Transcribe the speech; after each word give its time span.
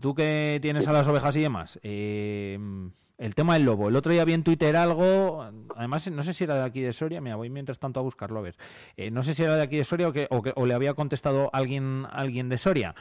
tú 0.00 0.14
que 0.14 0.58
tienes 0.62 0.86
a 0.86 0.92
las 0.92 1.06
ovejas 1.08 1.36
y 1.36 1.42
demás, 1.42 1.78
eh, 1.82 2.58
el 3.18 3.34
tema 3.34 3.54
del 3.54 3.64
lobo. 3.64 3.88
El 3.88 3.96
otro 3.96 4.12
día 4.12 4.24
vi 4.24 4.32
en 4.32 4.44
Twitter 4.44 4.76
algo, 4.76 5.44
además 5.76 6.10
no 6.10 6.22
sé 6.22 6.34
si 6.34 6.44
era 6.44 6.54
de 6.54 6.64
aquí 6.64 6.80
de 6.80 6.92
Soria, 6.92 7.20
me 7.20 7.34
voy 7.34 7.50
mientras 7.50 7.78
tanto 7.78 8.00
a 8.00 8.02
buscarlo 8.02 8.38
a 8.38 8.42
ver. 8.42 8.56
Eh, 8.96 9.10
no 9.10 9.22
sé 9.22 9.34
si 9.34 9.42
era 9.42 9.56
de 9.56 9.62
aquí 9.62 9.76
de 9.76 9.84
Soria 9.84 10.08
o, 10.08 10.12
que, 10.12 10.28
o, 10.30 10.66
le 10.66 10.74
había 10.74 10.94
contestado 10.94 11.50
alguien, 11.52 12.06
alguien 12.10 12.48
de 12.48 12.58
Soria. 12.58 12.94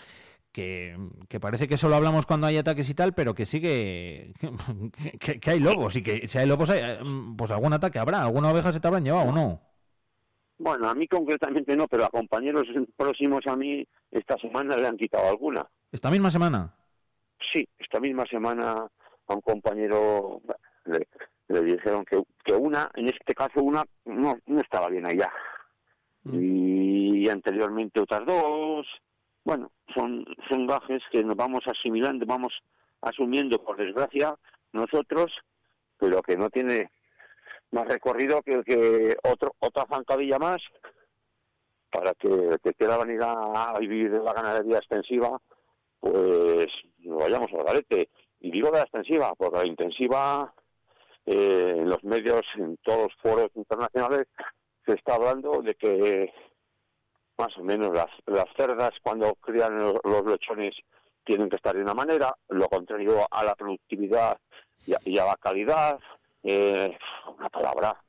Que, 0.51 0.97
parece 1.39 1.67
que 1.67 1.77
solo 1.77 1.97
hablamos 1.97 2.25
cuando 2.25 2.47
hay 2.47 2.57
ataques 2.57 2.89
y 2.89 2.95
tal, 2.95 3.13
pero 3.13 3.35
que 3.35 3.45
sigue 3.45 4.33
que, 5.19 5.39
que, 5.39 5.51
hay 5.51 5.59
lobos 5.59 5.95
y 5.95 6.01
que 6.01 6.27
si 6.27 6.39
hay 6.39 6.47
lobos, 6.47 6.71
pues 7.37 7.51
algún 7.51 7.73
ataque 7.73 7.99
habrá, 7.99 8.23
alguna 8.23 8.49
oveja 8.49 8.73
se 8.73 8.79
te 8.79 8.87
habrán 8.87 9.03
llevado 9.03 9.29
o 9.29 9.31
no. 9.31 9.61
Bueno, 10.57 10.89
a 10.89 10.95
mí 10.95 11.07
concretamente 11.07 11.75
no, 11.75 11.87
pero 11.87 12.05
a 12.05 12.09
compañeros 12.09 12.65
próximos 12.95 13.45
a 13.45 13.55
mí 13.55 13.87
esta 14.09 14.35
semana 14.39 14.75
le 14.75 14.87
han 14.87 14.97
quitado 14.97 15.29
alguna. 15.29 15.69
¿Esta 15.91 16.11
misma 16.11 16.31
semana? 16.31 16.73
Sí, 17.53 17.67
esta 17.77 17.99
misma 17.99 18.25
semana 18.25 18.87
a 19.27 19.33
un 19.33 19.41
compañero 19.41 20.41
le, 20.85 21.61
dijeron 21.61 22.03
que, 22.05 22.21
que, 22.43 22.53
una, 22.53 22.91
en 22.95 23.07
este 23.07 23.33
caso 23.33 23.61
una, 23.61 23.83
no, 24.05 24.37
no 24.45 24.61
estaba 24.61 24.89
bien 24.89 25.05
allá. 25.05 25.31
Mm. 26.23 26.39
Y 26.39 27.29
anteriormente 27.29 28.01
otras 28.01 28.25
dos. 28.25 28.87
Bueno, 29.43 29.71
son, 29.95 30.25
son 30.49 30.67
gajes 30.67 31.03
que 31.09 31.23
nos 31.23 31.37
vamos 31.37 31.65
asimilando, 31.67 32.25
vamos 32.25 32.61
asumiendo 33.01 33.63
por 33.63 33.77
desgracia 33.77 34.35
nosotros, 34.73 35.33
pero 35.97 36.21
que 36.21 36.35
no 36.35 36.49
tiene 36.49 36.91
más 37.71 37.87
recorrido 37.87 38.41
que, 38.41 38.61
que 38.63 39.15
otro, 39.23 39.55
otra 39.59 39.85
zancadilla 39.89 40.37
más 40.37 40.61
para 41.89 42.13
que 42.13 42.57
que 42.61 42.73
quiera 42.73 42.97
venir 42.97 43.21
a 43.23 43.77
vivir 43.79 44.11
la 44.11 44.33
ganadería 44.33 44.77
extensiva 44.77 45.39
pues 45.99 46.67
nos 46.99 47.19
vayamos 47.19 47.51
al 47.53 47.63
garete. 47.63 48.09
Y 48.39 48.51
digo 48.51 48.69
de 48.71 48.77
la 48.77 48.83
extensiva, 48.83 49.33
porque 49.35 49.57
la 49.57 49.65
intensiva, 49.65 50.53
eh, 51.25 51.75
en 51.77 51.89
los 51.89 52.03
medios, 52.03 52.45
en 52.55 52.77
todos 52.77 53.03
los 53.03 53.15
foros 53.21 53.49
internacionales, 53.55 54.27
se 54.85 54.93
está 54.93 55.15
hablando 55.15 55.61
de 55.61 55.75
que 55.75 56.33
más 57.37 57.55
o 57.57 57.63
menos 57.63 57.93
las, 57.93 58.09
las 58.25 58.45
cerdas 58.55 58.91
cuando 59.01 59.35
crían 59.35 59.79
los, 59.79 60.25
lechones 60.25 60.75
tienen 61.23 61.49
que 61.49 61.57
estar 61.57 61.75
de 61.75 61.81
una 61.81 61.93
manera, 61.93 62.35
lo 62.49 62.67
contrario 62.67 63.27
a 63.29 63.43
la 63.43 63.55
productividad 63.55 64.39
y 64.85 65.17
a, 65.17 65.25
la 65.25 65.35
calidad, 65.35 65.99
eh, 66.43 66.97
una 67.37 67.49
palabra. 67.49 68.01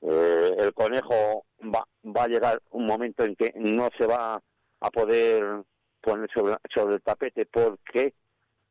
Eh, 0.00 0.54
el 0.58 0.72
conejo 0.72 1.44
va, 1.62 1.86
va 2.04 2.24
a 2.24 2.28
llegar 2.28 2.62
un 2.70 2.86
momento 2.86 3.24
en 3.24 3.34
que 3.34 3.52
no 3.56 3.88
se 3.96 4.06
va 4.06 4.40
a 4.80 4.90
poder 4.90 5.64
poner 6.02 6.30
sobre, 6.30 6.56
sobre 6.68 6.96
el 6.96 7.02
tapete 7.02 7.46
porque 7.46 8.14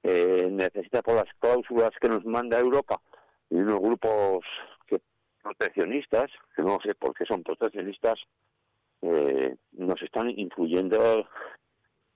eh, 0.04 0.48
necesita 0.52 1.02
por 1.02 1.16
las 1.16 1.34
cláusulas 1.40 1.92
que 2.00 2.10
nos 2.10 2.26
manda 2.26 2.60
Europa 2.60 3.02
y 3.50 3.56
unos 3.56 3.80
grupos 3.80 4.46
que 4.88 5.02
proteccionistas, 5.42 6.32
que 6.56 6.62
no 6.62 6.80
sé 6.82 6.96
por 6.96 7.14
qué 7.14 7.26
son 7.26 7.44
proteccionistas, 7.44 8.20
eh, 9.02 9.56
nos 9.74 10.02
están 10.02 10.30
influyendo 10.30 11.28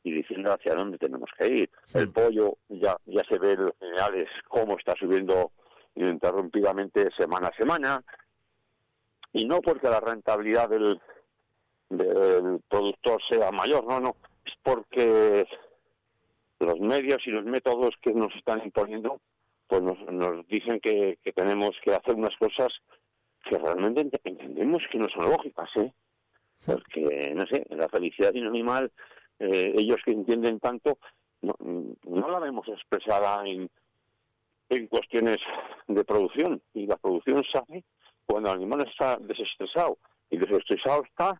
y 0.04 0.12
diciendo 0.12 0.54
hacia 0.54 0.76
dónde 0.76 0.98
tenemos 0.98 1.30
que 1.38 1.48
ir. 1.48 1.70
El 1.94 2.12
pollo 2.12 2.58
ya 2.70 2.96
ya 3.06 3.24
se 3.24 3.40
ve 3.40 3.54
en 3.54 3.66
los 3.66 3.78
generales 3.80 4.30
cómo 4.48 4.78
está 4.78 4.96
subiendo 4.96 5.52
ininterrumpidamente 5.96 7.10
semana 7.12 7.48
a 7.48 7.56
semana. 7.56 8.04
Y 9.34 9.46
no 9.46 9.60
porque 9.62 9.90
la 9.90 10.00
rentabilidad 10.00 10.70
del, 10.70 11.02
del 11.90 12.62
productor 12.70 13.22
sea 13.28 13.52
mayor, 13.52 13.86
no, 13.86 14.00
no, 14.00 14.16
es 14.46 14.54
porque 14.64 15.48
los 16.60 16.80
medios 16.80 17.26
y 17.28 17.32
los 17.32 17.46
métodos 17.46 17.96
que 18.02 18.14
nos 18.14 18.34
están 18.36 18.62
imponiendo 18.64 19.20
pues 19.68 19.82
nos, 19.82 20.00
nos 20.12 20.48
dicen 20.48 20.80
que, 20.80 21.18
tenemos 21.36 21.76
que 21.84 21.94
hacer 21.94 22.16
unas 22.16 22.36
cosas 22.38 22.82
que 23.44 23.58
realmente 23.58 24.10
entendemos 24.24 24.84
que 24.92 24.98
no 24.98 25.10
son 25.10 25.30
lógicas, 25.30 25.70
¿eh? 25.78 25.94
Porque, 26.66 27.34
no 27.36 27.46
sé, 27.46 27.66
la 27.70 27.90
felicidad 27.90 28.34
de 28.34 28.42
un 28.42 28.48
animal, 28.48 28.92
eh, 29.40 29.74
ellos 29.76 29.98
que 30.04 30.12
entienden 30.12 30.60
tanto, 30.60 30.98
no, 31.42 31.56
no 31.60 32.30
la 32.30 32.40
vemos 32.40 32.68
expresada 32.68 33.46
en, 33.46 33.70
en 34.70 34.88
cuestiones 34.88 35.38
de 35.88 36.04
producción. 36.04 36.62
Y 36.74 36.88
la 36.88 36.98
producción 36.98 37.44
sale 37.44 37.84
cuando 38.26 38.50
el 38.50 38.58
animal 38.58 38.88
está 38.88 39.18
desestresado. 39.18 40.00
Y 40.32 40.38
desestresado 40.38 41.04
está 41.04 41.40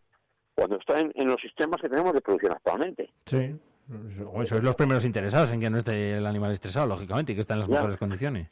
cuando 0.56 0.78
está 0.78 0.98
en, 1.00 1.12
los 1.28 1.40
sistemas 1.40 1.80
que 1.80 1.88
tenemos 1.88 2.14
de 2.14 2.22
producción 2.22 2.52
actualmente. 2.52 3.10
Sí. 3.26 3.54
Sois 4.46 4.62
los 4.62 4.74
primeros 4.74 5.04
interesados 5.04 5.52
en 5.52 5.60
que 5.60 5.70
no 5.70 5.78
esté 5.78 6.16
el 6.16 6.26
animal 6.26 6.50
estresado, 6.50 6.86
lógicamente, 6.86 7.32
y 7.32 7.34
que 7.34 7.42
está 7.42 7.54
en 7.54 7.60
las 7.60 7.68
mejores 7.68 7.98
condiciones. 7.98 8.48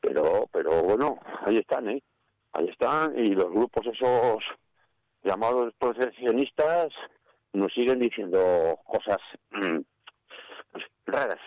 Pero, 0.00 0.46
pero 0.52 0.82
bueno, 0.82 1.18
ahí 1.44 1.56
están, 1.56 1.88
¿eh? 1.88 2.02
Ahí 2.52 2.68
están, 2.68 3.18
y 3.18 3.28
los 3.28 3.50
grupos 3.50 3.86
esos 3.86 4.44
llamados 5.24 5.72
proteccionistas 5.78 6.92
nos 7.54 7.72
siguen 7.72 7.98
diciendo 7.98 8.78
cosas 8.84 9.18
mm, 9.52 9.78
raras. 11.06 11.40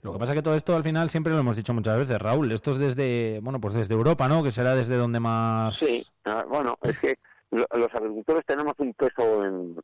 Lo 0.00 0.12
que 0.12 0.18
pasa 0.18 0.32
es 0.32 0.38
que 0.38 0.42
todo 0.42 0.54
esto 0.54 0.74
al 0.76 0.84
final 0.84 1.10
siempre 1.10 1.32
lo 1.32 1.40
hemos 1.40 1.56
dicho 1.56 1.74
muchas 1.74 1.98
veces, 1.98 2.18
Raúl. 2.20 2.52
Esto 2.52 2.72
es 2.72 2.78
desde, 2.78 3.40
bueno, 3.42 3.60
pues 3.60 3.74
desde 3.74 3.94
Europa, 3.94 4.28
¿no? 4.28 4.42
Que 4.42 4.52
será 4.52 4.74
desde 4.74 4.96
donde 4.96 5.18
más. 5.18 5.76
Sí, 5.76 6.06
ah, 6.24 6.44
bueno, 6.48 6.78
es 6.82 6.98
que 7.00 7.18
los 7.50 7.94
agricultores 7.94 8.44
tenemos 8.44 8.74
un 8.78 8.94
peso 8.94 9.44
en, 9.44 9.76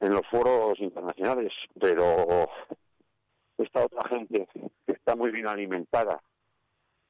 los 0.00 0.26
foros 0.30 0.78
internacionales, 0.80 1.52
pero 1.78 2.48
esta 3.58 3.84
otra 3.84 4.08
gente 4.08 4.48
que 4.54 4.92
está 4.92 5.14
muy 5.14 5.30
bien 5.30 5.46
alimentada 5.46 6.22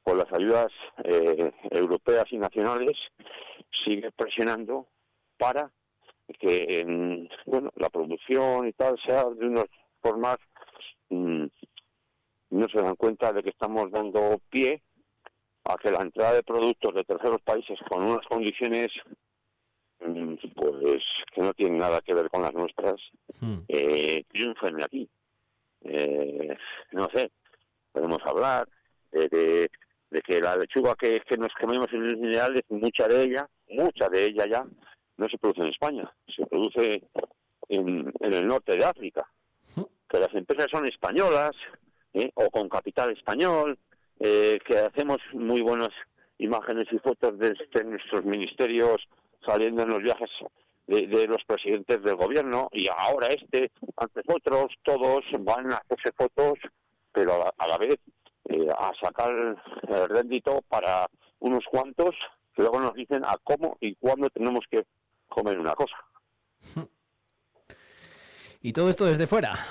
por 0.02 0.16
las 0.16 0.32
ayudas 0.32 0.72
eh, 1.04 1.52
europeas 1.70 2.24
y 2.30 2.38
nacionales 2.38 2.98
sigue 3.84 4.10
presionando 4.10 4.88
para 5.38 5.70
que 6.38 7.28
bueno 7.46 7.70
la 7.76 7.90
producción 7.90 8.66
y 8.66 8.72
tal 8.72 8.98
sea 9.00 9.24
de 9.24 9.46
unas 9.46 9.66
formas 10.00 10.36
mm, 11.10 11.46
no 12.50 12.68
se 12.68 12.82
dan 12.82 12.96
cuenta 12.96 13.32
de 13.32 13.42
que 13.42 13.50
estamos 13.50 13.90
dando 13.90 14.40
pie 14.50 14.82
a 15.64 15.76
que 15.76 15.90
la 15.90 16.02
entrada 16.02 16.34
de 16.34 16.42
productos 16.42 16.94
de 16.94 17.04
terceros 17.04 17.40
países 17.42 17.78
con 17.88 18.04
unas 18.04 18.26
condiciones 18.26 18.92
pues 20.54 21.04
que 21.32 21.40
no 21.40 21.52
tienen 21.54 21.78
nada 21.78 22.00
que 22.00 22.14
ver 22.14 22.30
con 22.30 22.42
las 22.42 22.54
nuestras, 22.54 22.96
hmm. 23.40 23.58
eh, 23.68 24.24
triunfen 24.28 24.82
aquí. 24.82 25.08
Eh, 25.82 26.56
no 26.92 27.08
sé, 27.14 27.30
podemos 27.92 28.20
hablar 28.24 28.68
de, 29.10 29.70
que 30.24 30.40
la 30.40 30.56
lechuga 30.56 30.94
que, 30.94 31.20
que 31.20 31.36
nos 31.36 31.52
comemos 31.54 31.92
en 31.92 32.04
los 32.04 32.16
minerales, 32.16 32.62
mucha 32.68 33.08
de 33.08 33.22
ella, 33.22 33.48
mucha 33.68 34.08
de 34.08 34.26
ella 34.26 34.46
ya, 34.46 34.66
no 35.16 35.28
se 35.28 35.38
produce 35.38 35.62
en 35.62 35.68
España, 35.68 36.12
se 36.26 36.46
produce 36.46 37.02
en, 37.68 38.12
en 38.20 38.34
el 38.34 38.46
norte 38.46 38.76
de 38.76 38.84
África. 38.84 39.28
Hmm. 39.74 39.84
Que 40.08 40.18
las 40.18 40.34
empresas 40.34 40.70
son 40.70 40.86
españolas 40.86 41.56
¿eh? 42.14 42.30
o 42.34 42.50
con 42.50 42.68
capital 42.68 43.10
español, 43.12 43.78
eh, 44.18 44.58
que 44.64 44.78
hacemos 44.78 45.18
muy 45.32 45.60
buenas 45.60 45.90
imágenes 46.38 46.86
y 46.90 46.98
fotos 46.98 47.38
de 47.38 47.54
nuestros 47.84 48.24
ministerios 48.24 49.08
saliendo 49.44 49.82
en 49.82 49.88
los 49.90 50.02
viajes 50.02 50.30
de, 50.86 51.26
los 51.26 51.44
presidentes 51.44 52.02
del 52.02 52.16
gobierno 52.16 52.68
y 52.72 52.88
ahora 52.88 53.28
este, 53.28 53.70
antes 53.96 54.24
otros, 54.28 54.74
todos 54.82 55.24
van 55.40 55.72
a 55.72 55.76
hacerse 55.76 56.10
fotos, 56.16 56.58
pero 57.12 57.52
a 57.56 57.66
la, 57.66 57.78
vez 57.78 57.96
eh, 58.48 58.66
a 58.76 58.92
sacar 59.00 59.32
el 59.88 60.08
rédito 60.08 60.62
para 60.68 61.06
unos 61.38 61.64
cuantos 61.66 62.16
que 62.54 62.62
luego 62.62 62.80
nos 62.80 62.94
dicen 62.94 63.24
a 63.24 63.36
cómo 63.44 63.76
y 63.80 63.94
cuándo 63.94 64.28
tenemos 64.30 64.64
que 64.68 64.84
comer 65.28 65.58
una 65.58 65.74
cosa. 65.74 65.96
¿Y 68.62 68.72
todo 68.72 68.90
esto 68.90 69.04
desde 69.06 69.26
fuera? 69.26 69.64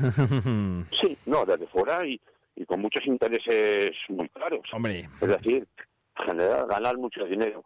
sí, 0.92 1.18
no, 1.26 1.44
desde 1.44 1.66
fuera 1.66 2.06
y, 2.06 2.18
y 2.54 2.64
con 2.64 2.80
muchos 2.80 3.04
intereses 3.06 3.92
muy 4.08 4.28
claros. 4.30 4.62
Hombre. 4.72 5.10
Es 5.20 5.28
decir, 5.28 5.68
generar, 6.16 6.66
ganar 6.66 6.96
mucho 6.96 7.24
dinero 7.24 7.64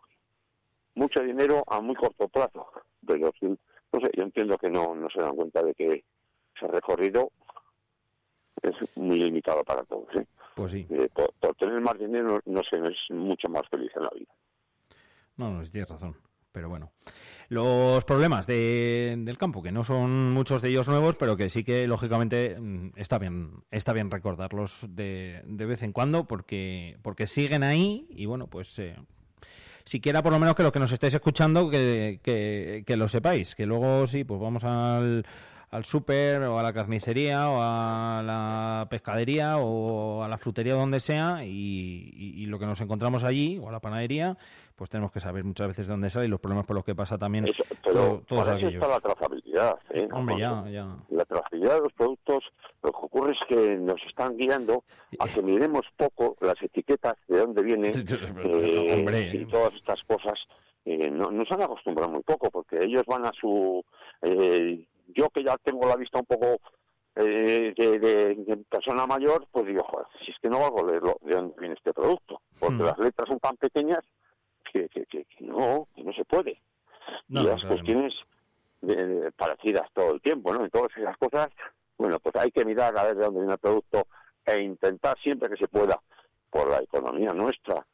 mucho 0.96 1.22
dinero 1.22 1.62
a 1.69 1.81
muy 1.81 1.94
corto 1.94 2.28
plazo. 2.28 2.66
Pero 3.06 3.31
no 3.40 4.00
sé, 4.00 4.10
yo 4.16 4.22
entiendo 4.25 4.58
que 4.58 4.69
no, 4.69 4.96
no 4.96 5.08
se 5.08 5.20
dan 5.20 5.37
cuenta 5.37 5.62
de 5.62 5.75
que 5.75 6.04
ese 6.56 6.66
recorrido 6.66 7.31
es 8.62 8.75
muy 8.96 9.19
limitado 9.19 9.62
para 9.62 9.84
todos. 9.84 10.08
¿eh? 10.16 10.26
Pues 10.56 10.72
sí. 10.72 10.87
Eh, 10.90 11.08
por, 11.12 11.54
tener 11.56 11.81
más 11.81 11.98
dinero 11.98 12.40
no 12.46 12.62
se 12.64 12.76
es 12.76 13.10
mucho 13.10 13.48
más 13.48 13.69
feliz 13.69 13.93
en 13.94 14.02
la 14.02 14.10
vida. 14.14 14.32
No, 15.37 15.50
no, 15.50 15.62
tienes 15.64 15.88
razón. 15.88 16.16
Pero 16.50 16.70
bueno, 16.70 16.90
los 17.50 18.02
problemas 18.04 18.46
del 18.46 19.37
campo, 19.38 19.62
que 19.62 19.72
no 19.72 19.84
son 19.84 20.32
muchos 20.32 20.62
de 20.62 20.70
ellos 20.70 20.88
nuevos, 20.88 21.14
pero 21.16 21.37
que 21.37 21.50
sí 21.50 21.64
que 21.64 21.87
lógicamente 21.87 22.58
mm, 22.58 22.92
está 22.96 23.19
bien, 23.19 23.62
está 23.70 23.92
bien 23.92 24.10
recordarlos 24.10 24.87
de, 24.88 25.42
de 25.44 25.66
vez 25.66 25.82
en 25.82 25.92
cuando, 25.92 26.25
porque, 26.26 26.96
porque 27.02 27.26
siguen 27.26 27.62
ahí 27.62 28.06
y 28.08 28.25
bueno, 28.25 28.46
pues 28.46 28.78
eh, 28.78 28.96
siquiera 29.87 30.23
por 30.23 30.33
lo 30.33 30.38
menos 30.38 30.55
que 30.55 30.65
los 30.65 30.73
que 30.73 30.81
nos 30.81 30.93
estéis 30.93 31.15
escuchando 31.15 31.71
que, 31.71 32.21
que, 32.85 32.97
lo 32.97 33.09
sepáis, 33.09 33.55
que 33.55 33.65
luego 33.65 34.06
sí, 34.06 34.25
pues 34.25 34.41
vamos 34.41 34.65
al, 34.65 35.25
al 35.70 35.84
súper 35.84 36.42
o 36.42 36.58
a 36.58 36.62
la 36.62 36.72
carnicería 36.72 37.50
o 37.50 37.60
a 37.60 38.22
la 38.22 38.86
pescadería 38.88 39.58
o 39.58 40.22
a 40.22 40.28
la 40.28 40.38
frutería 40.38 40.74
donde 40.74 41.00
sea 41.00 41.44
y, 41.44 42.46
lo 42.46 42.60
que 42.60 42.66
nos 42.66 42.80
encontramos 42.80 43.24
allí 43.24 43.58
o 43.58 43.68
a 43.68 43.72
la 43.72 43.80
panadería 43.80 44.36
pues 44.76 44.88
tenemos 44.88 45.10
que 45.10 45.18
saber 45.18 45.42
muchas 45.42 45.66
veces 45.68 45.86
de 45.86 45.92
dónde 45.92 46.10
sale 46.10 46.26
y 46.26 46.28
los 46.28 46.38
problemas 46.38 46.64
por 46.64 46.76
los 46.76 46.84
que 46.84 46.94
pasa 46.94 47.18
también 47.18 47.46
pero 47.82 48.22
todos 48.28 48.44
para 48.44 48.56
eso 48.56 48.68
está 48.68 48.86
la 48.86 49.00
trazabilidad 49.00 49.78
¿eh? 49.90 50.06
hombre 50.12 50.38
ya, 50.38 50.64
ya. 50.68 50.96
la 51.10 51.24
trazabilidad 51.24 51.74
de 51.74 51.80
los 51.80 51.92
productos 51.94 52.44
lo 52.84 52.92
que 52.92 52.98
ocurre 52.98 53.32
es 53.32 53.40
que 53.48 53.76
nos 53.76 54.00
están 54.06 54.36
guiando 54.36 54.84
a 55.18 55.26
que 55.26 55.42
miremos 55.42 55.86
poco 55.96 56.36
las 56.40 56.62
etiquetas 56.62 57.16
de 57.26 57.38
dónde 57.38 57.62
vienen 57.62 57.92
eh, 58.44 59.30
y 59.34 59.44
todas 59.46 59.74
estas 59.74 60.04
cosas 60.04 60.38
eh, 60.84 61.10
no, 61.10 61.32
nos 61.32 61.50
han 61.50 61.62
acostumbrado 61.62 62.12
muy 62.12 62.22
poco 62.22 62.48
porque 62.48 62.78
ellos 62.80 63.02
van 63.06 63.26
a 63.26 63.32
su 63.32 63.84
eh, 64.22 64.86
yo 65.06 65.31
que 65.31 65.44
ya 65.44 65.56
tengo 65.58 65.87
la 65.87 65.97
vista 65.97 66.19
un 66.19 66.26
poco 66.26 66.61
eh, 67.17 67.73
de, 67.76 68.64
persona 68.69 69.06
mayor, 69.06 69.47
pues 69.50 69.67
digo, 69.67 69.82
joder, 69.85 70.06
si 70.25 70.31
es 70.31 70.38
que 70.38 70.49
no 70.49 70.61
valgo 70.61 70.87
leerlo 70.87 71.19
de 71.23 71.35
dónde 71.35 71.55
viene 71.58 71.75
este 71.75 71.93
producto, 71.93 72.41
porque 72.58 72.82
hmm. 72.82 72.87
las 72.87 72.99
letras 72.99 73.29
son 73.29 73.41
tan 73.41 73.56
pequeñas 73.56 74.05
que, 74.73 74.88
que, 74.88 75.26
no, 75.41 75.88
que 75.94 76.03
no 76.05 76.12
se 76.12 76.25
puede. 76.25 76.61
y 77.29 77.43
las 77.43 77.64
cuestiones 77.64 78.14
eh, 78.87 79.31
parecidas 79.37 79.91
todo 79.94 80.12
el 80.12 80.20
tiempo, 80.20 80.53
¿no? 80.53 80.64
En 80.64 80.70
todas 80.70 80.94
esas 80.97 81.17
cosas, 81.17 81.49
bueno, 81.97 82.19
pues 82.20 82.37
hay 82.37 82.50
que 82.50 82.64
mirar 82.64 82.97
a 82.99 83.05
ver 83.05 83.17
de 83.17 83.25
dónde 83.25 83.41
viene 83.41 83.55
el 83.55 83.59
producto 83.59 84.06
e 84.44 84.61
intentar 84.61 85.19
siempre 85.19 85.49
que 85.49 85.56
se 85.56 85.69
pueda, 85.69 86.00
por 86.50 86.70
la 86.70 86.79
economía 86.79 87.32
nuestra, 87.32 87.87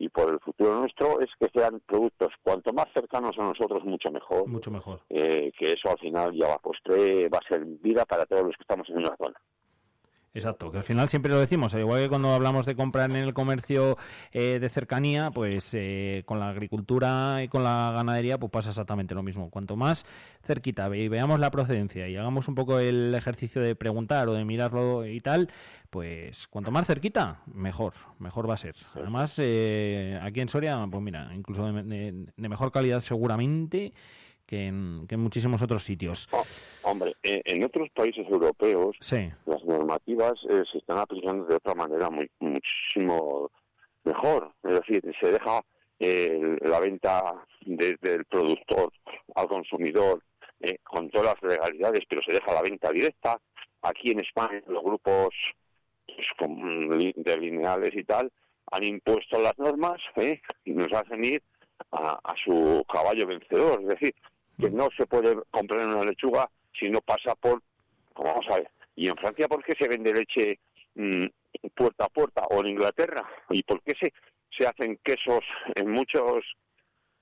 y 0.00 0.08
por 0.08 0.30
el 0.32 0.40
futuro 0.40 0.80
nuestro 0.80 1.20
es 1.20 1.28
que 1.38 1.48
sean 1.54 1.80
productos 1.86 2.32
cuanto 2.42 2.72
más 2.72 2.86
cercanos 2.94 3.38
a 3.38 3.44
nosotros 3.44 3.84
mucho 3.84 4.10
mejor 4.10 4.48
mucho 4.48 4.70
mejor. 4.70 5.02
eh, 5.10 5.52
que 5.56 5.74
eso 5.74 5.90
al 5.90 5.98
final 5.98 6.32
ya 6.32 6.48
va 6.48 6.54
a 6.54 6.58
postre 6.58 7.28
va 7.28 7.38
a 7.38 7.46
ser 7.46 7.64
vida 7.66 8.06
para 8.06 8.24
todos 8.24 8.44
los 8.44 8.56
que 8.56 8.62
estamos 8.62 8.88
en 8.88 8.96
una 8.98 9.14
zona 9.16 9.38
Exacto, 10.32 10.70
que 10.70 10.78
al 10.78 10.84
final 10.84 11.08
siempre 11.08 11.32
lo 11.32 11.40
decimos, 11.40 11.74
al 11.74 11.80
igual 11.80 12.02
que 12.02 12.08
cuando 12.08 12.32
hablamos 12.32 12.64
de 12.64 12.76
comprar 12.76 13.10
en 13.10 13.16
el 13.16 13.34
comercio 13.34 13.98
eh, 14.30 14.58
de 14.60 14.68
cercanía, 14.68 15.32
pues 15.32 15.70
eh, 15.74 16.22
con 16.24 16.38
la 16.38 16.50
agricultura 16.50 17.42
y 17.42 17.48
con 17.48 17.64
la 17.64 17.90
ganadería, 17.92 18.38
pues 18.38 18.52
pasa 18.52 18.68
exactamente 18.68 19.16
lo 19.16 19.24
mismo. 19.24 19.50
Cuanto 19.50 19.74
más 19.74 20.06
cerquita 20.44 20.88
y 20.96 21.08
veamos 21.08 21.40
la 21.40 21.50
procedencia 21.50 22.06
y 22.08 22.16
hagamos 22.16 22.46
un 22.46 22.54
poco 22.54 22.78
el 22.78 23.12
ejercicio 23.12 23.60
de 23.60 23.74
preguntar 23.74 24.28
o 24.28 24.34
de 24.34 24.44
mirarlo 24.44 25.04
y 25.04 25.18
tal, 25.18 25.50
pues 25.90 26.46
cuanto 26.46 26.70
más 26.70 26.86
cerquita, 26.86 27.42
mejor, 27.52 27.94
mejor 28.20 28.48
va 28.48 28.54
a 28.54 28.58
ser. 28.58 28.76
Además, 28.94 29.34
eh, 29.38 30.16
aquí 30.22 30.40
en 30.40 30.48
Soria, 30.48 30.86
pues 30.88 31.02
mira, 31.02 31.34
incluso 31.34 31.66
de 31.72 32.28
mejor 32.36 32.70
calidad 32.70 33.00
seguramente 33.00 33.92
que 34.50 34.66
en, 34.66 35.06
muchísimos 35.16 35.62
otros 35.62 35.84
sitios. 35.84 36.28
Oh, 36.32 36.42
hombre, 36.82 37.14
en 37.22 37.62
otros 37.62 37.88
países 37.90 38.26
europeos 38.28 38.96
las 39.46 39.64
normativas 39.64 40.44
eh, 40.50 40.64
se 40.70 40.78
están 40.78 40.98
aplicando 40.98 41.44
de 41.44 41.54
otra 41.54 41.74
manera 41.74 42.10
muy, 42.10 42.28
muchísimo 42.40 43.48
mejor. 44.02 44.52
Es 44.64 44.80
decir, 44.80 45.02
se 45.20 45.30
deja 45.30 45.64
eh, 46.00 46.58
la 46.62 46.80
venta 46.80 47.46
desde 47.64 48.14
el 48.16 48.24
productor 48.24 48.92
al 49.36 49.46
consumidor 49.46 50.20
eh, 50.58 50.78
con 50.82 51.08
todas 51.10 51.36
las 51.40 51.52
legalidades, 51.52 52.04
pero 52.08 52.20
se 52.22 52.32
deja 52.32 52.52
la 52.52 52.62
venta 52.62 52.90
directa. 52.90 53.40
Aquí 53.82 54.10
en 54.10 54.18
España 54.18 54.60
los 54.66 54.82
grupos 54.82 55.32
pues, 56.36 57.14
de 57.14 57.38
lineales 57.38 57.94
y 57.94 58.02
tal 58.02 58.32
han 58.72 58.82
impuesto 58.82 59.38
las 59.38 59.56
normas 59.58 60.00
y 60.64 60.72
nos 60.72 60.92
hacen 60.92 61.24
ir 61.24 61.40
a, 61.92 62.18
a, 62.22 62.34
su 62.44 62.84
caballo 62.92 63.26
vencedor. 63.26 63.80
Es 63.82 63.88
decir, 63.88 64.14
que 64.60 64.70
no 64.70 64.88
se 64.96 65.06
puede 65.06 65.36
comprar 65.50 65.86
una 65.86 66.04
lechuga 66.04 66.50
si 66.78 66.88
no 66.88 67.00
pasa 67.00 67.34
por, 67.34 67.62
vamos 68.14 68.46
a 68.48 68.56
ver, 68.56 68.70
y 68.94 69.08
en 69.08 69.16
Francia 69.16 69.48
por 69.48 69.64
qué 69.64 69.74
se 69.78 69.88
vende 69.88 70.12
leche 70.12 70.58
mm, 70.94 71.26
puerta 71.74 72.04
a 72.04 72.08
puerta 72.08 72.42
o 72.50 72.60
en 72.60 72.68
Inglaterra 72.68 73.28
y 73.50 73.62
por 73.62 73.82
qué 73.82 73.94
se, 73.98 74.12
se 74.50 74.66
hacen 74.66 74.98
quesos 75.02 75.40
en 75.74 75.90
muchas 75.90 76.22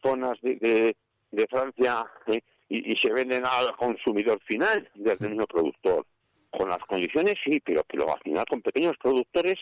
zonas 0.03 0.39
de, 0.43 0.97
de, 1.31 1.47
Francia 1.49 2.07
eh, 2.27 2.41
y, 2.69 2.97
se 2.97 3.13
venden 3.13 3.45
al 3.47 3.75
consumidor 3.77 4.41
final 4.45 4.89
del 4.95 5.19
mismo 5.21 5.47
productor. 5.47 6.07
Con 6.51 6.71
las 6.71 6.79
condiciones 6.79 7.35
sí, 7.45 7.61
pero, 7.61 7.83
pero 7.87 8.13
al 8.13 8.21
final 8.21 8.45
con 8.49 8.63
pequeños 8.63 8.97
productores 8.97 9.59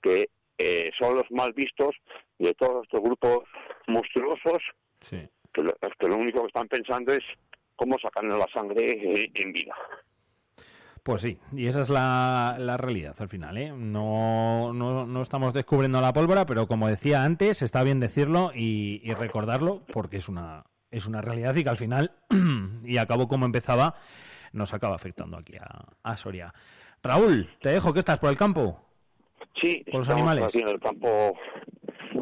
que 0.00 0.28
eh, 0.58 0.90
son 0.96 1.16
los 1.16 1.30
mal 1.30 1.52
vistos 1.52 1.96
de 2.38 2.54
todos 2.54 2.84
estos 2.84 3.00
grupos 3.00 3.44
monstruosos 3.88 4.62
sí 5.00 5.28
que 5.52 5.62
lo, 5.62 6.16
único 6.16 6.40
que 6.40 6.46
están 6.46 6.68
pensando 6.68 7.12
es 7.12 7.24
cómo 7.76 7.98
sacarnos 7.98 8.38
la 8.38 8.48
sangre 8.52 8.90
eh, 8.90 9.30
en 9.34 9.52
vida. 9.52 9.74
Pues 11.02 11.22
sí, 11.22 11.38
y 11.52 11.66
esa 11.66 11.80
es 11.80 11.88
la, 11.88 12.56
la 12.58 12.76
realidad 12.76 13.16
al 13.18 13.28
final. 13.28 13.56
¿eh? 13.56 13.72
No, 13.74 14.72
no, 14.74 15.06
no, 15.06 15.22
estamos 15.22 15.54
descubriendo 15.54 16.00
la 16.00 16.12
pólvora, 16.12 16.44
pero 16.44 16.66
como 16.66 16.88
decía 16.88 17.24
antes, 17.24 17.62
está 17.62 17.82
bien 17.82 18.00
decirlo 18.00 18.52
y, 18.54 19.00
y, 19.02 19.14
recordarlo 19.14 19.82
porque 19.92 20.18
es 20.18 20.28
una, 20.28 20.64
es 20.90 21.06
una 21.06 21.22
realidad 21.22 21.56
y 21.56 21.64
que 21.64 21.70
al 21.70 21.78
final, 21.78 22.12
y 22.84 22.98
acabo 22.98 23.28
como 23.28 23.46
empezaba, 23.46 23.96
nos 24.52 24.74
acaba 24.74 24.94
afectando 24.94 25.38
aquí 25.38 25.56
a, 25.56 25.86
a 26.02 26.16
Soria. 26.16 26.52
Raúl, 27.02 27.48
te 27.60 27.70
dejo 27.70 27.94
que 27.94 28.00
estás 28.00 28.18
por 28.18 28.28
el 28.28 28.36
campo. 28.36 28.78
Sí, 29.54 29.82
por 29.90 30.00
los 30.00 30.08
animales. 30.10 30.44
aquí 30.44 30.60
en 30.60 30.68
el 30.68 30.78
campo, 30.78 31.32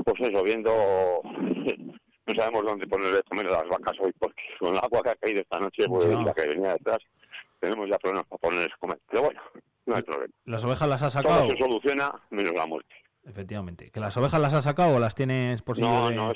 pues 0.05 0.21
eso, 0.21 0.43
viendo 0.45 0.73
no 2.29 2.35
sabemos 2.35 2.65
dónde 2.65 2.87
poner 2.87 3.13
de 3.13 3.23
comer 3.23 3.47
a 3.47 3.51
las 3.51 3.69
vacas 3.69 3.97
hoy, 4.01 4.13
porque 4.19 4.43
con 4.59 4.75
el 4.75 4.79
agua 4.79 5.03
que 5.03 5.11
ha 5.11 5.17
caído 5.17 5.41
esta 5.41 5.59
noche, 5.59 5.85
pues 5.89 6.07
la 6.07 6.35
que 6.35 6.47
venía 6.47 6.73
detrás, 6.73 6.99
tenemos 7.59 7.89
ya 7.89 7.99
problemas 7.99 8.27
para 8.27 8.39
ponerles 8.39 8.77
comer. 8.79 8.99
Pero 9.11 9.23
bueno, 9.23 9.41
no 9.87 9.97
hay 9.97 10.03
problema. 10.03 10.35
¿Las 10.45 10.65
ovejas 10.65 10.89
las 10.89 11.03
has 11.03 11.13
sacado? 11.15 11.41
Todo 11.41 11.51
se 11.51 11.59
soluciona 11.59 12.13
menos 12.31 12.53
la 12.55 12.67
muerte. 12.67 12.95
Efectivamente. 13.25 13.91
¿Que 13.91 14.01
las 14.01 14.17
ovejas 14.17 14.41
las 14.41 14.55
has 14.55 14.65
sacado 14.65 14.97
o 14.97 15.01
las 15.01 15.15
tienes 15.15 15.63
por 15.63 15.77
si 15.77 15.83
No, 15.83 16.11
no, 16.11 16.33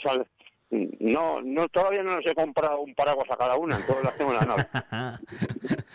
no, 1.01 1.43
no, 1.43 1.69
todavía 1.69 2.03
no 2.03 2.17
nos 2.17 2.27
he 2.27 2.35
comprado 2.35 2.81
un 2.81 2.95
paraguas 2.95 3.29
a 3.31 3.37
cada 3.37 3.57
una, 3.57 3.85
todas 3.87 4.05
las 4.05 4.17
tengo 4.17 4.33
en 4.33 4.39
la 4.39 4.47
nave. 4.47 4.69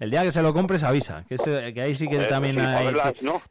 El 0.00 0.10
día 0.10 0.22
que 0.22 0.32
se 0.32 0.42
lo 0.42 0.52
compres 0.52 0.82
avisa, 0.82 1.24
que, 1.28 1.36
que 1.74 1.80
ahí 1.80 1.94
sí 1.94 2.08
que 2.08 2.18
también 2.18 2.58
hay, 2.58 2.94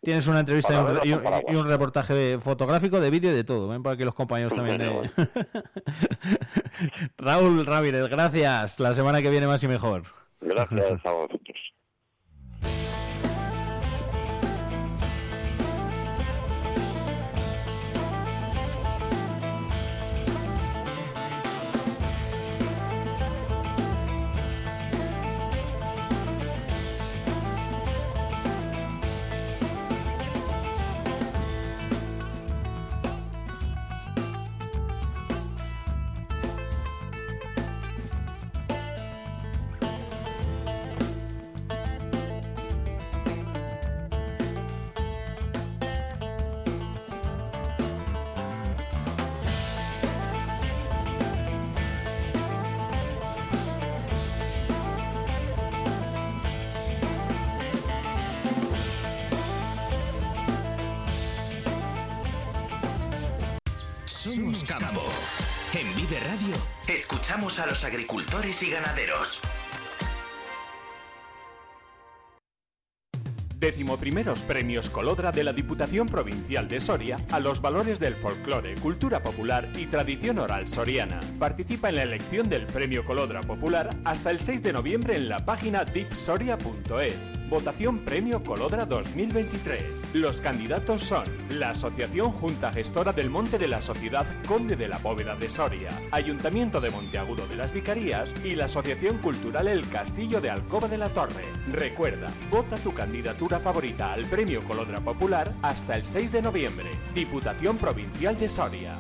tienes 0.01 0.27
una 0.27 0.41
entrevista 0.41 1.01
y 1.03 1.13
un, 1.55 1.67
reportaje 1.67 2.39
fotográfico, 2.39 2.99
de 2.99 3.09
vídeo 3.09 3.31
y 3.31 3.35
de 3.35 3.43
todo. 3.43 3.67
Ven 3.67 3.83
por 3.83 3.93
aquí 3.93 4.03
los 4.03 4.15
compañeros 4.15 4.53
también. 4.53 4.81
Raúl 7.17 7.65
Ramírez, 7.65 8.07
gracias. 8.09 8.79
La 8.79 8.93
semana 8.93 9.21
que 9.21 9.29
viene 9.29 9.47
más 9.47 9.63
y 9.63 9.67
mejor. 9.67 10.03
Gracias 10.41 11.05
a 11.05 11.11
vosotros. 11.11 11.73
A 67.59 67.65
los 67.65 67.83
agricultores 67.83 68.63
y 68.63 68.69
ganaderos. 68.69 69.41
Décimo 73.59 73.97
primeros 73.97 74.39
premios 74.39 74.89
Colodra 74.89 75.33
de 75.33 75.43
la 75.43 75.51
Diputación 75.51 76.07
Provincial 76.07 76.69
de 76.69 76.79
Soria 76.79 77.17
a 77.29 77.41
los 77.41 77.59
valores 77.59 77.99
del 77.99 78.15
folclore, 78.15 78.75
cultura 78.75 79.21
popular 79.21 79.67
y 79.75 79.87
tradición 79.87 80.39
oral 80.39 80.65
soriana. 80.65 81.19
Participa 81.37 81.89
en 81.89 81.95
la 81.95 82.03
elección 82.03 82.47
del 82.47 82.67
Premio 82.67 83.03
Colodra 83.03 83.41
Popular 83.41 83.89
hasta 84.05 84.31
el 84.31 84.39
6 84.39 84.63
de 84.63 84.71
noviembre 84.71 85.17
en 85.17 85.27
la 85.27 85.43
página 85.43 85.83
dipsoria.es 85.83 87.29
Votación 87.49 87.99
Premio 88.05 88.43
Colodra 88.43 88.85
2023. 88.85 90.13
Los 90.13 90.39
candidatos 90.39 91.01
son 91.01 91.25
la 91.49 91.71
Asociación 91.71 92.31
Junta 92.31 92.71
Gestora 92.71 93.11
del 93.11 93.29
Monte 93.29 93.57
de 93.57 93.67
la 93.67 93.81
Sociedad 93.81 94.25
Conde 94.47 94.75
de 94.75 94.87
la 94.87 94.99
Bóveda 94.99 95.35
de 95.35 95.49
Soria, 95.49 95.89
Ayuntamiento 96.11 96.79
de 96.79 96.91
Monteagudo 96.91 97.45
de 97.47 97.55
las 97.55 97.73
Vicarías 97.73 98.33
y 98.45 98.55
la 98.55 98.65
Asociación 98.65 99.17
Cultural 99.17 99.67
El 99.67 99.85
Castillo 99.89 100.39
de 100.39 100.51
Alcoba 100.51 100.87
de 100.87 100.99
la 100.99 101.09
Torre. 101.09 101.43
Recuerda, 101.73 102.31
vota 102.51 102.77
tu 102.77 102.93
candidatura 102.93 103.48
favorita 103.57 104.11
al 104.11 104.25
Premio 104.25 104.61
Colodra 104.65 104.99
Popular 104.99 105.53
hasta 105.61 105.95
el 105.95 106.05
6 106.05 106.33
de 106.33 106.41
noviembre. 106.41 106.89
Diputación 107.15 107.77
Provincial 107.77 108.37
de 108.37 108.49
Soria. 108.49 108.97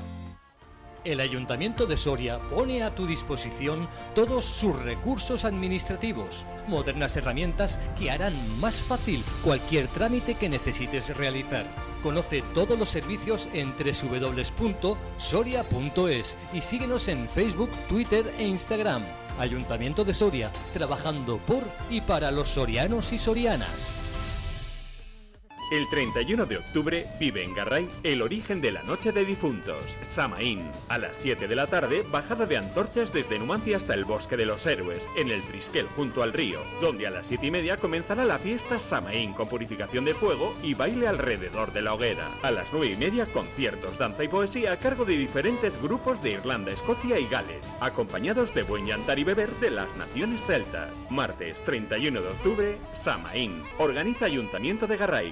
El 1.05 1.21
Ayuntamiento 1.21 1.85
de 1.85 1.95
Soria 1.95 2.39
pone 2.49 2.83
a 2.83 2.93
tu 2.93 3.07
disposición 3.07 3.87
todos 4.13 4.43
sus 4.43 4.77
recursos 4.81 5.45
administrativos, 5.45 6.45
modernas 6.67 7.15
herramientas 7.15 7.79
que 7.97 8.11
harán 8.11 8.59
más 8.59 8.75
fácil 8.75 9.23
cualquier 9.43 9.87
trámite 9.87 10.35
que 10.35 10.49
necesites 10.49 11.15
realizar. 11.15 11.65
Conoce 12.03 12.41
todos 12.53 12.77
los 12.77 12.89
servicios 12.89 13.47
en 13.53 13.73
www.soria.es 13.77 14.37
y 16.53 16.61
síguenos 16.61 17.07
en 17.07 17.29
Facebook, 17.29 17.71
Twitter 17.87 18.33
e 18.37 18.45
Instagram. 18.45 19.03
Ayuntamiento 19.39 20.03
de 20.03 20.13
Soria, 20.13 20.51
trabajando 20.73 21.37
por 21.37 21.63
y 21.89 22.01
para 22.01 22.29
los 22.31 22.49
sorianos 22.49 23.13
y 23.13 23.17
sorianas. 23.17 24.08
El 25.71 25.87
31 25.87 26.47
de 26.47 26.57
octubre 26.57 27.05
vive 27.19 27.43
en 27.43 27.53
Garray 27.53 27.87
el 28.01 28.23
origen 28.23 28.59
de 28.59 28.71
la 28.71 28.81
Noche 28.81 29.11
de 29.11 29.23
Difuntos, 29.23 29.83
Samaín. 30.03 30.67
A 30.87 30.97
las 30.97 31.15
7 31.17 31.47
de 31.47 31.55
la 31.55 31.67
tarde, 31.67 32.03
bajada 32.09 32.47
de 32.47 32.57
antorchas 32.57 33.13
desde 33.13 33.37
Numancia 33.37 33.77
hasta 33.77 33.93
el 33.93 34.03
Bosque 34.03 34.35
de 34.35 34.47
los 34.47 34.65
Héroes, 34.65 35.07
en 35.15 35.29
el 35.29 35.43
Trisquel 35.43 35.85
junto 35.89 36.23
al 36.23 36.33
río, 36.33 36.59
donde 36.81 37.05
a 37.05 37.11
las 37.11 37.27
7 37.27 37.45
y 37.45 37.51
media 37.51 37.77
comenzará 37.77 38.25
la 38.25 38.39
fiesta 38.39 38.79
Samaín 38.79 39.33
con 39.33 39.47
purificación 39.47 40.05
de 40.05 40.15
fuego 40.15 40.55
y 40.63 40.73
baile 40.73 41.07
alrededor 41.07 41.71
de 41.71 41.83
la 41.83 41.93
hoguera. 41.93 42.27
A 42.41 42.49
las 42.49 42.73
9 42.73 42.87
y 42.87 42.95
media, 42.95 43.27
conciertos, 43.27 43.99
danza 43.99 44.23
y 44.23 44.27
poesía 44.27 44.71
a 44.71 44.77
cargo 44.77 45.05
de 45.05 45.17
diferentes 45.17 45.79
grupos 45.79 46.23
de 46.23 46.31
Irlanda, 46.31 46.71
Escocia 46.71 47.19
y 47.19 47.27
Gales, 47.27 47.63
acompañados 47.79 48.55
de 48.55 48.63
buen 48.63 48.87
llantar 48.87 49.19
y 49.19 49.23
beber 49.23 49.51
de 49.59 49.69
las 49.69 49.95
naciones 49.97 50.41
celtas. 50.47 50.89
Martes 51.11 51.61
31 51.61 52.21
de 52.23 52.27
octubre, 52.27 52.77
Samaín. 52.93 53.61
Organiza 53.77 54.25
Ayuntamiento 54.25 54.87
de 54.87 54.97
Garray, 54.97 55.31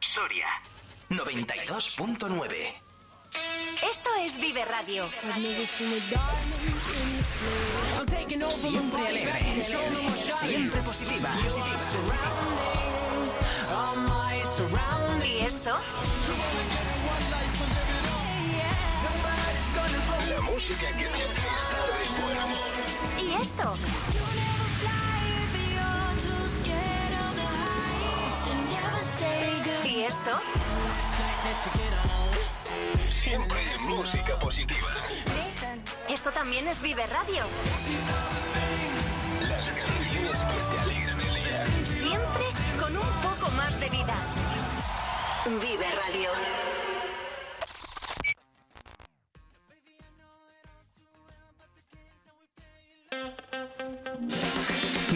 Soria 0.00 0.46
92.9. 1.10 2.72
Esto 3.88 4.10
es 4.20 4.40
Vive 4.40 4.64
Radio. 4.64 5.08
Siempre 8.50 9.06
alegre, 9.06 9.66
siempre 10.40 10.80
positiva. 10.82 11.30
¿Y 15.24 15.38
esto? 15.40 15.78
La 20.28 20.40
música 20.42 20.86
que 20.88 21.04
te 21.04 21.08
hace 21.08 21.48
estar 21.56 21.86
de 21.98 22.04
buen 22.22 22.36
humor. 22.44 22.58
¿Y 23.20 23.22
esto? 23.40 23.76
Esto? 30.08 30.30
Siempre 33.10 33.58
música 33.88 34.38
positiva. 34.38 34.88
Esto 36.08 36.30
también 36.30 36.66
es 36.66 36.80
Vive 36.80 37.06
Radio. 37.06 37.44
Las 39.48 39.72
canciones 39.72 40.44
que 40.44 40.76
te 40.76 40.82
alegran 40.82 41.20
el 41.20 41.34
día. 41.34 41.66
Siempre 41.84 42.44
con 42.80 42.96
un 42.96 43.10
poco 43.20 43.50
más 43.52 43.78
de 43.78 43.90
vida. 43.90 44.14
Vive 45.44 45.86
Radio. 46.06 46.30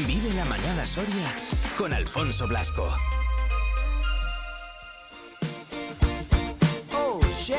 Vive 0.07 0.35
la 0.35 0.45
mañana 0.45 0.85
Soria 0.85 1.35
con 1.79 1.95
Alfonso 1.95 2.47
Blasco. 2.47 2.95
Mm. 7.43 7.51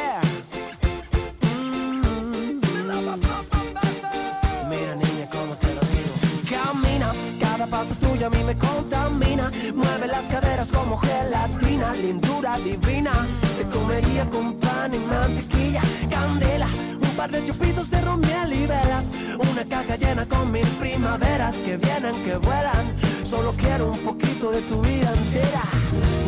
Mira, 4.70 4.96
niña, 4.96 5.28
cómo 5.30 5.56
te 5.58 5.76
lo 5.76 5.82
digo. 5.82 6.14
Camina, 6.50 7.12
cada 7.38 7.68
paso 7.68 7.94
tuyo 7.96 8.28
a 8.28 8.30
mí 8.30 8.42
me 8.46 8.58
contamina. 8.58 9.52
Mueve 9.76 10.08
las 10.08 10.24
caderas 10.30 10.72
como 10.72 10.96
gelatina, 10.98 11.94
lindura 11.96 12.58
divina. 12.60 13.12
Te 13.58 13.66
comería 13.78 14.30
con 14.30 14.54
pan 14.54 14.94
y 14.94 15.00
mantequilla, 15.00 15.82
candela. 16.10 16.70
Un 17.02 17.10
par 17.18 17.32
de 17.32 17.44
chupitos 17.44 17.90
de 17.90 18.00
romiel 18.00 18.54
y 18.54 18.66
velas. 18.66 19.14
Una 19.52 19.66
caja 19.66 19.98
llena 19.98 20.26
con 20.26 20.50
mil 20.50 20.68
primaveras 20.80 21.58
que 21.58 21.76
vienen, 21.76 22.16
que 22.24 22.38
vuelan. 22.38 22.96
Solo 23.24 23.52
quiero 23.52 23.92
un 23.92 24.00
poquito 24.00 24.50
de 24.50 24.62
tu 24.62 24.82
vida 24.82 25.12
entera, 25.12 25.64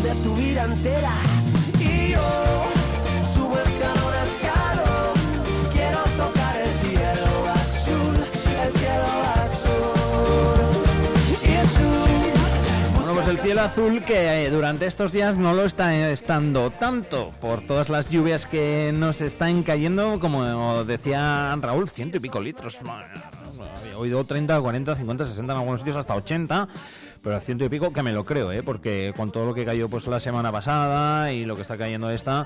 de 0.04 0.14
tu 0.24 0.36
vida 0.36 0.66
entera. 0.66 1.12
Y 1.80 2.12
yo 2.12 2.75
pues 13.26 13.38
el 13.40 13.44
cielo 13.44 13.62
azul 13.62 14.04
que 14.04 14.46
eh, 14.46 14.50
durante 14.52 14.86
estos 14.86 15.12
días 15.12 15.36
no 15.38 15.54
lo 15.54 15.64
está 15.64 16.12
estando 16.12 16.70
tanto 16.70 17.32
por 17.42 17.62
todas 17.62 17.90
las 17.90 18.10
lluvias 18.10 18.46
que 18.46 18.92
nos 18.94 19.22
están 19.22 19.64
cayendo, 19.64 20.20
como 20.20 20.84
decía 20.84 21.58
Raúl, 21.60 21.90
ciento 21.90 22.18
y 22.18 22.20
pico 22.20 22.40
litros. 22.40 22.78
He 23.90 23.96
oído 23.96 24.24
30, 24.26 24.62
40, 24.62 24.96
50, 24.96 25.26
60 25.26 25.54
en 25.54 25.58
algunos 25.58 25.82
sitios, 25.82 25.96
hasta 25.96 26.14
80. 26.14 26.68
Pero 27.26 27.38
a 27.38 27.40
ciento 27.40 27.66
y 27.66 27.70
pico, 27.70 27.92
que 27.92 28.04
me 28.04 28.12
lo 28.14 28.24
creo, 28.24 28.52
¿eh? 28.52 28.62
porque 28.62 29.12
con 29.18 29.32
todo 29.32 29.48
lo 29.48 29.54
que 29.56 29.66
cayó 29.66 29.90
pues 29.90 30.06
la 30.06 30.20
semana 30.20 30.52
pasada 30.52 31.32
y 31.34 31.44
lo 31.44 31.56
que 31.56 31.64
está 31.64 31.76
cayendo 31.76 32.12
esta, 32.12 32.46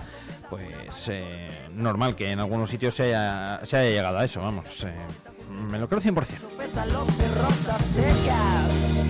pues 0.49 1.09
eh, 1.09 1.49
normal 1.73 2.15
que 2.15 2.31
en 2.31 2.39
algunos 2.39 2.69
sitios 2.69 2.95
se 2.95 3.03
haya, 3.03 3.59
se 3.65 3.75
haya 3.75 3.89
llegado 3.89 4.19
a 4.19 4.23
eso, 4.23 4.39
vamos. 4.39 4.85
eh, 4.85 4.93
me 5.69 5.79
lo 5.79 5.89
creo 5.89 5.99
100%. 5.99 6.13
pétalos 6.57 7.17
de 7.17 7.27
rosas 7.41 7.81
secas. 7.81 9.03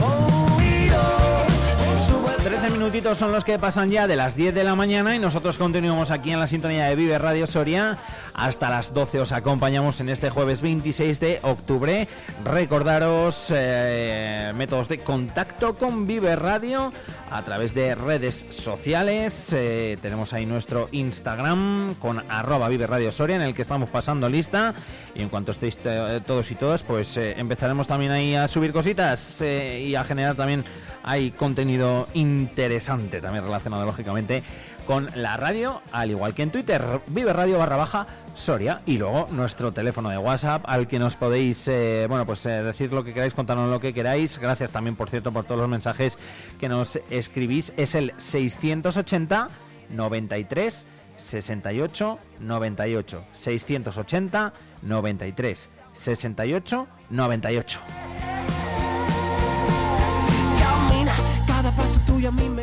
Oh, 0.00 0.60
y 0.60 0.86
yo 0.86 2.06
subo 2.06 2.28
13 2.44 2.70
minutitos 2.70 3.18
son 3.18 3.32
los 3.32 3.44
que 3.44 3.58
pasan 3.58 3.90
ya 3.90 4.06
de 4.06 4.14
las 4.14 4.36
10 4.36 4.54
de 4.54 4.62
la 4.62 4.76
mañana 4.76 5.16
y 5.16 5.18
nosotros 5.18 5.58
continuamos 5.58 6.12
aquí 6.12 6.30
en 6.30 6.38
la 6.38 6.46
sintonía 6.46 6.86
de 6.86 6.94
Vive 6.94 7.18
Radio 7.18 7.48
Soria. 7.48 7.98
Hasta 8.38 8.70
las 8.70 8.94
12 8.94 9.18
os 9.18 9.32
acompañamos 9.32 9.98
en 9.98 10.08
este 10.08 10.30
jueves 10.30 10.62
26 10.62 11.18
de 11.18 11.40
octubre. 11.42 12.06
Recordaros 12.44 13.46
eh, 13.50 14.52
métodos 14.54 14.88
de 14.88 14.98
contacto 14.98 15.74
con 15.74 16.06
Vive 16.06 16.36
Radio 16.36 16.92
a 17.32 17.42
través 17.42 17.74
de 17.74 17.96
redes 17.96 18.46
sociales. 18.50 19.52
Eh, 19.52 19.98
tenemos 20.00 20.32
ahí 20.32 20.46
nuestro 20.46 20.88
Instagram 20.92 21.96
con 21.96 22.22
arroba 22.30 22.68
Vive 22.68 22.86
Radio 22.86 23.10
Soria 23.10 23.34
en 23.34 23.42
el 23.42 23.54
que 23.54 23.62
estamos 23.62 23.90
pasando 23.90 24.28
lista. 24.28 24.72
Y 25.16 25.22
en 25.22 25.30
cuanto 25.30 25.50
estéis 25.50 25.76
todos 26.24 26.48
y 26.52 26.54
todas, 26.54 26.84
pues 26.84 27.16
eh, 27.16 27.34
empezaremos 27.38 27.88
también 27.88 28.12
ahí 28.12 28.36
a 28.36 28.46
subir 28.46 28.72
cositas 28.72 29.40
y 29.40 29.96
a 29.96 30.04
generar 30.04 30.36
también 30.36 30.64
hay 31.02 31.32
contenido 31.32 32.06
interesante 32.14 33.20
también 33.20 33.42
relacionado 33.42 33.84
lógicamente 33.84 34.44
con 34.88 35.10
la 35.14 35.36
radio, 35.36 35.82
al 35.92 36.10
igual 36.10 36.34
que 36.34 36.42
en 36.42 36.50
Twitter, 36.50 37.02
Vive 37.08 37.34
Radio 37.34 37.58
barra 37.58 37.76
baja 37.76 38.06
Soria 38.38 38.82
y 38.86 38.98
luego 38.98 39.28
nuestro 39.32 39.72
teléfono 39.72 40.10
de 40.10 40.16
WhatsApp 40.16 40.62
al 40.66 40.86
que 40.86 40.98
nos 40.98 41.16
podéis 41.16 41.66
eh, 41.66 42.06
bueno 42.08 42.24
pues 42.24 42.46
eh, 42.46 42.62
decir 42.62 42.92
lo 42.92 43.02
que 43.02 43.12
queráis, 43.12 43.34
contarnos 43.34 43.68
lo 43.68 43.80
que 43.80 43.92
queráis. 43.92 44.38
Gracias 44.38 44.70
también 44.70 44.96
por 44.96 45.10
cierto 45.10 45.32
por 45.32 45.44
todos 45.44 45.60
los 45.60 45.68
mensajes 45.68 46.18
que 46.58 46.68
nos 46.68 46.98
escribís. 47.10 47.72
Es 47.76 47.94
el 47.94 48.14
680 48.16 49.48
93 49.90 50.86
68 51.16 52.18
98 52.40 53.24
680 53.32 54.52
93 54.82 55.70
68 55.92 56.88
98. 57.10 57.80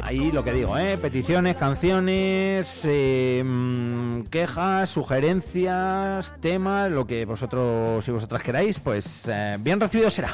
Ahí 0.03 0.31
lo 0.31 0.43
que 0.43 0.53
digo, 0.53 0.77
¿eh? 0.77 0.97
Peticiones, 0.97 1.55
canciones, 1.55 2.81
eh, 2.83 3.41
mm, 3.43 4.23
quejas, 4.23 4.89
sugerencias, 4.91 6.33
temas, 6.39 6.91
lo 6.91 7.07
que 7.07 7.25
vosotros 7.25 8.07
y 8.07 8.11
vosotras 8.11 8.43
queráis, 8.43 8.79
pues 8.79 9.23
eh, 9.27 9.57
bien 9.59 9.79
recibido 9.79 10.11
será. 10.11 10.29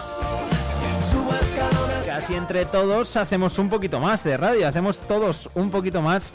Casi 2.06 2.36
entre 2.36 2.66
todos 2.66 3.16
hacemos 3.16 3.58
un 3.58 3.70
poquito 3.70 4.02
más 4.02 4.24
de 4.24 4.36
radio, 4.36 4.68
hacemos 4.68 5.00
todos 5.08 5.50
un 5.56 5.72
poquito 5.72 6.02
más 6.02 6.34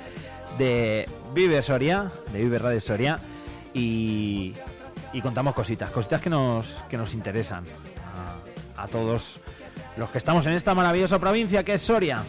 de 0.57 1.07
Vive 1.35 1.63
Soria, 1.63 2.11
de 2.33 2.39
Vive 2.39 2.59
Radio 2.59 2.81
Soria, 2.81 3.19
y, 3.75 4.55
contamos 5.23 5.55
cositas, 5.55 5.91
cositas 5.91 6.23
que 6.23 6.31
nos, 6.31 6.75
que 6.89 6.97
nos 6.97 7.13
interesan 7.15 7.65
a 8.77 8.87
todos 8.89 9.41
los 9.97 10.11
que 10.11 10.19
estamos 10.19 10.47
en 10.47 10.53
esta 10.53 10.75
maravillosa 10.75 11.19
provincia 11.19 11.65
que 11.65 11.75
es 11.75 11.83
Soria. 11.83 12.23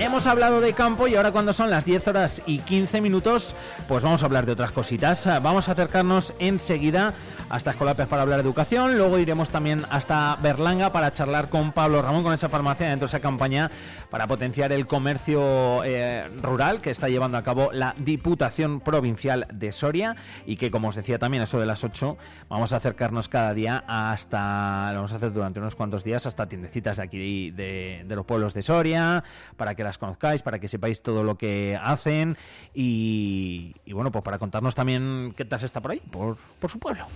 Hemos 0.00 0.28
hablado 0.28 0.60
de 0.60 0.74
campo 0.74 1.08
y 1.08 1.16
ahora 1.16 1.32
cuando 1.32 1.52
son 1.52 1.70
las 1.70 1.84
10 1.84 2.06
horas 2.06 2.40
y 2.46 2.60
15 2.60 3.00
minutos, 3.00 3.56
pues 3.88 4.04
vamos 4.04 4.22
a 4.22 4.26
hablar 4.26 4.46
de 4.46 4.52
otras 4.52 4.70
cositas. 4.70 5.26
Vamos 5.42 5.68
a 5.68 5.72
acercarnos 5.72 6.32
enseguida 6.38 7.14
hasta 7.50 7.70
Escolapes 7.70 8.06
para 8.06 8.22
hablar 8.22 8.38
de 8.38 8.44
educación, 8.44 8.98
luego 8.98 9.18
iremos 9.18 9.50
también 9.50 9.84
hasta 9.90 10.36
Berlanga 10.42 10.92
para 10.92 11.12
charlar 11.12 11.48
con 11.48 11.72
Pablo 11.72 12.02
Ramón, 12.02 12.22
con 12.22 12.34
esa 12.34 12.48
farmacia 12.48 12.88
dentro 12.88 13.06
de 13.06 13.10
esa 13.10 13.20
campaña 13.20 13.70
para 14.10 14.26
potenciar 14.26 14.72
el 14.72 14.86
comercio 14.86 15.82
eh, 15.84 16.28
rural 16.42 16.80
que 16.80 16.90
está 16.90 17.08
llevando 17.08 17.38
a 17.38 17.42
cabo 17.42 17.70
la 17.72 17.94
Diputación 17.98 18.80
Provincial 18.80 19.46
de 19.52 19.72
Soria 19.72 20.16
y 20.46 20.56
que 20.56 20.70
como 20.70 20.88
os 20.88 20.96
decía 20.96 21.18
también 21.18 21.42
eso 21.42 21.58
de 21.58 21.66
las 21.66 21.84
8 21.84 22.16
vamos 22.48 22.72
a 22.72 22.76
acercarnos 22.76 23.28
cada 23.28 23.54
día 23.54 23.84
hasta, 23.86 24.90
lo 24.92 24.96
vamos 24.96 25.12
a 25.12 25.16
hacer 25.16 25.32
durante 25.32 25.60
unos 25.60 25.74
cuantos 25.74 26.04
días 26.04 26.26
hasta 26.26 26.48
tiendecitas 26.48 26.98
de 26.98 27.02
aquí 27.02 27.50
de, 27.50 28.04
de 28.06 28.16
los 28.16 28.26
pueblos 28.26 28.54
de 28.54 28.62
Soria 28.62 29.24
para 29.56 29.74
que 29.74 29.84
las 29.84 29.98
conozcáis, 29.98 30.42
para 30.42 30.58
que 30.58 30.68
sepáis 30.68 31.02
todo 31.02 31.24
lo 31.24 31.38
que 31.38 31.78
hacen 31.82 32.36
y, 32.74 33.74
y 33.84 33.92
bueno, 33.92 34.12
pues 34.12 34.22
para 34.22 34.38
contarnos 34.38 34.74
también 34.74 35.34
qué 35.36 35.44
tal 35.44 35.60
se 35.60 35.66
está 35.66 35.80
por 35.80 35.92
ahí, 35.92 36.00
por, 36.10 36.36
por 36.58 36.70
su 36.70 36.78
pueblo. 36.78 37.06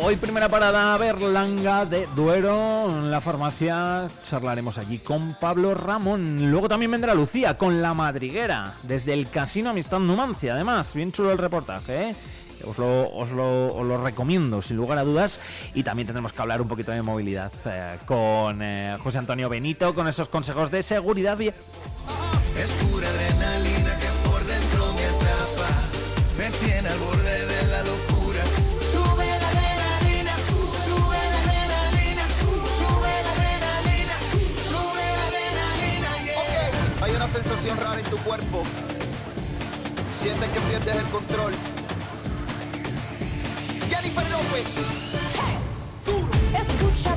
Hoy 0.00 0.16
primera 0.16 0.48
parada 0.48 0.96
Berlanga 0.96 1.84
de 1.84 2.06
Duero, 2.16 2.88
en 2.88 3.10
la 3.10 3.20
farmacia 3.20 4.08
charlaremos 4.22 4.78
allí 4.78 5.00
con 5.00 5.36
Pablo 5.38 5.74
Ramón. 5.74 6.50
Luego 6.50 6.66
también 6.66 6.90
vendrá 6.92 7.12
Lucía 7.12 7.58
con 7.58 7.82
La 7.82 7.92
Madriguera, 7.92 8.76
desde 8.84 9.12
el 9.12 9.28
Casino 9.28 9.68
Amistad 9.68 9.98
Numancia. 9.98 10.54
Además, 10.54 10.94
bien 10.94 11.12
chulo 11.12 11.30
el 11.30 11.36
reportaje, 11.36 12.08
¿eh? 12.08 12.16
Os 12.66 12.78
lo, 12.78 13.08
os, 13.10 13.30
lo, 13.30 13.74
os 13.74 13.86
lo 13.86 14.02
recomiendo 14.02 14.62
sin 14.62 14.76
lugar 14.76 14.98
a 14.98 15.04
dudas 15.04 15.40
y 15.74 15.82
también 15.82 16.06
tendremos 16.06 16.32
que 16.32 16.42
hablar 16.42 16.60
un 16.60 16.68
poquito 16.68 16.92
de 16.92 17.02
movilidad 17.02 17.52
eh, 17.64 17.98
con 18.04 18.60
eh, 18.62 18.96
José 19.02 19.18
Antonio 19.18 19.48
Benito 19.48 19.94
con 19.94 20.08
esos 20.08 20.28
consejos 20.28 20.70
de 20.70 20.82
seguridad 20.82 21.36
vial. 21.36 21.54
Es 22.56 22.70
pura 22.72 23.08
adrenalina 23.08 23.96
que 23.98 24.28
por 24.28 24.44
dentro 24.44 24.92
me 24.92 25.04
atrapa. 25.04 25.68
Me 26.36 26.50
tiene 26.58 26.88
al 26.88 26.98
borde 26.98 27.46
de 27.46 27.66
la 27.68 27.82
locura. 27.84 28.42
Sube 28.92 29.26
la 29.26 29.48
adrenalina, 29.48 30.34
sube 30.84 31.16
la 31.16 31.38
adrenalina, 31.38 32.24
sube 32.78 33.12
la 33.24 33.32
adrenalina, 33.32 34.14
sube 34.68 35.04
la 35.14 35.24
adrenalina. 35.28 36.10
Ok, 36.42 37.02
hay 37.02 37.12
una 37.14 37.28
sensación 37.28 37.78
rara 37.78 38.00
en 38.00 38.06
tu 38.06 38.16
cuerpo. 38.18 38.64
Sientes 40.20 40.50
que 40.50 40.60
pierdes 40.60 40.96
el 40.96 41.10
control. 41.10 41.52
Jennifer 43.88 44.24
López. 44.30 44.74
Duro. 46.04 46.28
Escucha, 46.54 47.16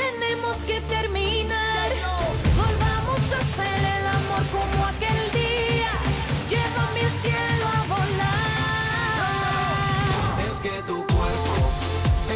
tenemos 0.00 0.56
que 0.64 0.80
terminar. 0.82 1.88
Volvamos 2.56 3.32
a 3.32 3.38
hacer 3.44 3.78
el 3.96 4.06
amor 4.18 4.42
como 4.56 4.86
aquel 4.86 5.22
día. 5.32 5.92
Llévame 6.48 7.00
al 7.08 7.16
cielo 7.24 7.66
a 7.76 7.80
volar. 7.94 9.30
Es 10.50 10.58
que 10.60 10.74
tu 10.86 10.98
cuerpo 11.06 11.54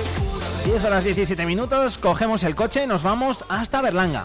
es 0.00 0.08
pura 0.18 0.46
10 0.64 0.84
horas 0.84 1.04
17 1.04 1.46
minutos, 1.46 1.98
cogemos 1.98 2.42
el 2.42 2.54
coche 2.54 2.84
y 2.84 2.86
nos 2.86 3.02
vamos 3.02 3.44
hasta 3.48 3.82
Berlanga. 3.82 4.24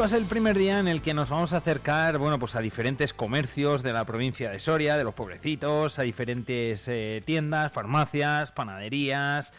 Va 0.00 0.06
a 0.06 0.08
ser 0.08 0.18
el 0.18 0.24
primer 0.24 0.56
día 0.56 0.80
en 0.80 0.88
el 0.88 1.02
que 1.02 1.12
nos 1.12 1.28
vamos 1.28 1.52
a 1.52 1.58
acercar, 1.58 2.16
bueno, 2.16 2.38
pues 2.38 2.54
a 2.54 2.60
diferentes 2.60 3.12
comercios 3.12 3.82
de 3.82 3.92
la 3.92 4.06
provincia 4.06 4.50
de 4.50 4.58
Soria, 4.58 4.96
de 4.96 5.04
los 5.04 5.12
pueblecitos, 5.12 5.98
a 5.98 6.02
diferentes 6.02 6.88
eh, 6.88 7.22
tiendas, 7.26 7.70
farmacias, 7.70 8.50
panaderías, 8.50 9.52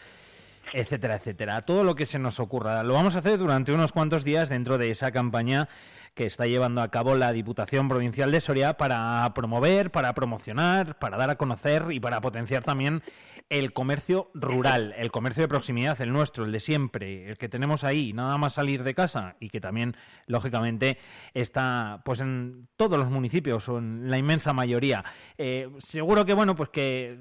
etcétera, 0.72 1.14
etcétera. 1.14 1.62
Todo 1.62 1.84
lo 1.84 1.94
que 1.94 2.06
se 2.06 2.18
nos 2.18 2.40
ocurra. 2.40 2.82
Lo 2.82 2.94
vamos 2.94 3.14
a 3.14 3.20
hacer 3.20 3.38
durante 3.38 3.72
unos 3.72 3.92
cuantos 3.92 4.24
días 4.24 4.48
dentro 4.48 4.78
de 4.78 4.90
esa 4.90 5.12
campaña 5.12 5.68
que 6.14 6.26
está 6.26 6.46
llevando 6.46 6.82
a 6.82 6.90
cabo 6.90 7.14
la 7.14 7.32
Diputación 7.32 7.88
Provincial 7.88 8.32
de 8.32 8.40
Soria 8.40 8.76
para 8.76 9.30
promover, 9.36 9.92
para 9.92 10.12
promocionar, 10.12 10.98
para 10.98 11.18
dar 11.18 11.30
a 11.30 11.36
conocer 11.36 11.84
y 11.90 12.00
para 12.00 12.20
potenciar 12.20 12.64
también 12.64 13.04
el 13.50 13.72
comercio 13.72 14.30
rural, 14.34 14.94
el 14.96 15.10
comercio 15.10 15.42
de 15.42 15.48
proximidad, 15.48 16.00
el 16.00 16.12
nuestro, 16.12 16.44
el 16.44 16.52
de 16.52 16.60
siempre, 16.60 17.28
el 17.28 17.38
que 17.38 17.48
tenemos 17.48 17.84
ahí, 17.84 18.12
nada 18.12 18.38
más 18.38 18.54
salir 18.54 18.82
de 18.82 18.94
casa 18.94 19.36
y 19.40 19.50
que 19.50 19.60
también, 19.60 19.96
lógicamente, 20.26 20.98
está 21.34 22.02
pues 22.04 22.20
en 22.20 22.68
todos 22.76 22.98
los 22.98 23.10
municipios 23.10 23.68
o 23.68 23.78
en 23.78 24.10
la 24.10 24.18
inmensa 24.18 24.52
mayoría. 24.52 25.04
Eh, 25.38 25.70
seguro 25.78 26.24
que, 26.24 26.34
bueno, 26.34 26.56
pues 26.56 26.70
que 26.70 27.20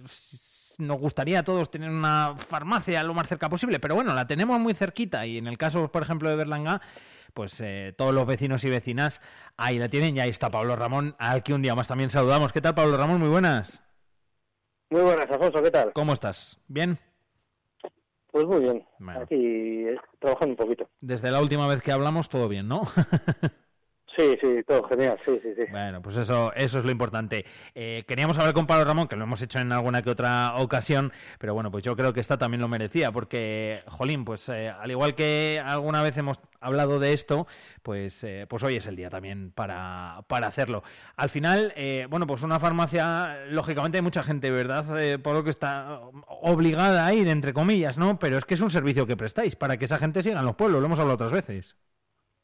nos 0.77 0.99
gustaría 0.99 1.39
a 1.39 1.43
todos 1.43 1.69
tener 1.69 1.89
una 1.89 2.35
farmacia 2.35 3.03
lo 3.03 3.13
más 3.13 3.27
cerca 3.27 3.49
posible, 3.49 3.79
pero 3.79 3.95
bueno, 3.95 4.13
la 4.13 4.27
tenemos 4.27 4.59
muy 4.59 4.73
cerquita 4.73 5.25
y 5.25 5.37
en 5.37 5.47
el 5.47 5.57
caso, 5.57 5.91
por 5.91 6.03
ejemplo, 6.03 6.29
de 6.29 6.35
Berlanga, 6.35 6.81
pues 7.33 7.59
eh, 7.61 7.93
todos 7.97 8.13
los 8.13 8.27
vecinos 8.27 8.63
y 8.63 8.69
vecinas 8.69 9.21
ahí 9.57 9.79
la 9.79 9.89
tienen 9.89 10.17
y 10.17 10.19
ahí 10.19 10.29
está 10.29 10.49
Pablo 10.49 10.75
Ramón, 10.75 11.15
al 11.19 11.43
que 11.43 11.53
un 11.53 11.61
día 11.61 11.75
más 11.75 11.87
también 11.87 12.09
saludamos. 12.09 12.51
¿Qué 12.51 12.61
tal, 12.61 12.75
Pablo 12.75 12.97
Ramón? 12.97 13.19
Muy 13.19 13.29
buenas. 13.29 13.83
Muy 14.91 15.01
buenas, 15.03 15.31
Alfonso, 15.31 15.63
¿qué 15.63 15.71
tal? 15.71 15.93
¿Cómo 15.93 16.11
estás? 16.11 16.59
¿Bien? 16.67 16.99
Pues 18.29 18.45
muy 18.45 18.59
bien, 18.59 18.85
Bueno. 18.99 19.21
aquí 19.21 19.35
eh, 19.35 19.95
trabajando 20.19 20.51
un 20.53 20.57
poquito. 20.57 20.89
Desde 20.99 21.31
la 21.31 21.41
última 21.41 21.65
vez 21.67 21.81
que 21.81 21.93
hablamos, 21.93 22.27
todo 22.27 22.49
bien, 22.49 22.67
¿no? 22.67 22.81
Sí, 24.15 24.37
sí, 24.41 24.63
todo 24.67 24.83
genial, 24.83 25.17
sí, 25.25 25.39
sí, 25.41 25.53
sí. 25.55 25.63
Bueno, 25.71 26.01
pues 26.01 26.17
eso, 26.17 26.51
eso 26.53 26.79
es 26.79 26.85
lo 26.85 26.91
importante. 26.91 27.45
Eh, 27.73 28.03
queríamos 28.07 28.37
hablar 28.37 28.53
con 28.53 28.67
Pablo 28.67 28.85
Ramón, 28.85 29.07
que 29.07 29.15
lo 29.15 29.23
hemos 29.23 29.41
hecho 29.41 29.59
en 29.59 29.71
alguna 29.71 30.01
que 30.01 30.09
otra 30.09 30.55
ocasión, 30.57 31.13
pero 31.39 31.53
bueno, 31.53 31.71
pues 31.71 31.83
yo 31.83 31.95
creo 31.95 32.11
que 32.13 32.19
esta 32.19 32.37
también 32.37 32.61
lo 32.61 32.67
merecía, 32.67 33.11
porque, 33.11 33.83
jolín, 33.87 34.25
pues 34.25 34.49
eh, 34.49 34.69
al 34.69 34.91
igual 34.91 35.15
que 35.15 35.61
alguna 35.63 36.03
vez 36.03 36.17
hemos 36.17 36.41
hablado 36.61 36.99
de 36.99 37.13
esto, 37.13 37.47
pues, 37.83 38.23
eh, 38.23 38.45
pues 38.47 38.63
hoy 38.63 38.75
es 38.75 38.85
el 38.85 38.95
día 38.95 39.09
también 39.09 39.51
para, 39.51 40.23
para 40.27 40.47
hacerlo. 40.47 40.83
Al 41.15 41.29
final, 41.29 41.73
eh, 41.75 42.07
bueno, 42.09 42.27
pues 42.27 42.43
una 42.43 42.59
farmacia, 42.59 43.45
lógicamente 43.49 43.97
hay 43.97 44.03
mucha 44.03 44.23
gente, 44.23 44.51
¿verdad? 44.51 44.99
Eh, 44.99 45.17
por 45.17 45.33
lo 45.33 45.43
que 45.43 45.49
está 45.49 45.99
obligada 46.27 47.05
a 47.05 47.13
ir, 47.13 47.27
entre 47.27 47.53
comillas, 47.53 47.97
¿no? 47.97 48.19
Pero 48.19 48.37
es 48.37 48.45
que 48.45 48.53
es 48.53 48.61
un 48.61 48.69
servicio 48.69 49.07
que 49.07 49.17
prestáis 49.17 49.55
para 49.55 49.77
que 49.77 49.85
esa 49.85 49.97
gente 49.97 50.23
siga 50.23 50.39
en 50.39 50.45
los 50.45 50.55
pueblos, 50.55 50.79
lo 50.79 50.85
hemos 50.85 50.99
hablado 50.99 51.15
otras 51.15 51.31
veces. 51.31 51.75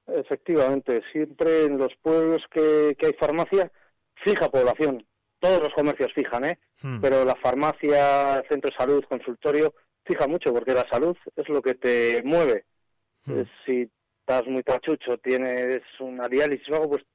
Efectivamente, 0.08 1.02
siempre 1.12 1.66
en 1.66 1.78
los 1.78 1.96
pueblos 1.98 2.46
que, 2.50 2.96
que 2.98 3.08
hay 3.08 3.14
farmacia, 3.14 3.72
fija 4.16 4.50
población. 4.50 5.06
Todos 5.40 5.60
los 5.62 5.74
comercios 5.74 6.14
fijan, 6.14 6.46
¿eh? 6.46 6.60
Hmm. 6.82 7.02
Pero 7.02 7.26
la 7.26 7.36
farmacia, 7.36 8.44
centro 8.50 8.72
de 8.72 8.76
salud, 8.76 9.04
consultorio, 9.06 9.74
fija 10.06 10.28
mucho 10.28 10.54
porque 10.54 10.74
la 10.74 10.88
salud 10.88 11.16
es 11.36 11.50
lo 11.50 11.62
que 11.62 11.76
te 11.76 12.22
mueve. 12.24 12.66
Hmm. 13.26 13.40
Eh, 13.40 13.46
Si 13.66 13.92
estás 14.22 14.48
muy 14.48 14.64
tachucho, 14.64 15.18
tienes 15.18 15.84
una 16.00 16.28
diálisis 16.28 16.70
o 16.70 16.76
algo, 16.76 16.90
pues 16.90 17.06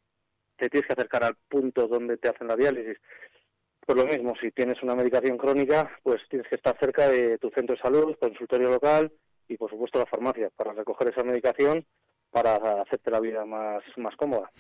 te 0.57 0.68
tienes 0.68 0.87
que 0.87 0.92
acercar 0.92 1.24
al 1.24 1.37
punto 1.48 1.88
donde 1.88 2.18
te 2.18 2.28
hacen 2.28 2.46
la 2.46 2.57
diálisis. 2.57 2.98
Pues 3.85 3.98
lo 3.98 4.07
mismo, 4.07 4.35
si 4.40 4.52
tienes 4.52 4.81
una 4.83 4.94
medicación 4.94 5.37
crónica, 5.37 5.98
pues 6.05 6.22
tienes 6.28 6.46
que 6.48 6.55
estar 6.55 6.78
cerca 6.78 7.09
de 7.09 7.38
tu 7.38 7.50
centro 7.50 7.74
de 7.74 7.83
salud, 7.83 8.16
consultorio 8.20 8.70
local 8.70 9.12
y 9.48 9.57
por 9.57 9.70
supuesto 9.70 9.98
la 9.98 10.07
farmacia 10.07 10.50
para 10.50 10.72
recoger 10.72 11.09
esa 11.09 11.24
medicación 11.24 11.85
para 12.33 12.57
hacerte 12.81 13.11
la 13.11 13.21
vida 13.21 13.45
más, 13.45 13.83
más 13.99 14.16
cómoda. 14.16 14.51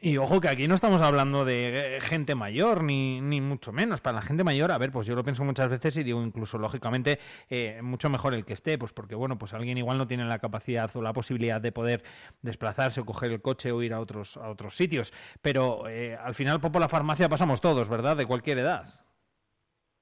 Y 0.00 0.16
ojo 0.16 0.40
que 0.40 0.48
aquí 0.48 0.66
no 0.66 0.74
estamos 0.74 1.00
hablando 1.00 1.44
de 1.44 1.96
eh, 1.96 2.00
gente 2.00 2.34
mayor, 2.34 2.82
ni, 2.82 3.20
ni 3.20 3.40
mucho 3.40 3.72
menos. 3.72 4.00
Para 4.00 4.16
la 4.16 4.22
gente 4.22 4.42
mayor, 4.42 4.72
a 4.72 4.78
ver, 4.78 4.90
pues 4.90 5.06
yo 5.06 5.14
lo 5.14 5.22
pienso 5.22 5.44
muchas 5.44 5.68
veces 5.68 5.96
y 5.96 6.02
digo 6.02 6.20
incluso, 6.22 6.58
lógicamente, 6.58 7.20
eh, 7.48 7.80
mucho 7.82 8.10
mejor 8.10 8.34
el 8.34 8.44
que 8.44 8.54
esté, 8.54 8.76
pues 8.78 8.92
porque, 8.92 9.14
bueno, 9.14 9.38
pues 9.38 9.54
alguien 9.54 9.78
igual 9.78 9.96
no 9.96 10.08
tiene 10.08 10.24
la 10.24 10.40
capacidad 10.40 10.90
o 10.94 11.02
la 11.02 11.12
posibilidad 11.12 11.60
de 11.60 11.70
poder 11.70 12.02
desplazarse 12.42 13.00
o 13.00 13.06
coger 13.06 13.30
el 13.30 13.40
coche 13.40 13.70
o 13.70 13.80
ir 13.80 13.94
a 13.94 14.00
otros, 14.00 14.36
a 14.36 14.50
otros 14.50 14.74
sitios. 14.76 15.12
Pero 15.40 15.88
eh, 15.88 16.16
al 16.16 16.34
final, 16.34 16.60
por 16.60 16.80
la 16.80 16.88
farmacia 16.88 17.28
pasamos 17.28 17.60
todos, 17.60 17.88
¿verdad? 17.88 18.16
De 18.16 18.26
cualquier 18.26 18.58
edad. 18.58 18.86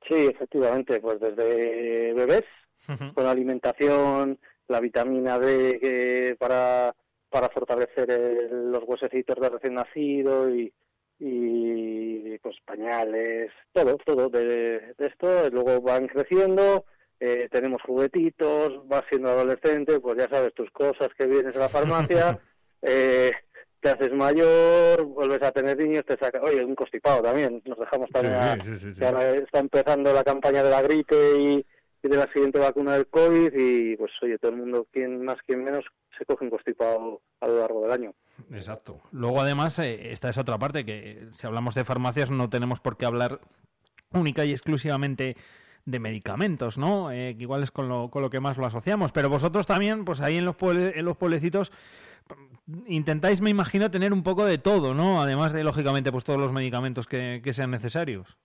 Sí, 0.09 0.15
efectivamente, 0.15 0.99
pues 1.01 1.21
desde 1.21 2.15
bebés, 2.15 2.45
con 3.13 3.27
alimentación, 3.27 4.39
la 4.69 4.81
vitamina 4.81 5.39
D 5.39 5.79
que 5.79 6.37
para, 6.39 6.95
para 7.31 7.49
fortalecer 7.51 8.11
el- 8.11 8.71
los 8.73 8.83
huesecitos 8.87 9.37
de 9.41 9.49
recién 9.49 9.75
nacido 9.75 10.51
y, 10.51 10.73
y 11.21 12.39
pues 12.39 12.57
pañales, 12.65 13.51
todo, 13.73 13.97
todo 14.05 14.29
de, 14.29 14.95
de 14.97 15.07
esto. 15.07 15.51
Luego 15.51 15.81
van 15.81 16.07
creciendo, 16.07 16.85
eh, 17.21 17.49
tenemos 17.51 17.83
juguetitos, 17.83 18.87
vas 18.89 19.05
siendo 19.09 19.29
adolescente, 19.31 20.01
pues 20.01 20.19
ya 20.19 20.29
sabes 20.29 20.55
tus 20.55 20.71
cosas 20.71 21.09
que 21.19 21.27
vienes 21.27 21.57
a 21.57 21.61
la 21.61 21.69
farmacia, 21.69 22.39
eh, 22.83 23.33
te 23.81 23.91
haces 23.91 24.13
mayor, 24.13 25.05
vuelves 25.05 25.43
a 25.43 25.53
tener 25.53 25.77
niños, 25.77 26.05
te 26.05 26.17
saca, 26.17 26.41
oye, 26.43 26.65
un 26.65 26.75
constipado 26.75 27.23
también, 27.23 27.63
nos 27.65 27.79
dejamos 27.79 28.11
también 28.11 28.35
a- 28.35 28.65
sí, 28.65 28.75
sí, 28.77 28.95
sí. 28.95 29.05
ahora 29.05 29.31
está 29.37 29.59
empezando 29.61 30.13
la 30.13 30.25
campaña 30.25 30.63
de 30.63 30.71
la 30.71 30.83
gripe 30.83 31.17
y 31.39 31.67
de 32.03 32.17
la 32.17 32.31
siguiente 32.33 32.59
vacuna 32.59 32.95
del 32.95 33.07
COVID 33.09 33.53
y 33.55 33.97
pues 33.97 34.13
oye, 34.23 34.39
todo 34.39 34.53
el 34.53 34.59
mundo, 34.59 34.87
quien 34.93 35.25
más, 35.25 35.39
quien 35.47 35.65
menos, 35.65 35.85
se 36.17 36.25
coge 36.25 36.45
un 36.45 36.51
constipado 36.51 37.21
a 37.41 37.47
lo 37.47 37.61
largo 37.61 37.83
del 37.83 37.93
año. 37.93 38.15
Exacto. 38.53 39.01
Luego, 39.13 39.41
además, 39.41 39.79
eh, 39.81 40.13
esta 40.13 40.29
es 40.29 40.39
otra 40.39 40.59
parte, 40.59 40.85
que 40.85 41.11
eh, 41.11 41.29
si 41.33 41.47
hablamos 41.47 41.75
de 41.75 41.85
farmacias 41.85 42.31
no 42.31 42.49
tenemos 42.49 42.81
por 42.81 42.97
qué 42.97 43.07
hablar 43.07 43.41
única 44.13 44.45
y 44.45 44.53
exclusivamente 44.53 45.37
de 45.85 46.01
medicamentos, 46.01 46.79
¿no? 46.79 47.11
Eh, 47.11 47.35
igual 47.39 47.63
es 47.63 47.71
con 47.71 47.89
lo, 47.89 48.11
con 48.11 48.23
lo 48.23 48.31
que 48.31 48.41
más 48.41 48.59
lo 48.59 48.67
asociamos. 48.67 49.11
Pero 49.13 49.29
vosotros 49.29 49.67
también, 49.67 50.05
pues 50.05 50.21
ahí 50.21 50.37
en 50.37 50.45
los, 50.45 50.57
pueble- 50.57 50.93
en 50.95 51.05
los 51.05 51.17
pueblecitos, 51.17 51.73
intentáis, 52.87 53.41
me 53.41 53.51
imagino, 53.51 53.91
tener 53.91 54.13
un 54.13 54.23
poco 54.23 54.45
de 54.45 54.59
todo, 54.59 54.95
¿no? 54.95 55.23
Además 55.23 55.53
de, 55.53 55.65
lógicamente, 55.65 56.13
pues 56.13 56.25
todos 56.25 56.39
los 56.39 56.53
medicamentos 56.53 57.07
que, 57.07 57.41
que 57.43 57.55
sean 57.55 57.71
necesarios. 57.71 58.37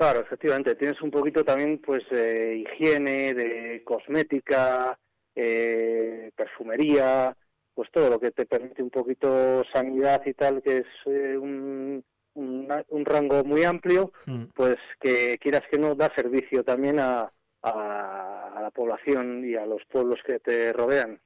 Claro, 0.00 0.20
efectivamente, 0.20 0.76
tienes 0.76 1.02
un 1.02 1.10
poquito 1.10 1.44
también 1.44 1.78
pues 1.84 2.08
de 2.08 2.56
higiene, 2.56 3.34
de 3.34 3.82
cosmética, 3.84 4.98
eh, 5.34 6.30
perfumería, 6.34 7.36
pues 7.74 7.90
todo 7.92 8.08
lo 8.08 8.18
que 8.18 8.30
te 8.30 8.46
permite 8.46 8.82
un 8.82 8.88
poquito 8.88 9.62
sanidad 9.70 10.22
y 10.24 10.32
tal, 10.32 10.62
que 10.62 10.78
es 10.78 10.86
eh, 11.04 11.36
un, 11.36 12.02
un, 12.32 12.84
un 12.88 13.04
rango 13.04 13.44
muy 13.44 13.62
amplio, 13.64 14.10
Mm. 14.24 14.44
pues 14.54 14.78
que 14.98 15.36
quieras 15.36 15.64
que 15.70 15.78
no 15.78 15.94
da 15.94 16.10
servicio 16.16 16.64
también 16.64 16.98
a, 16.98 17.30
a, 17.62 18.52
a 18.56 18.62
la 18.62 18.70
población 18.70 19.44
y 19.44 19.54
a 19.54 19.66
los 19.66 19.82
pueblos 19.84 20.20
que 20.26 20.38
te 20.40 20.72
rodean. 20.72 21.20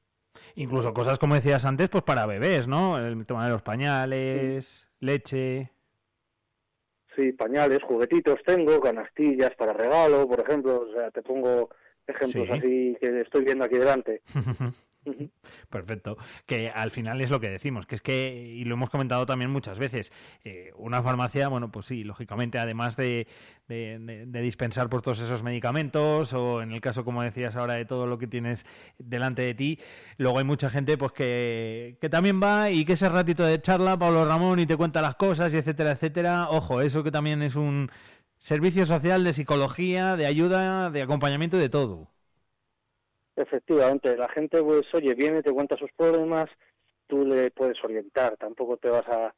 Incluso 0.56 0.92
cosas, 0.92 1.20
como 1.20 1.36
decías 1.36 1.64
antes, 1.64 1.88
pues 1.88 2.02
para 2.02 2.26
bebés, 2.26 2.66
¿no? 2.66 2.98
El 2.98 3.24
tema 3.24 3.44
de 3.44 3.52
los 3.52 3.62
pañales, 3.62 4.88
leche... 4.98 5.70
Sí, 7.16 7.32
pañales, 7.32 7.82
juguetitos 7.82 8.40
tengo, 8.44 8.80
canastillas 8.80 9.54
para 9.56 9.72
regalo, 9.72 10.26
por 10.28 10.40
ejemplo, 10.40 10.86
o 10.88 10.92
sea, 10.92 11.10
te 11.10 11.22
pongo 11.22 11.70
ejemplos 12.06 12.46
Sí. 12.48 12.52
así 12.52 12.96
que 13.00 13.20
estoy 13.20 13.44
viendo 13.44 13.64
aquí 13.64 13.78
delante. 13.78 14.22
Perfecto. 15.68 16.16
Que 16.46 16.70
al 16.70 16.90
final 16.90 17.20
es 17.20 17.30
lo 17.30 17.40
que 17.40 17.50
decimos, 17.50 17.86
que 17.86 17.96
es 17.96 18.00
que, 18.00 18.52
y 18.56 18.64
lo 18.64 18.74
hemos 18.74 18.90
comentado 18.90 19.26
también 19.26 19.50
muchas 19.50 19.78
veces, 19.78 20.12
eh, 20.44 20.72
una 20.76 21.02
farmacia, 21.02 21.48
bueno, 21.48 21.70
pues 21.70 21.86
sí, 21.86 22.04
lógicamente, 22.04 22.58
además 22.58 22.96
de, 22.96 23.26
de- 23.68 24.26
dispensar 24.42 24.88
por 24.88 25.02
todos 25.02 25.20
esos 25.20 25.42
medicamentos, 25.42 26.32
o 26.32 26.62
en 26.62 26.72
el 26.72 26.80
caso, 26.80 27.04
como 27.04 27.22
decías 27.22 27.56
ahora, 27.56 27.74
de 27.74 27.84
todo 27.84 28.06
lo 28.06 28.18
que 28.18 28.26
tienes 28.26 28.64
delante 28.98 29.42
de 29.42 29.54
ti, 29.54 29.78
luego 30.16 30.38
hay 30.38 30.44
mucha 30.44 30.70
gente 30.70 30.96
pues 30.98 31.12
que, 31.12 31.98
que 32.00 32.08
también 32.08 32.40
va 32.42 32.70
y 32.70 32.84
que 32.84 32.94
ese 32.94 33.08
ratito 33.08 33.44
de 33.44 33.60
charla, 33.60 33.98
Pablo 33.98 34.24
Ramón, 34.26 34.58
y 34.60 34.66
te 34.66 34.76
cuenta 34.76 35.02
las 35.02 35.16
cosas, 35.16 35.52
y 35.54 35.58
etcétera, 35.58 35.92
etcétera. 35.92 36.48
Ojo, 36.50 36.80
eso 36.80 37.02
que 37.04 37.10
también 37.10 37.42
es 37.42 37.56
un 37.56 37.90
servicio 38.38 38.86
social 38.86 39.24
de 39.24 39.32
psicología, 39.32 40.16
de 40.16 40.26
ayuda, 40.26 40.90
de 40.90 41.02
acompañamiento 41.02 41.56
y 41.58 41.60
de 41.60 41.68
todo. 41.68 42.13
Efectivamente, 43.36 44.16
la 44.16 44.28
gente, 44.28 44.62
pues, 44.62 44.92
oye, 44.94 45.14
viene, 45.14 45.42
te 45.42 45.52
cuenta 45.52 45.76
sus 45.76 45.90
problemas, 45.92 46.48
tú 47.06 47.24
le 47.24 47.50
puedes 47.50 47.82
orientar, 47.82 48.36
tampoco 48.36 48.76
te 48.76 48.88
vas 48.88 49.04
a, 49.08 49.34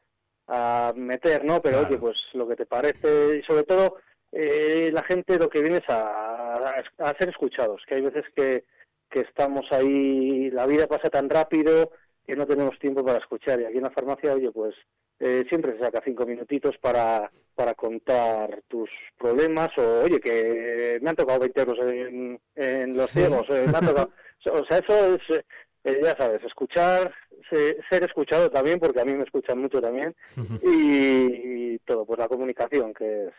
a 0.49 0.93
meter, 0.95 1.45
¿no? 1.45 1.63
Pero, 1.63 1.81
oye, 1.81 1.99
pues 1.99 2.17
lo 2.35 2.47
que 2.47 2.57
te 2.57 2.67
parece, 2.67 3.39
y 3.39 3.43
sobre 3.43 3.65
todo, 3.65 3.97
eh, 4.33 4.91
la 4.93 5.03
gente 5.03 5.39
lo 5.39 5.49
que 5.49 5.63
viene 5.63 5.79
es 5.79 5.89
a, 5.89 6.57
a 6.99 7.19
ser 7.19 7.31
escuchados, 7.31 7.83
que 7.87 7.95
hay 7.95 8.03
veces 8.03 8.25
que, 8.35 8.65
que 9.09 9.21
estamos 9.21 9.71
ahí, 9.73 10.51
la 10.51 10.67
vida 10.67 10.87
pasa 10.87 11.09
tan 11.09 11.31
rápido 11.31 11.91
que 12.27 12.37
no 12.37 12.47
tenemos 12.47 12.79
tiempo 12.79 13.05
para 13.05 13.19
escuchar, 13.19 13.61
y 13.61 13.65
aquí 13.65 13.79
en 13.79 13.85
la 13.85 13.91
farmacia, 13.91 14.35
oye, 14.35 14.51
pues, 14.53 14.75
eh, 15.21 15.45
siempre 15.49 15.73
se 15.73 15.79
saca 15.85 16.03
cinco 16.05 16.27
minutitos 16.27 16.77
para, 16.79 17.31
para 17.55 17.75
contar 17.75 18.63
tus 18.69 18.91
problemas 19.19 19.69
o, 19.79 20.03
oye, 20.05 20.21
que 20.21 20.99
me 21.03 21.11
han 21.11 21.17
tocado 21.17 21.41
20 21.41 21.61
euros 21.61 21.79
en, 21.81 22.41
en 22.55 22.97
los 22.97 23.11
Sí. 23.11 23.21
ciegos, 23.21 23.49
eh, 23.51 23.67
me 23.71 23.79
han 23.79 23.87
tocado... 23.87 24.11
O 24.53 24.65
sea, 24.67 24.79
eso 24.79 25.17
es, 25.17 25.45
eh, 25.85 26.01
ya 26.03 26.15
sabes, 26.17 26.45
escuchar, 26.45 27.13
se- 27.51 27.79
ser 27.91 28.05
escuchado 28.05 28.51
también, 28.51 28.79
porque 28.79 29.01
a 29.01 29.05
mí 29.05 29.15
me 29.15 29.25
escuchan 29.25 29.59
mucho 29.59 29.81
también, 29.81 30.15
y, 30.63 31.73
y 31.75 31.79
todo, 31.81 32.05
pues 32.05 32.19
la 32.19 32.29
comunicación, 32.29 32.93
que 32.93 33.29
es, 33.29 33.33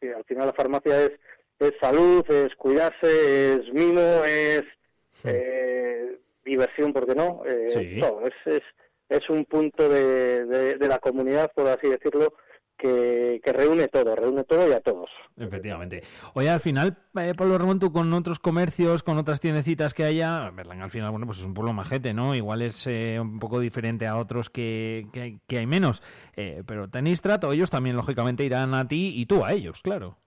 sí, 0.00 0.08
al 0.08 0.24
final 0.24 0.46
la 0.46 0.54
farmacia 0.54 1.02
es, 1.04 1.12
es 1.60 1.74
salud, 1.80 2.24
es 2.30 2.54
cuidarse, 2.56 3.52
es 3.54 3.72
mimo, 3.72 4.24
es 4.24 4.64
eh, 5.24 6.18
diversión, 6.44 6.92
¿por 6.92 7.06
qué 7.06 7.14
no? 7.14 7.42
Sí. 7.68 8.00
todo, 8.00 8.26
es, 8.26 8.34
es, 8.46 8.62
es 9.08 9.28
un 9.30 9.44
punto 9.44 9.88
de, 9.88 10.44
de, 10.44 10.74
de 10.76 10.88
la 10.88 10.98
comunidad, 10.98 11.50
por 11.54 11.66
así 11.68 11.88
decirlo, 11.88 12.34
que, 12.78 13.40
que 13.42 13.52
reúne 13.52 13.88
todo, 13.88 14.14
reúne 14.14 14.44
todo 14.44 14.68
y 14.68 14.72
a 14.72 14.80
todos. 14.80 15.10
Efectivamente. 15.36 16.04
Oye, 16.34 16.48
al 16.48 16.60
final, 16.60 16.96
eh, 17.16 17.34
Pablo 17.36 17.58
Ramón, 17.58 17.80
tú 17.80 17.92
con 17.92 18.12
otros 18.12 18.38
comercios, 18.38 19.02
con 19.02 19.18
otras 19.18 19.40
tiendecitas 19.40 19.94
que 19.94 20.04
haya, 20.04 20.50
Berlán 20.50 20.82
al 20.82 20.90
final, 20.90 21.10
bueno, 21.10 21.26
pues 21.26 21.38
es 21.38 21.44
un 21.44 21.54
pueblo 21.54 21.72
majete, 21.72 22.14
¿no? 22.14 22.34
Igual 22.34 22.62
es 22.62 22.86
eh, 22.86 23.18
un 23.20 23.40
poco 23.40 23.58
diferente 23.58 24.06
a 24.06 24.16
otros 24.16 24.48
que, 24.48 25.06
que 25.46 25.58
hay 25.58 25.66
menos. 25.66 26.02
Eh, 26.36 26.62
pero 26.66 26.88
tenéis 26.88 27.20
trato, 27.20 27.52
ellos 27.52 27.70
también, 27.70 27.96
lógicamente, 27.96 28.44
irán 28.44 28.74
a 28.74 28.86
ti 28.86 29.12
y 29.16 29.26
tú 29.26 29.44
a 29.44 29.52
ellos, 29.52 29.82
claro. 29.82 30.18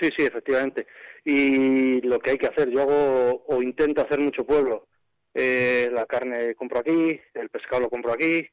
Sí, 0.00 0.10
sí, 0.16 0.24
efectivamente. 0.24 0.86
Y 1.24 2.00
lo 2.02 2.18
que 2.18 2.30
hay 2.30 2.38
que 2.38 2.48
hacer, 2.48 2.70
yo 2.70 2.82
hago 2.82 3.44
o 3.46 3.62
intento 3.62 4.02
hacer 4.02 4.20
mucho 4.20 4.44
pueblo. 4.44 4.86
Eh, 5.34 5.90
la 5.92 6.06
carne 6.06 6.54
compro 6.54 6.78
aquí, 6.78 7.20
el 7.34 7.50
pescado 7.50 7.82
lo 7.82 7.90
compro 7.90 8.12
aquí, 8.12 8.46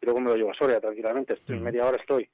y 0.00 0.04
luego 0.04 0.20
me 0.20 0.30
lo 0.30 0.36
llevo 0.36 0.50
a 0.50 0.54
Soria 0.54 0.80
tranquilamente. 0.80 1.34
Estoy, 1.34 1.58
media 1.58 1.86
hora 1.86 1.96
estoy. 1.96 2.28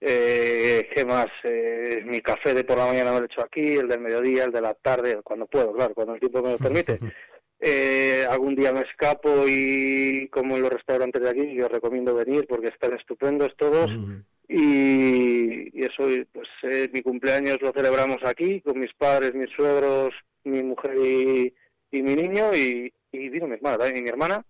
Eh, 0.00 0.90
¿Qué 0.94 1.04
más? 1.04 1.28
Eh, 1.44 2.02
mi 2.04 2.20
café 2.20 2.52
de 2.52 2.64
por 2.64 2.76
la 2.76 2.86
mañana 2.86 3.12
me 3.12 3.18
lo 3.18 3.22
he 3.22 3.26
hecho 3.26 3.42
aquí, 3.42 3.74
el 3.74 3.88
del 3.88 4.00
mediodía, 4.00 4.44
el 4.44 4.52
de 4.52 4.60
la 4.60 4.74
tarde, 4.74 5.20
cuando 5.22 5.46
puedo, 5.46 5.72
claro, 5.72 5.94
cuando 5.94 6.14
el 6.14 6.20
tiempo 6.20 6.42
me 6.42 6.52
lo 6.52 6.58
permite. 6.58 6.98
Eh, 7.66 8.26
algún 8.28 8.54
día 8.54 8.72
me 8.74 8.82
escapo 8.82 9.46
y 9.48 10.28
como 10.28 10.56
en 10.56 10.62
los 10.62 10.72
restaurantes 10.72 11.22
de 11.22 11.30
aquí, 11.30 11.54
yo 11.54 11.66
recomiendo 11.66 12.14
venir 12.14 12.46
porque 12.46 12.66
están 12.66 12.92
estupendos 12.92 13.56
todos. 13.56 13.90
Y, 14.46 15.70
y 15.72 15.84
eso, 15.84 16.06
pues 16.30 16.48
eh, 16.64 16.90
mi 16.92 17.00
cumpleaños 17.00 17.62
lo 17.62 17.72
celebramos 17.72 18.18
aquí 18.24 18.60
con 18.60 18.78
mis 18.78 18.92
padres, 18.92 19.34
mis 19.34 19.48
suegros, 19.50 20.12
mi 20.42 20.62
mujer 20.62 20.94
y, 21.02 21.54
y 21.90 22.02
mi 22.02 22.14
niño 22.14 22.52
y, 22.54 22.92
y 23.14 23.28
vino 23.28 23.46
mi 23.46 23.54
hermana 23.54 23.78
también, 23.78 23.98
y 23.98 24.02
mi 24.02 24.08
hermana. 24.08 24.44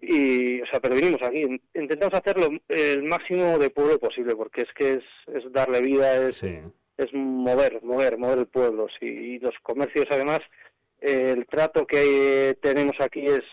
Y, 0.00 0.60
o 0.60 0.66
sea, 0.66 0.80
pero 0.80 0.94
vinimos 0.94 1.22
aquí. 1.22 1.42
Intentamos 1.74 2.14
hacerlo 2.14 2.48
el 2.68 3.02
máximo 3.04 3.58
de 3.58 3.70
pueblo 3.70 3.98
posible 3.98 4.36
porque 4.36 4.62
es 4.62 4.72
que 4.74 4.92
es, 4.94 5.04
es 5.34 5.50
darle 5.52 5.80
vida, 5.80 6.28
es, 6.28 6.42
es 6.42 7.12
mover, 7.12 7.82
mover, 7.82 8.18
mover 8.18 8.38
el 8.40 8.46
pueblo. 8.46 8.88
Sí, 9.00 9.06
y 9.06 9.38
los 9.38 9.58
comercios 9.62 10.06
además, 10.10 10.40
el 11.00 11.46
trato 11.46 11.86
que 11.86 12.58
tenemos 12.60 13.00
aquí 13.00 13.26
es 13.26 13.44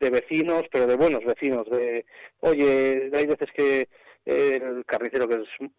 de 0.00 0.10
vecinos, 0.10 0.64
pero 0.70 0.86
de 0.86 0.96
buenos 0.96 1.24
vecinos. 1.24 1.68
De, 1.70 2.04
oye, 2.40 3.10
hay 3.12 3.26
veces 3.26 3.50
que 3.52 3.88
el 4.24 4.84
carnicero 4.84 5.28
que 5.28 5.36
es 5.36 5.70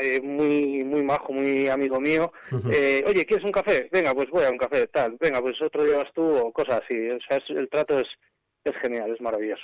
eh, 0.00 0.20
muy 0.22 0.84
muy 0.84 1.02
majo, 1.02 1.32
muy 1.32 1.68
amigo 1.68 2.00
mío. 2.00 2.32
eh, 2.72 3.04
Oye, 3.06 3.24
¿quieres 3.26 3.44
un 3.44 3.52
café? 3.52 3.88
Venga, 3.92 4.14
pues 4.14 4.28
voy 4.30 4.44
a 4.44 4.50
un 4.50 4.58
café, 4.58 4.86
tal. 4.86 5.16
Venga, 5.20 5.40
pues 5.40 5.60
otro 5.62 5.84
día 5.84 5.96
vas 5.98 6.12
tú 6.14 6.22
o 6.22 6.52
cosas 6.52 6.82
así. 6.84 7.10
O 7.10 7.18
sea, 7.26 7.36
es- 7.38 7.50
el 7.50 7.68
trato 7.68 7.98
es, 7.98 8.08
es 8.64 8.74
genial, 8.82 9.10
es 9.12 9.20
maravilloso. 9.20 9.62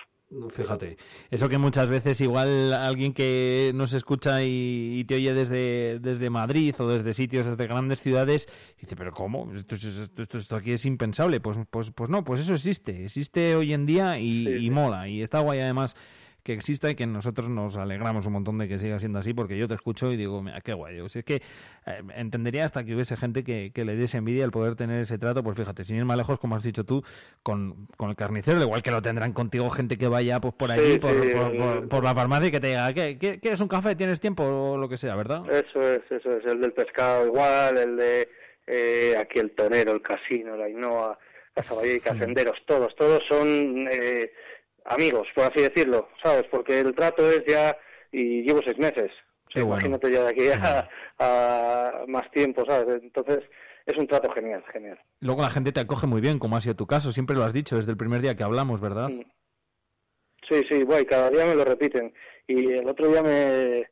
Fíjate, 0.50 0.96
eso 1.32 1.48
que 1.48 1.58
muchas 1.58 1.90
veces 1.90 2.20
igual 2.20 2.72
alguien 2.72 3.12
que 3.12 3.72
nos 3.74 3.92
escucha 3.94 4.44
y, 4.44 5.00
y 5.00 5.04
te 5.04 5.16
oye 5.16 5.34
desde, 5.34 5.98
desde 5.98 6.30
Madrid 6.30 6.72
o 6.78 6.86
desde 6.86 7.14
sitios, 7.14 7.46
desde 7.46 7.66
grandes 7.66 8.00
ciudades, 8.00 8.46
dice, 8.80 8.94
pero 8.94 9.10
¿cómo? 9.12 9.50
Esto, 9.56 9.74
es- 9.74 9.84
esto, 9.84 10.22
esto- 10.22 10.38
esto 10.38 10.54
aquí 10.54 10.70
es 10.70 10.84
impensable. 10.84 11.40
Pues, 11.40 11.56
pues, 11.68 11.90
pues 11.90 12.10
no, 12.10 12.22
pues 12.22 12.40
eso 12.42 12.54
existe, 12.54 13.06
existe 13.06 13.56
hoy 13.56 13.72
en 13.72 13.86
día 13.86 14.20
y, 14.20 14.46
y 14.66 14.70
mola. 14.70 15.08
Y 15.08 15.20
está 15.20 15.40
guay 15.40 15.58
además 15.58 15.96
que 16.42 16.52
exista 16.52 16.90
y 16.90 16.94
que 16.94 17.06
nosotros 17.06 17.48
nos 17.48 17.76
alegramos 17.76 18.26
un 18.26 18.32
montón 18.32 18.58
de 18.58 18.68
que 18.68 18.78
siga 18.78 18.98
siendo 18.98 19.18
así, 19.18 19.34
porque 19.34 19.56
yo 19.58 19.68
te 19.68 19.74
escucho 19.74 20.10
y 20.12 20.16
digo, 20.16 20.42
mira, 20.42 20.60
qué 20.60 20.72
guay. 20.72 20.94
Digo, 20.94 21.08
si 21.08 21.18
es 21.20 21.24
que 21.24 21.36
eh, 21.86 22.02
entendería 22.16 22.64
hasta 22.64 22.84
que 22.84 22.94
hubiese 22.94 23.16
gente 23.16 23.44
que, 23.44 23.72
que 23.74 23.84
le 23.84 23.96
diese 23.96 24.18
envidia 24.18 24.44
el 24.44 24.50
poder 24.50 24.76
tener 24.76 25.00
ese 25.00 25.18
trato, 25.18 25.42
pues 25.42 25.56
fíjate, 25.56 25.84
sin 25.84 25.96
ir 25.96 26.04
más 26.04 26.16
lejos, 26.16 26.38
como 26.38 26.56
has 26.56 26.62
dicho 26.62 26.84
tú, 26.84 27.04
con, 27.42 27.86
con 27.96 28.10
el 28.10 28.16
carnicero, 28.16 28.60
igual 28.60 28.82
que 28.82 28.90
lo 28.90 29.02
tendrán 29.02 29.32
contigo 29.32 29.70
gente 29.70 29.96
que 29.98 30.08
vaya 30.08 30.40
pues 30.40 30.54
por 30.54 30.70
allí, 30.70 30.92
Sí, 30.94 30.98
por, 30.98 31.10
sí, 31.12 31.30
por- 31.34 31.56
por- 31.56 31.88
por 31.88 32.04
la 32.04 32.14
farmacia 32.14 32.48
y 32.48 32.50
que 32.50 32.60
te 32.60 32.68
diga, 32.68 32.92
¿qué, 32.92 33.18
qué- 33.18 33.40
quieres 33.40 33.60
un 33.60 33.68
café? 33.68 33.94
¿Tienes 33.96 34.20
tiempo? 34.20 34.42
O 34.44 34.76
lo 34.76 34.88
que 34.88 34.96
sea, 34.96 35.14
¿verdad? 35.16 35.42
Eso 35.50 35.80
es, 35.82 36.00
eso 36.10 36.36
es. 36.36 36.44
El 36.46 36.60
del 36.60 36.72
pescado 36.72 37.26
igual, 37.26 37.76
el 37.78 37.96
de 37.96 38.28
eh, 38.66 39.16
aquí 39.18 39.38
el 39.38 39.50
tonero, 39.52 39.92
el 39.92 40.00
casino, 40.02 40.56
la 40.56 40.68
Inoa, 40.68 41.18
Casavallica, 41.54 42.16
Senderos, 42.16 42.62
todos, 42.64 42.94
todos 42.94 43.24
son 43.26 43.88
eh, 43.90 44.30
amigos, 44.84 45.28
por 45.34 45.44
así 45.44 45.60
decirlo, 45.62 46.08
¿sabes? 46.22 46.44
Porque 46.50 46.80
el 46.80 46.94
trato 46.94 47.30
es 47.30 47.44
ya, 47.46 47.76
y 48.12 48.42
llevo 48.42 48.60
seis 48.62 48.78
meses. 48.78 49.12
O 49.46 49.50
sea, 49.50 49.60
Qué 49.60 49.62
bueno. 49.62 49.86
Imagínate 49.86 50.12
ya 50.12 50.22
de 50.24 50.28
aquí 50.30 50.48
a, 50.48 50.88
a 51.18 52.04
más 52.06 52.30
tiempo, 52.30 52.64
¿sabes? 52.66 53.02
Entonces, 53.02 53.40
es 53.86 53.96
un 53.96 54.06
trato 54.06 54.30
genial, 54.30 54.64
genial. 54.72 54.98
Luego 55.20 55.42
la 55.42 55.50
gente 55.50 55.72
te 55.72 55.80
acoge 55.80 56.06
muy 56.06 56.20
bien, 56.20 56.38
como 56.38 56.56
ha 56.56 56.60
sido 56.60 56.76
tu 56.76 56.86
caso, 56.86 57.12
siempre 57.12 57.36
lo 57.36 57.44
has 57.44 57.52
dicho 57.52 57.76
desde 57.76 57.90
el 57.90 57.96
primer 57.96 58.20
día 58.20 58.36
que 58.36 58.42
hablamos, 58.42 58.80
¿verdad? 58.80 59.10
Sí, 60.48 60.62
sí, 60.68 60.82
guay, 60.82 61.04
cada 61.04 61.30
día 61.30 61.44
me 61.44 61.54
lo 61.54 61.64
repiten. 61.64 62.12
Y 62.46 62.72
el 62.72 62.88
otro 62.88 63.08
día 63.08 63.22
me 63.22 63.90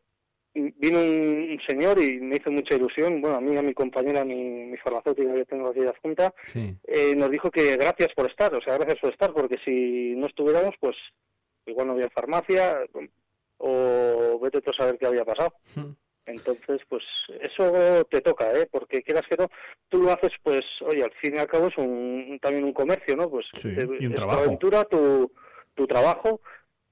vino 0.54 0.98
un, 0.98 1.58
señor 1.66 2.02
y 2.02 2.20
me 2.20 2.36
hizo 2.36 2.50
mucha 2.50 2.74
ilusión, 2.74 3.20
bueno, 3.20 3.36
a 3.36 3.40
mí, 3.40 3.56
a 3.56 3.62
mi 3.62 3.74
compañera, 3.74 4.24
mi, 4.24 4.34
mi 4.66 4.76
farmacéutica 4.78 5.34
que 5.34 5.44
tengo 5.44 5.68
aquí 5.68 5.80
de 5.80 5.92
junta, 6.02 6.34
Sí. 6.46 6.74
eh, 6.84 7.14
nos 7.14 7.30
dijo 7.30 7.50
que 7.50 7.76
gracias 7.76 8.12
por 8.14 8.26
estar, 8.26 8.54
o 8.54 8.60
sea, 8.60 8.76
gracias 8.78 8.98
por 9.00 9.10
estar, 9.10 9.32
porque 9.32 9.56
si 9.64 10.14
no 10.16 10.26
estuviéramos, 10.26 10.74
pues 10.80 10.96
igual 11.66 11.86
no 11.88 11.92
había 11.92 12.10
farmacia 12.10 12.80
o 13.58 14.38
vete 14.40 14.60
tú 14.60 14.70
a 14.70 14.74
saber 14.74 14.98
qué 14.98 15.06
había 15.06 15.24
pasado. 15.24 15.52
Entonces, 16.26 16.82
pues 16.88 17.04
eso 17.40 18.04
te 18.10 18.20
toca, 18.20 18.52
¿eh? 18.52 18.68
Porque 18.70 19.02
quieras 19.02 19.26
que 19.26 19.36
no, 19.36 19.48
tú 19.88 20.02
lo 20.02 20.12
haces, 20.12 20.32
pues, 20.42 20.64
oye, 20.82 21.02
al 21.02 21.12
fin 21.12 21.36
y 21.36 21.38
al 21.38 21.46
cabo 21.46 21.68
es 21.68 21.78
un, 21.78 22.38
también 22.42 22.64
un 22.64 22.74
comercio, 22.74 23.16
¿no? 23.16 23.30
Pues 23.30 23.46
Sí, 23.62 23.68
eh, 23.68 23.88
y 24.00 24.06
un 24.06 24.12
es 24.12 24.16
trabajo. 24.16 24.38
tu 24.40 24.44
aventura, 24.44 24.84
tu, 24.84 25.32
tu 25.74 25.86
trabajo, 25.86 26.40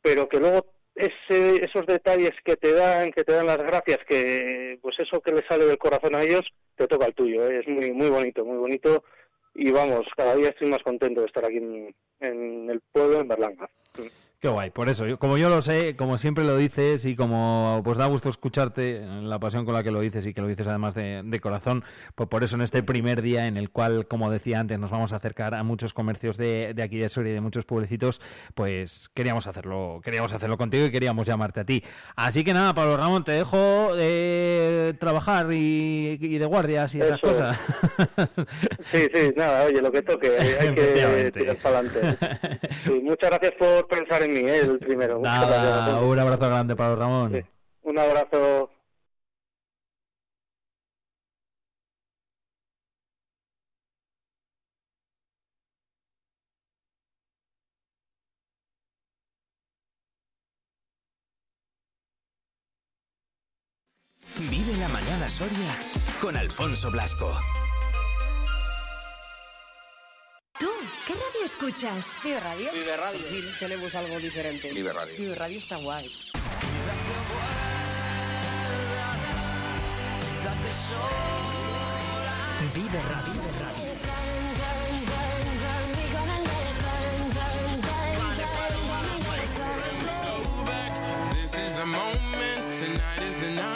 pero 0.01 0.27
que 0.29 0.41
luego 0.41 0.65
ese, 0.97 1.65
esos 1.65 1.87
detalles 1.87 2.33
que 2.45 2.57
te 2.57 2.73
dan, 2.73 3.13
que 3.13 3.23
te 3.23 3.33
dan 3.33 3.47
las 3.47 3.59
gracias, 3.59 3.99
que 4.09 4.79
pues 4.83 4.99
eso 4.99 5.21
que 5.21 5.33
le 5.33 5.47
sale 5.47 5.67
del 5.67 5.79
corazón 5.79 6.15
a 6.15 6.23
ellos, 6.23 6.53
te 6.75 6.89
toca 6.89 7.07
el 7.07 7.15
tuyo, 7.15 7.49
¿eh? 7.49 7.61
es 7.61 7.69
muy 7.69 7.93
muy 7.93 8.09
bonito, 8.09 8.45
muy 8.45 8.57
bonito 8.57 9.05
y 9.55 9.71
vamos, 9.71 10.07
cada 10.17 10.35
día 10.37 10.51
estoy 10.51 10.69
más 10.69 10.83
contento 10.83 11.21
de 11.21 11.27
estar 11.27 11.45
aquí 11.45 11.59
en, 11.59 11.95
en 12.21 12.71
el 12.71 12.81
pueblo, 12.93 13.21
en 13.21 13.29
Berlanga. 13.29 13.71
Qué 14.39 14.49
guay, 14.49 14.69
por 14.69 14.91
eso, 14.91 15.07
yo- 15.07 15.19
como 15.19 15.39
yo 15.39 15.49
lo 15.49 15.63
sé, 15.63 15.97
como 15.97 16.19
siempre 16.19 16.45
lo 16.45 16.59
dices 16.59 17.07
y 17.07 17.17
como 17.17 17.81
pues 17.83 17.97
da 17.97 18.05
gusto 18.07 18.29
escucharte, 18.29 19.01
la 19.01 19.39
pasión 19.39 19.65
con 19.65 19.73
la 19.73 19.83
que 19.83 19.91
lo 19.91 20.01
dices 20.01 20.27
y 20.27 20.35
que 20.35 20.43
lo 20.43 20.47
dices 20.47 20.67
además 20.67 20.95
de, 20.95 21.23
de 21.25 21.41
corazón, 21.41 21.83
pues 22.15 22.29
por 22.29 22.45
eso 22.45 22.55
en 22.57 22.61
este 22.61 22.83
primer 22.83 23.23
día 23.23 23.47
en 23.47 23.57
el 23.57 23.71
cual, 23.71 24.07
como 24.07 24.31
decía 24.31 24.61
antes, 24.61 24.79
nos 24.79 24.91
vamos 24.91 25.15
a 25.15 25.17
acercar 25.17 25.55
a 25.55 25.63
muchos 25.63 25.95
comercios 25.95 26.37
de, 26.37 26.75
de 26.75 26.83
aquí 26.83 26.99
de 26.99 27.09
Soria 27.09 27.31
y 27.31 27.35
de 27.35 27.41
muchos 27.41 27.65
pueblecitos, 27.65 28.21
pues 28.55 29.09
queríamos 29.15 29.47
hacerlo, 29.47 30.03
queríamos 30.05 30.35
hacerlo 30.35 30.59
contigo 30.59 30.85
y 30.85 30.91
queríamos 30.93 31.27
llamarte 31.27 31.61
a 31.61 31.65
ti. 31.65 31.83
Así 32.15 32.45
que 32.45 32.53
nada, 32.53 32.75
Pablo 32.75 32.99
Ramón, 32.99 33.25
te 33.25 33.33
dejo 33.33 33.97
de 33.97 34.95
trabajar 35.01 35.51
y, 35.51 36.19
y 36.21 36.37
de 36.39 36.45
guardias 36.45 36.95
y 36.95 37.01
esas 37.01 37.19
Eso 37.23 37.31
es. 37.31 37.37
cosas. 37.39 37.59
Sí, 38.93 39.09
sí, 39.13 39.33
nada, 39.35 39.65
oye, 39.65 39.81
lo 39.83 39.91
que 39.91 40.03
toque, 40.03 40.31
hay 40.61 40.75
que 40.75 41.33
tirar 41.33 41.57
para 41.57 41.79
adelante. 41.79 42.19
Sí, 42.85 43.01
muchas 43.03 43.31
gracias 43.31 43.53
por 43.59 43.87
pensar 43.89 44.23
en 44.23 44.26
mí, 44.29 44.41
¿eh? 44.41 44.61
el 44.61 44.79
primero. 44.79 45.19
Nada, 45.21 46.01
un 46.01 46.19
abrazo 46.19 46.47
grande, 46.47 46.77
Pablo 46.77 46.97
Ramón. 46.97 47.45
Un 47.83 47.99
abrazo. 47.99 48.71
Vive 64.51 64.77
la 64.79 64.89
mañana 64.89 65.31
Soria 65.31 65.79
con 66.21 66.37
Alfonso 66.37 66.91
Blasco. 66.91 67.33
Qué 71.07 71.15
radio 71.15 71.45
escuchas? 71.45 72.07
Vive 72.23 72.41
Radio. 72.41 72.73
Vive 72.73 72.97
Radio. 72.97 73.21
tenemos 73.61 73.95
algo 73.95 74.19
diferente. 74.19 74.73
Vive 74.73 74.93
Radio. 74.93 75.15
Vive 75.17 75.35
Radio 75.37 75.59
está 75.59 75.77
guay. 75.77 76.11
Vive 82.75 83.03
Radio. 83.03 83.43
This 91.33 91.55
is 91.55 91.75
the 91.77 91.87
moment, 91.87 92.63
tonight 92.79 93.23
is 93.23 93.37
the 93.37 93.51
night. 93.51 93.76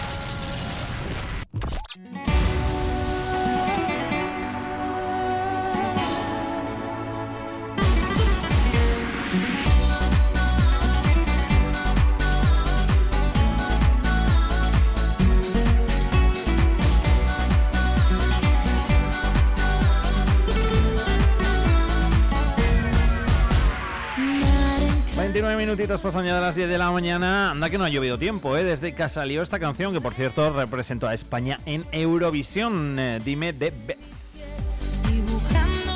Minutitos 25.81 26.01
pasan 26.01 26.25
ya 26.25 26.35
de 26.35 26.41
las 26.41 26.53
10 26.53 26.69
de 26.69 26.77
la 26.77 26.91
mañana. 26.91 27.49
Anda 27.49 27.67
que 27.71 27.79
no 27.79 27.85
ha 27.85 27.89
llovido 27.89 28.19
tiempo, 28.19 28.55
¿eh? 28.55 28.63
Desde 28.63 28.93
que 28.93 29.09
salió 29.09 29.41
esta 29.41 29.57
canción, 29.57 29.93
que 29.93 29.99
por 29.99 30.13
cierto 30.13 30.53
representó 30.53 31.07
a 31.07 31.15
España 31.15 31.57
en 31.65 31.85
Eurovisión. 31.91 32.99
Eh, 32.99 33.19
dime 33.25 33.51
de 33.51 33.71
Beth. 33.71 33.97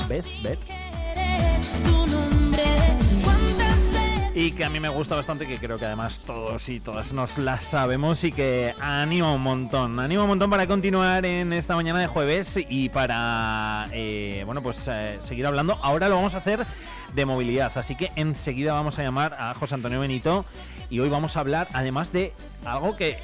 Beth, 0.08 0.26
Beth. 0.42 0.60
Y 4.34 4.54
que 4.54 4.66
a 4.66 4.70
mí 4.72 4.80
me 4.80 4.90
gusta 4.90 5.16
bastante, 5.16 5.46
que 5.46 5.60
creo 5.60 5.78
que 5.78 5.86
además 5.86 6.24
todos 6.26 6.68
y 6.68 6.80
todas 6.80 7.14
nos 7.14 7.38
la 7.38 7.62
sabemos 7.62 8.24
y 8.24 8.32
que 8.32 8.74
anima 8.82 9.32
un 9.34 9.42
montón. 9.42 10.00
Anima 10.00 10.24
un 10.24 10.30
montón 10.30 10.50
para 10.50 10.66
continuar 10.66 11.28
en 11.28 11.54
esta 11.54 11.76
mañana 11.76 12.00
de 12.00 12.08
jueves 12.08 12.58
y 12.58 12.90
para, 12.90 13.88
eh, 13.92 14.42
bueno, 14.48 14.64
pues 14.64 14.88
eh, 14.88 15.20
seguir 15.22 15.46
hablando. 15.46 15.78
Ahora 15.84 16.10
lo 16.10 16.16
vamos 16.16 16.34
a 16.34 16.40
hacer 16.40 16.66
de 17.16 17.26
movilidad, 17.26 17.72
así 17.78 17.96
que 17.96 18.12
enseguida 18.16 18.74
vamos 18.74 19.00
a 19.00 19.04
llamar 19.04 19.36
a 19.40 19.54
José 19.54 19.76
Antonio 19.76 20.00
Benito 20.00 20.46
y 20.90 21.00
hoy 21.00 21.10
vamos 21.10 21.38
a 21.38 21.40
hablar 21.40 21.68
además 21.74 22.12
de 22.12 22.34
algo 22.66 22.96
que 22.96 23.18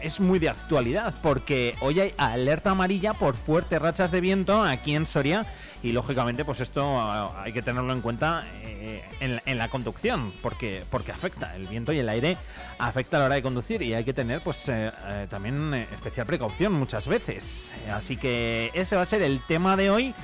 es 0.00 0.20
muy 0.20 0.38
de 0.38 0.48
actualidad, 0.48 1.14
porque 1.22 1.74
hoy 1.80 1.98
hay 2.00 2.14
alerta 2.16 2.70
amarilla 2.70 3.14
por 3.14 3.34
fuertes 3.34 3.80
rachas 3.80 4.10
de 4.10 4.20
viento 4.20 4.62
aquí 4.62 4.94
en 4.94 5.06
Soria 5.06 5.46
y 5.82 5.92
lógicamente 5.92 6.44
pues 6.44 6.60
esto 6.60 6.98
ah, 6.98 7.42
hay 7.42 7.52
que 7.52 7.62
tenerlo 7.62 7.92
en 7.92 8.00
cuenta 8.00 8.44
eh, 8.62 9.02
en, 9.20 9.58
la 9.58 9.68
conducción, 9.68 10.32
porque, 10.42 10.84
porque 10.90 11.12
afecta, 11.12 11.56
el 11.56 11.66
viento 11.66 11.92
y 11.92 11.98
el 11.98 12.08
aire 12.08 12.36
afecta 12.78 13.16
a 13.16 13.20
la 13.20 13.26
hora 13.26 13.34
de 13.36 13.42
conducir 13.42 13.82
y 13.82 13.94
hay 13.94 14.04
que 14.04 14.12
tener 14.12 14.40
pues 14.40 14.68
eh, 14.68 14.90
eh, 15.08 15.26
también 15.28 15.74
especial 15.74 16.26
precaución 16.26 16.72
muchas 16.72 17.08
veces. 17.08 17.72
Así 17.92 18.16
que 18.16 18.70
ese 18.74 18.94
va 18.94 19.02
a 19.02 19.06
ser 19.06 19.22
el 19.22 19.40
tema 19.46 19.76
de 19.76 19.90
hoy. 19.90 20.14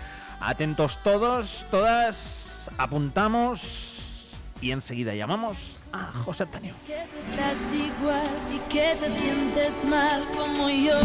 Atentos 0.46 0.98
todos, 1.02 1.64
todas, 1.70 2.70
apuntamos 2.76 4.28
y 4.60 4.72
enseguida 4.72 5.14
llamamos 5.14 5.78
a 5.90 6.12
José 6.12 6.42
Antonio. 6.42 6.74
que 6.86 7.06
tú 7.10 7.16
estás 7.18 7.72
igual 7.72 8.28
y 8.54 8.58
que 8.70 8.94
te 9.00 9.10
sientes 9.10 9.86
mal 9.86 10.22
como 10.36 10.68
yo. 10.68 11.00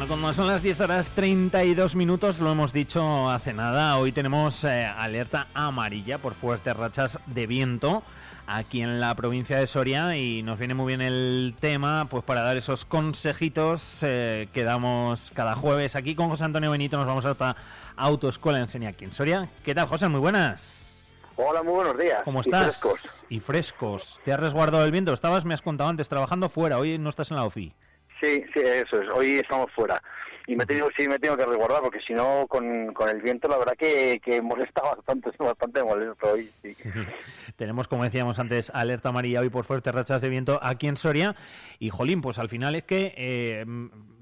Bueno, 0.00 0.14
cuando 0.14 0.32
son 0.32 0.46
las 0.46 0.62
10 0.62 0.80
horas 0.80 1.10
32 1.10 1.94
minutos, 1.94 2.40
lo 2.40 2.50
hemos 2.52 2.72
dicho 2.72 3.28
hace 3.28 3.52
nada, 3.52 3.98
hoy 3.98 4.12
tenemos 4.12 4.64
eh, 4.64 4.86
alerta 4.86 5.48
amarilla 5.52 6.16
por 6.16 6.32
fuertes 6.32 6.74
rachas 6.74 7.18
de 7.26 7.46
viento 7.46 8.02
aquí 8.46 8.80
en 8.80 8.98
la 8.98 9.14
provincia 9.14 9.58
de 9.58 9.66
Soria 9.66 10.16
y 10.16 10.42
nos 10.42 10.58
viene 10.58 10.72
muy 10.72 10.86
bien 10.86 11.02
el 11.02 11.54
tema 11.60 12.06
pues 12.08 12.24
para 12.24 12.40
dar 12.40 12.56
esos 12.56 12.86
consejitos 12.86 13.98
eh, 14.02 14.48
que 14.54 14.64
damos 14.64 15.32
cada 15.34 15.54
jueves 15.54 15.94
aquí 15.94 16.14
con 16.14 16.30
José 16.30 16.44
Antonio 16.44 16.70
Benito, 16.70 16.96
nos 16.96 17.06
vamos 17.06 17.26
hasta 17.26 17.54
Autoescuela 17.98 18.58
Enseña 18.58 18.88
aquí 18.88 19.04
en 19.04 19.12
Soria. 19.12 19.50
¿Qué 19.62 19.74
tal, 19.74 19.86
José? 19.86 20.08
Muy 20.08 20.20
buenas. 20.20 21.12
Hola, 21.36 21.62
muy 21.62 21.74
buenos 21.74 21.98
días. 21.98 22.20
¿Cómo 22.24 22.38
Y 22.38 22.48
estás? 22.48 22.78
frescos. 22.78 23.18
Y 23.28 23.40
frescos. 23.40 24.18
¿Te 24.24 24.32
has 24.32 24.40
resguardado 24.40 24.82
del 24.82 24.92
viento? 24.92 25.12
Estabas, 25.12 25.44
me 25.44 25.52
has 25.52 25.60
contado 25.60 25.90
antes, 25.90 26.08
trabajando 26.08 26.48
fuera, 26.48 26.78
hoy 26.78 26.96
no 26.96 27.10
estás 27.10 27.30
en 27.30 27.36
la 27.36 27.44
OFI. 27.44 27.74
Sí, 28.20 28.44
sí, 28.52 28.60
eso 28.60 29.00
es. 29.00 29.08
Hoy 29.10 29.38
estamos 29.38 29.70
fuera. 29.72 30.00
Y 30.46 30.56
me 30.56 30.66
tengo, 30.66 30.88
sí 30.96 31.08
me 31.08 31.18
tengo 31.18 31.36
que 31.36 31.46
resguardar 31.46 31.80
porque 31.80 32.00
si 32.00 32.12
no, 32.12 32.46
con, 32.48 32.92
con 32.92 33.08
el 33.08 33.22
viento, 33.22 33.46
la 33.46 33.58
verdad 33.58 33.74
que, 33.78 34.20
que 34.24 34.42
molesta 34.42 34.82
bastante, 34.96 35.30
bastante 35.38 35.84
molesto 35.84 36.32
hoy. 36.32 36.50
Sí. 36.62 36.74
Tenemos, 37.56 37.88
como 37.88 38.04
decíamos 38.04 38.38
antes, 38.38 38.70
alerta 38.70 39.10
amarilla 39.10 39.40
hoy 39.40 39.48
por 39.48 39.64
fuertes 39.64 39.94
rachas 39.94 40.20
de 40.20 40.28
viento 40.28 40.58
aquí 40.62 40.88
en 40.88 40.96
Soria. 40.96 41.36
Y, 41.78 41.90
jolín, 41.90 42.20
pues 42.20 42.38
al 42.38 42.48
final 42.48 42.74
es 42.74 42.84
que, 42.84 43.14
eh, 43.16 43.64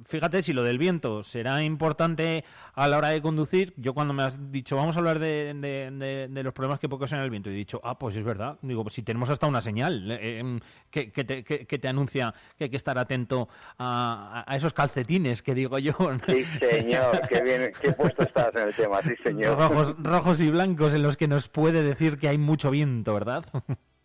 fíjate, 0.04 0.42
si 0.42 0.52
lo 0.52 0.62
del 0.62 0.78
viento 0.78 1.22
será 1.22 1.62
importante 1.62 2.44
a 2.74 2.88
la 2.88 2.98
hora 2.98 3.08
de 3.08 3.20
conducir, 3.22 3.74
yo 3.76 3.94
cuando 3.94 4.14
me 4.14 4.22
has 4.22 4.50
dicho, 4.52 4.76
vamos 4.76 4.96
a 4.96 4.98
hablar 5.00 5.18
de, 5.18 5.54
de- 5.54 5.90
de- 5.90 6.28
de 6.28 6.42
los 6.42 6.52
problemas 6.52 6.78
que 6.78 6.88
puede 6.88 6.98
ocasionar 6.98 7.24
el 7.24 7.30
viento, 7.30 7.50
he 7.50 7.52
dicho, 7.54 7.80
ah, 7.84 7.98
pues 7.98 8.16
es 8.16 8.24
verdad. 8.24 8.58
Digo, 8.62 8.82
pues 8.82 8.94
si 8.94 9.02
tenemos 9.02 9.30
hasta 9.30 9.46
una 9.46 9.62
señal 9.62 10.10
eh, 10.10 10.38
em, 10.38 10.60
que, 10.90 11.10
que 11.12 11.24
te, 11.24 11.44
que- 11.44 11.66
que 11.66 11.78
te 11.78 11.88
anuncia 11.88 12.34
que 12.56 12.64
hay 12.64 12.70
que 12.70 12.76
estar 12.76 12.98
atento 12.98 13.48
a, 13.78 14.44
a 14.46 14.56
esos 14.56 14.72
calcetines, 14.74 15.42
que 15.42 15.54
digo 15.54 15.78
yo. 15.78 15.92
Sí, 16.28 16.44
señor, 16.60 17.20
qué 17.28 17.42
bien, 17.42 17.72
qué 17.80 17.92
puesto 17.92 18.22
estás 18.22 18.54
en 18.54 18.68
el 18.68 18.74
tema, 18.74 19.00
sí, 19.02 19.14
señor. 19.24 19.58
Rojos, 19.58 19.94
rojos 19.98 20.40
y 20.40 20.50
blancos 20.50 20.94
en 20.94 21.02
los 21.02 21.16
que 21.16 21.28
nos 21.28 21.48
puede 21.48 21.82
decir 21.82 22.18
que 22.18 22.28
hay 22.28 22.38
mucho 22.38 22.70
viento, 22.70 23.14
¿verdad? 23.14 23.44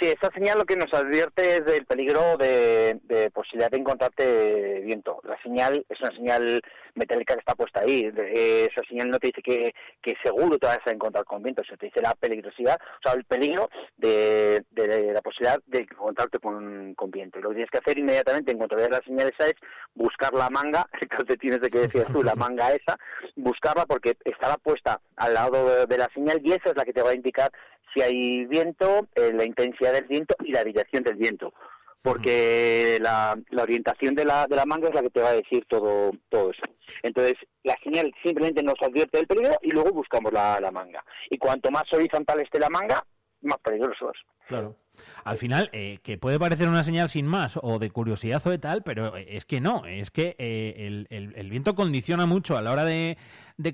Sí, 0.00 0.06
esta 0.06 0.30
señal 0.30 0.58
lo 0.58 0.64
que 0.64 0.76
nos 0.76 0.94
advierte 0.94 1.56
es 1.56 1.64
del 1.64 1.84
peligro 1.84 2.36
de, 2.36 3.00
de 3.02 3.30
posibilidad 3.32 3.68
de 3.68 3.78
encontrarte 3.78 4.80
viento. 4.84 5.20
La 5.24 5.36
señal 5.42 5.84
es 5.88 6.00
una 6.00 6.12
señal 6.12 6.62
metálica 6.94 7.34
que 7.34 7.40
está 7.40 7.56
puesta 7.56 7.80
ahí. 7.80 8.08
De- 8.12 8.66
esa 8.66 8.80
señal 8.88 9.10
no 9.10 9.18
te 9.18 9.28
dice 9.28 9.42
que, 9.42 9.74
que 10.00 10.14
seguro 10.22 10.56
te 10.56 10.68
vas 10.68 10.78
a 10.86 10.92
encontrar 10.92 11.24
con 11.24 11.42
viento, 11.42 11.64
se 11.64 11.76
te 11.76 11.86
dice 11.86 12.00
la 12.00 12.14
peligrosidad, 12.14 12.78
o 12.80 13.02
sea, 13.02 13.14
el 13.14 13.24
peligro 13.24 13.70
de, 13.96 14.62
de 14.70 15.12
la 15.12 15.20
posibilidad 15.20 15.58
de 15.66 15.80
encontrarte 15.80 16.38
con, 16.38 16.94
con 16.94 17.10
viento. 17.10 17.40
Y 17.40 17.42
lo 17.42 17.48
que 17.48 17.56
tienes 17.56 17.70
que 17.70 17.78
hacer 17.78 17.98
inmediatamente 17.98 18.52
en 18.52 18.58
cuanto 18.58 18.76
veas 18.76 18.90
la 18.90 19.02
señal 19.02 19.32
esa 19.36 19.48
es 19.48 19.54
buscar 19.94 20.32
la 20.32 20.48
manga, 20.48 20.86
el 21.00 21.08
calcetín 21.08 21.54
ese 21.54 21.70
que 21.70 21.78
decías 21.80 22.06
tú, 22.12 22.22
la 22.22 22.36
manga 22.36 22.72
esa, 22.72 22.96
buscarla 23.34 23.84
porque 23.84 24.16
estará 24.24 24.56
puesta 24.58 25.00
al 25.16 25.34
lado 25.34 25.68
de, 25.68 25.86
de 25.86 25.98
la 25.98 26.08
señal 26.14 26.40
y 26.44 26.52
esa 26.52 26.70
es 26.70 26.76
la 26.76 26.84
que 26.84 26.92
te 26.92 27.02
va 27.02 27.10
a 27.10 27.14
indicar 27.14 27.50
si 27.92 28.02
hay 28.02 28.46
viento, 28.46 29.08
eh, 29.14 29.32
la 29.34 29.44
intensidad 29.44 29.92
del 29.92 30.04
viento 30.04 30.34
y 30.44 30.52
la 30.52 30.64
dirección 30.64 31.02
del 31.02 31.16
viento. 31.16 31.52
Porque 32.00 32.98
la, 33.00 33.36
la 33.50 33.62
orientación 33.62 34.14
de 34.14 34.24
la, 34.24 34.46
de 34.46 34.56
la 34.56 34.64
manga 34.64 34.88
es 34.88 34.94
la 34.94 35.02
que 35.02 35.10
te 35.10 35.20
va 35.20 35.30
a 35.30 35.34
decir 35.34 35.64
todo, 35.68 36.12
todo 36.28 36.50
eso. 36.50 36.62
Entonces, 37.02 37.34
la 37.64 37.76
señal 37.82 38.14
simplemente 38.22 38.62
nos 38.62 38.80
advierte 38.80 39.18
del 39.18 39.26
peligro 39.26 39.56
y 39.62 39.72
luego 39.72 39.92
buscamos 39.92 40.32
la, 40.32 40.60
la 40.60 40.70
manga. 40.70 41.04
Y 41.28 41.38
cuanto 41.38 41.70
más 41.70 41.92
horizontal 41.92 42.40
esté 42.40 42.60
la 42.60 42.70
manga, 42.70 43.04
más 43.42 43.58
peligroso 43.58 44.12
es. 44.12 44.20
Claro. 44.46 44.76
Al 45.24 45.38
final, 45.38 45.70
eh, 45.72 45.98
que 46.02 46.18
puede 46.18 46.38
parecer 46.38 46.68
una 46.68 46.84
señal 46.84 47.10
sin 47.10 47.26
más 47.26 47.58
o 47.62 47.78
de 47.78 47.90
curiosidad 47.90 48.42
o 48.46 48.50
de 48.50 48.58
tal, 48.58 48.82
pero 48.82 49.16
eh, 49.16 49.26
es 49.36 49.44
que 49.44 49.60
no, 49.60 49.84
es 49.86 50.10
que 50.10 50.36
eh, 50.38 51.06
el, 51.08 51.50
viento 51.50 51.74
condiciona 51.74 52.26
mucho 52.26 52.56
a 52.56 52.62
la 52.62 52.72
hora 52.72 52.84
de, 52.84 53.16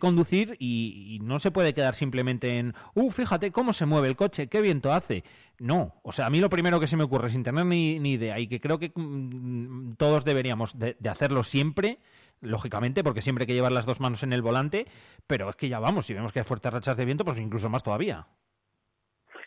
conducir 0.01 0.57
y, 0.59 1.19
no 1.23 1.39
se 1.39 1.51
puede 1.51 1.75
quedar 1.75 1.95
simplemente 1.95 2.59
en, 2.59 2.75
uh, 2.95 3.11
fíjate 3.11 3.53
cómo 3.53 3.73
se 3.73 3.87
mueve 3.87 4.09
el 4.09 4.17
coche, 4.17 4.49
qué 4.49 4.61
viento 4.61 4.93
hace. 4.93 5.25
No, 5.59 5.95
o 6.03 6.13
sea, 6.13 6.27
a 6.27 6.31
mí 6.31 6.41
lo 6.41 6.51
primero 6.51 6.81
que 6.81 6.89
se 6.89 6.97
me 6.97 7.05
ocurre, 7.05 7.31
sin 7.31 7.45
tener 7.45 7.65
ni, 7.65 7.97
idea, 7.97 8.39
y 8.39 8.49
que 8.49 8.61
creo 8.61 8.79
que 8.79 8.93
mm, 8.95 9.95
todos 9.97 10.25
deberíamos 10.25 10.79
de, 10.79 10.97
de 10.99 11.09
hacerlo 11.09 11.45
siempre, 11.45 11.99
lógicamente, 12.41 13.05
porque 13.05 13.23
siempre 13.23 13.45
hay 13.45 13.47
que 13.47 13.55
llevar 13.55 13.73
las 13.73 13.87
dos 13.87 14.01
manos 14.01 14.23
en 14.23 14.33
el 14.33 14.43
volante, 14.43 14.87
pero 15.27 15.49
es 15.49 15.57
que 15.57 15.69
ya 15.69 15.79
vamos, 15.79 16.07
si 16.07 16.15
vemos 16.15 16.33
que 16.33 16.41
hay 16.41 16.45
fuertes 16.45 16.73
rachas 16.73 16.97
de 16.97 17.05
viento, 17.05 17.25
pues 17.25 17.39
incluso 17.39 17.69
más 17.69 17.83
todavía. 17.83 18.27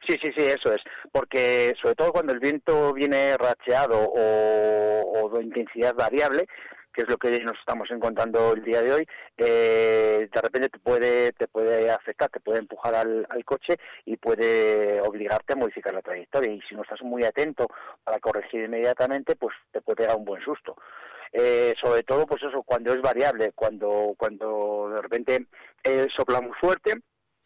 Sí, 0.07 0.17
sí, 0.21 0.31
sí, 0.37 0.43
eso 0.45 0.73
es. 0.73 0.81
Porque 1.11 1.73
sobre 1.81 1.95
todo 1.95 2.13
cuando 2.13 2.31
el 2.31 2.39
viento 2.39 2.93
viene 2.93 3.35
racheado 3.37 3.99
o, 3.99 5.21
o 5.21 5.29
de 5.29 5.43
intensidad 5.43 5.93
variable, 5.95 6.47
que 6.93 7.01
es 7.01 7.09
lo 7.09 7.17
que 7.17 7.39
nos 7.41 7.59
estamos 7.59 7.91
encontrando 7.91 8.53
el 8.53 8.63
día 8.63 8.81
de 8.81 8.93
hoy, 8.93 9.07
eh, 9.37 10.29
de 10.33 10.41
repente 10.41 10.69
te 10.69 10.79
puede, 10.79 11.33
te 11.33 11.47
puede 11.47 11.91
afectar, 11.91 12.29
te 12.29 12.39
puede 12.39 12.59
empujar 12.59 12.95
al, 12.95 13.27
al 13.29 13.43
coche 13.43 13.77
y 14.05 14.15
puede 14.15 15.01
obligarte 15.01 15.53
a 15.53 15.57
modificar 15.57 15.93
la 15.93 16.01
trayectoria. 16.01 16.53
Y 16.53 16.61
si 16.61 16.73
no 16.73 16.83
estás 16.83 17.01
muy 17.03 17.25
atento 17.25 17.67
para 18.03 18.19
corregir 18.19 18.63
inmediatamente, 18.63 19.35
pues 19.35 19.55
te 19.71 19.81
puede 19.81 20.07
dar 20.07 20.15
un 20.15 20.25
buen 20.25 20.41
susto. 20.41 20.77
Eh, 21.33 21.75
sobre 21.79 22.03
todo, 22.03 22.25
pues 22.25 22.41
eso, 22.43 22.63
cuando 22.63 22.93
es 22.93 23.01
variable, 23.01 23.51
cuando, 23.53 24.15
cuando 24.17 24.89
de 24.95 25.01
repente 25.01 25.47
eh, 25.83 26.07
sopla 26.15 26.39
muy 26.39 26.53
fuerte, 26.53 26.93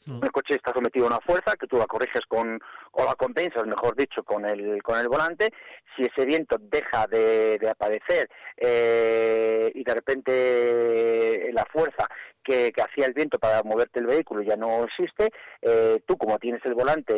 el 0.07 0.31
coche 0.31 0.55
está 0.55 0.73
sometido 0.73 1.05
a 1.05 1.09
una 1.09 1.19
fuerza 1.19 1.55
que 1.55 1.67
tú 1.67 1.77
la 1.77 1.85
corriges 1.85 2.25
con 2.27 2.59
o 2.91 3.05
la 3.05 3.15
compensas, 3.15 3.65
mejor 3.65 3.95
dicho, 3.95 4.23
con 4.23 4.45
el 4.45 4.81
con 4.81 4.99
el 4.99 5.07
volante. 5.07 5.51
Si 5.95 6.03
ese 6.03 6.25
viento 6.25 6.57
deja 6.59 7.05
de, 7.07 7.57
de 7.59 7.69
aparecer 7.69 8.29
eh, 8.57 9.71
y 9.73 9.83
de 9.83 9.93
repente 9.93 11.51
la 11.53 11.65
fuerza 11.65 12.07
que, 12.43 12.71
que 12.71 12.81
hacía 12.81 13.05
el 13.05 13.13
viento 13.13 13.39
para 13.39 13.63
moverte 13.63 13.99
el 13.99 14.07
vehículo 14.07 14.41
ya 14.41 14.55
no 14.55 14.83
existe, 14.83 15.29
eh, 15.61 16.01
tú 16.05 16.17
como 16.17 16.37
tienes 16.39 16.63
el 16.65 16.73
volante 16.73 17.13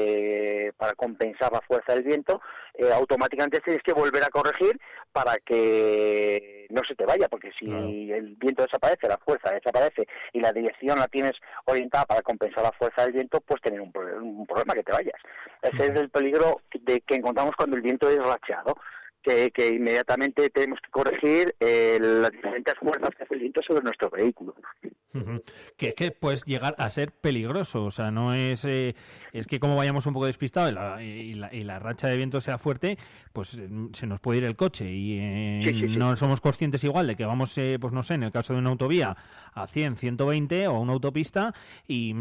eh, 0.68 0.74
para 0.74 0.94
compensar 0.94 1.52
la 1.52 1.62
fuerza 1.62 1.94
del 1.94 2.04
viento, 2.04 2.42
eh, 2.74 2.92
automáticamente 2.94 3.60
tienes 3.62 3.84
que 3.84 3.94
volver 3.94 4.24
a 4.24 4.30
corregir 4.30 4.80
para 5.12 5.36
que 5.38 6.68
no 6.70 6.84
se 6.84 6.96
te 6.96 7.06
vaya, 7.06 7.28
porque 7.30 7.52
si 7.60 7.66
el 8.12 8.36
viento 8.36 8.64
desaparece, 8.64 9.08
la 9.08 9.18
fuerza 9.18 9.52
desaparece 9.52 10.08
y 10.32 10.40
la 10.40 10.52
dirección 10.52 10.98
la 11.00 11.08
tienes 11.08 11.34
orientada 11.66 12.06
para 12.06 12.22
compensar 12.22 12.64
la 12.64 12.72
fuerza 12.72 13.04
del 13.04 13.14
viento, 13.14 13.40
pues 13.42 13.62
tener 13.62 13.80
un, 13.82 13.92
pro- 13.92 14.18
un 14.18 14.46
problema 14.48 14.74
que 14.74 14.84
te 14.84 14.92
vayas. 14.92 15.20
Ese 15.62 15.84
es 15.92 16.00
el 16.00 16.10
peligro 16.10 16.62
de 16.74 17.02
que 17.02 17.16
encontramos 17.16 17.56
cuando 17.56 17.76
el 17.76 17.82
viento 17.82 18.10
es 18.10 18.18
racheado. 18.18 18.76
Que, 19.24 19.52
que 19.52 19.70
inmediatamente 19.70 20.50
tenemos 20.50 20.80
que 20.82 20.90
corregir 20.92 21.56
eh, 21.62 21.98
las 22.02 22.30
diferentes 22.32 22.74
fuerzas 22.78 23.10
que 23.16 23.24
hace 23.24 23.36
el 23.36 23.40
viento 23.40 23.62
sobre 23.62 23.82
nuestro 23.82 24.10
vehículo. 24.10 24.54
Que 25.78 25.90
es 25.90 25.96
que 25.96 26.12
puedes 26.12 26.44
llegar 26.44 26.76
a 26.78 26.90
ser 26.90 27.12
peligroso, 27.12 27.86
o 27.86 27.92
sea, 27.92 28.12
no 28.12 28.34
es 28.34 28.66
eh, 28.66 28.96
es 29.32 29.48
que 29.48 29.60
como 29.60 29.76
vayamos 29.78 30.06
un 30.08 30.14
poco 30.14 30.26
despistados 30.26 30.72
y 30.72 30.76
la, 30.76 31.02
y 31.04 31.34
la- 31.36 31.54
y 31.54 31.64
la 31.64 31.80
racha 31.80 32.08
de 32.08 32.18
viento 32.18 32.42
sea 32.42 32.58
fuerte, 32.58 32.98
pues 33.32 33.54
eh, 33.58 33.70
se 33.94 34.08
nos 34.08 34.20
puede 34.20 34.40
ir 34.40 34.44
el 34.46 34.56
coche 34.58 34.92
y 34.92 35.20
eh, 35.20 35.62
Sí, 35.64 35.74
sí, 35.74 35.88
sí. 35.90 35.98
no 35.98 36.18
somos 36.18 36.42
conscientes 36.42 36.84
igual 36.84 37.08
de 37.08 37.16
que 37.16 37.26
vamos, 37.26 37.58
eh, 37.58 37.78
pues 37.80 37.94
no 37.94 38.04
sé, 38.04 38.16
en 38.16 38.24
el 38.24 38.32
caso 38.32 38.54
de 38.54 38.60
una 38.60 38.72
autovía 38.72 39.16
a 39.54 39.68
100, 39.68 39.96
120 39.98 40.68
o 40.68 40.80
una 40.80 40.94
autopista 40.94 41.54
y, 41.88 42.14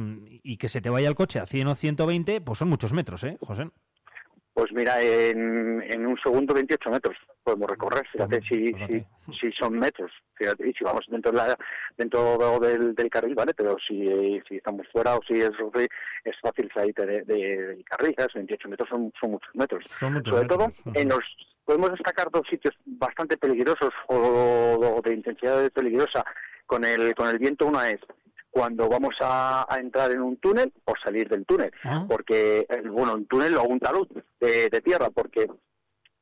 y 0.44 0.56
que 0.58 0.68
se 0.68 0.80
te 0.80 0.90
vaya 0.90 1.08
el 1.08 1.14
coche 1.14 1.38
a 1.40 1.46
100 1.46 1.66
o 1.68 1.74
120, 1.74 2.40
pues 2.42 2.58
son 2.58 2.68
muchos 2.68 2.92
metros, 2.92 3.24
¿eh, 3.24 3.38
José? 3.40 3.70
Pues 4.54 4.70
mira, 4.72 5.00
en, 5.00 5.82
en 5.82 6.06
un 6.06 6.18
segundo 6.18 6.52
28 6.52 6.90
metros 6.90 7.16
podemos 7.42 7.70
recorrer, 7.70 8.06
fíjate 8.12 8.42
si, 8.42 8.72
si, 8.86 9.04
si 9.32 9.52
son 9.52 9.78
metros, 9.78 10.12
fíjate, 10.34 10.68
y 10.68 10.74
si 10.74 10.84
vamos 10.84 11.06
dentro 11.08 11.32
de 11.32 11.38
la, 11.38 11.56
dentro 11.96 12.60
del, 12.60 12.94
del 12.94 13.08
carril, 13.08 13.34
¿vale? 13.34 13.54
Pero 13.54 13.78
si, 13.78 14.40
si 14.46 14.56
estamos 14.56 14.86
fuera 14.92 15.16
o 15.16 15.22
si 15.22 15.40
es, 15.40 15.50
es 16.24 16.40
fácil 16.40 16.70
salir 16.74 16.94
de, 16.94 17.24
de, 17.24 17.24
del 17.24 17.84
carril, 17.84 18.14
¿sabes? 18.18 18.34
28 18.34 18.68
metros 18.68 18.88
son, 18.90 19.12
son 19.18 19.30
muchos 19.32 19.54
metros. 19.54 19.84
Son 19.98 20.12
muchos 20.12 20.34
Sobre 20.34 20.42
metros, 20.42 20.76
todo, 20.82 20.92
en 20.94 21.08
los 21.08 21.24
podemos 21.64 21.90
destacar 21.90 22.30
dos 22.30 22.46
sitios 22.48 22.74
bastante 22.84 23.38
peligrosos 23.38 23.94
o, 24.08 24.16
o 24.16 25.00
de 25.02 25.14
intensidad 25.14 25.70
peligrosa 25.72 26.24
con 26.66 26.84
el, 26.84 27.14
con 27.14 27.28
el 27.28 27.38
viento. 27.38 27.66
Una 27.66 27.88
es 27.90 28.00
cuando 28.52 28.88
vamos 28.88 29.16
a, 29.20 29.66
a 29.68 29.78
entrar 29.80 30.12
en 30.12 30.20
un 30.22 30.36
túnel 30.36 30.72
o 30.84 30.92
salir 31.02 31.28
del 31.28 31.44
túnel, 31.46 31.72
porque, 32.06 32.66
eh, 32.68 32.82
bueno, 32.88 33.14
un 33.14 33.26
túnel 33.26 33.56
o 33.56 33.64
un 33.64 33.80
talud 33.80 34.06
de, 34.38 34.68
de 34.68 34.80
tierra, 34.82 35.08
porque 35.10 35.48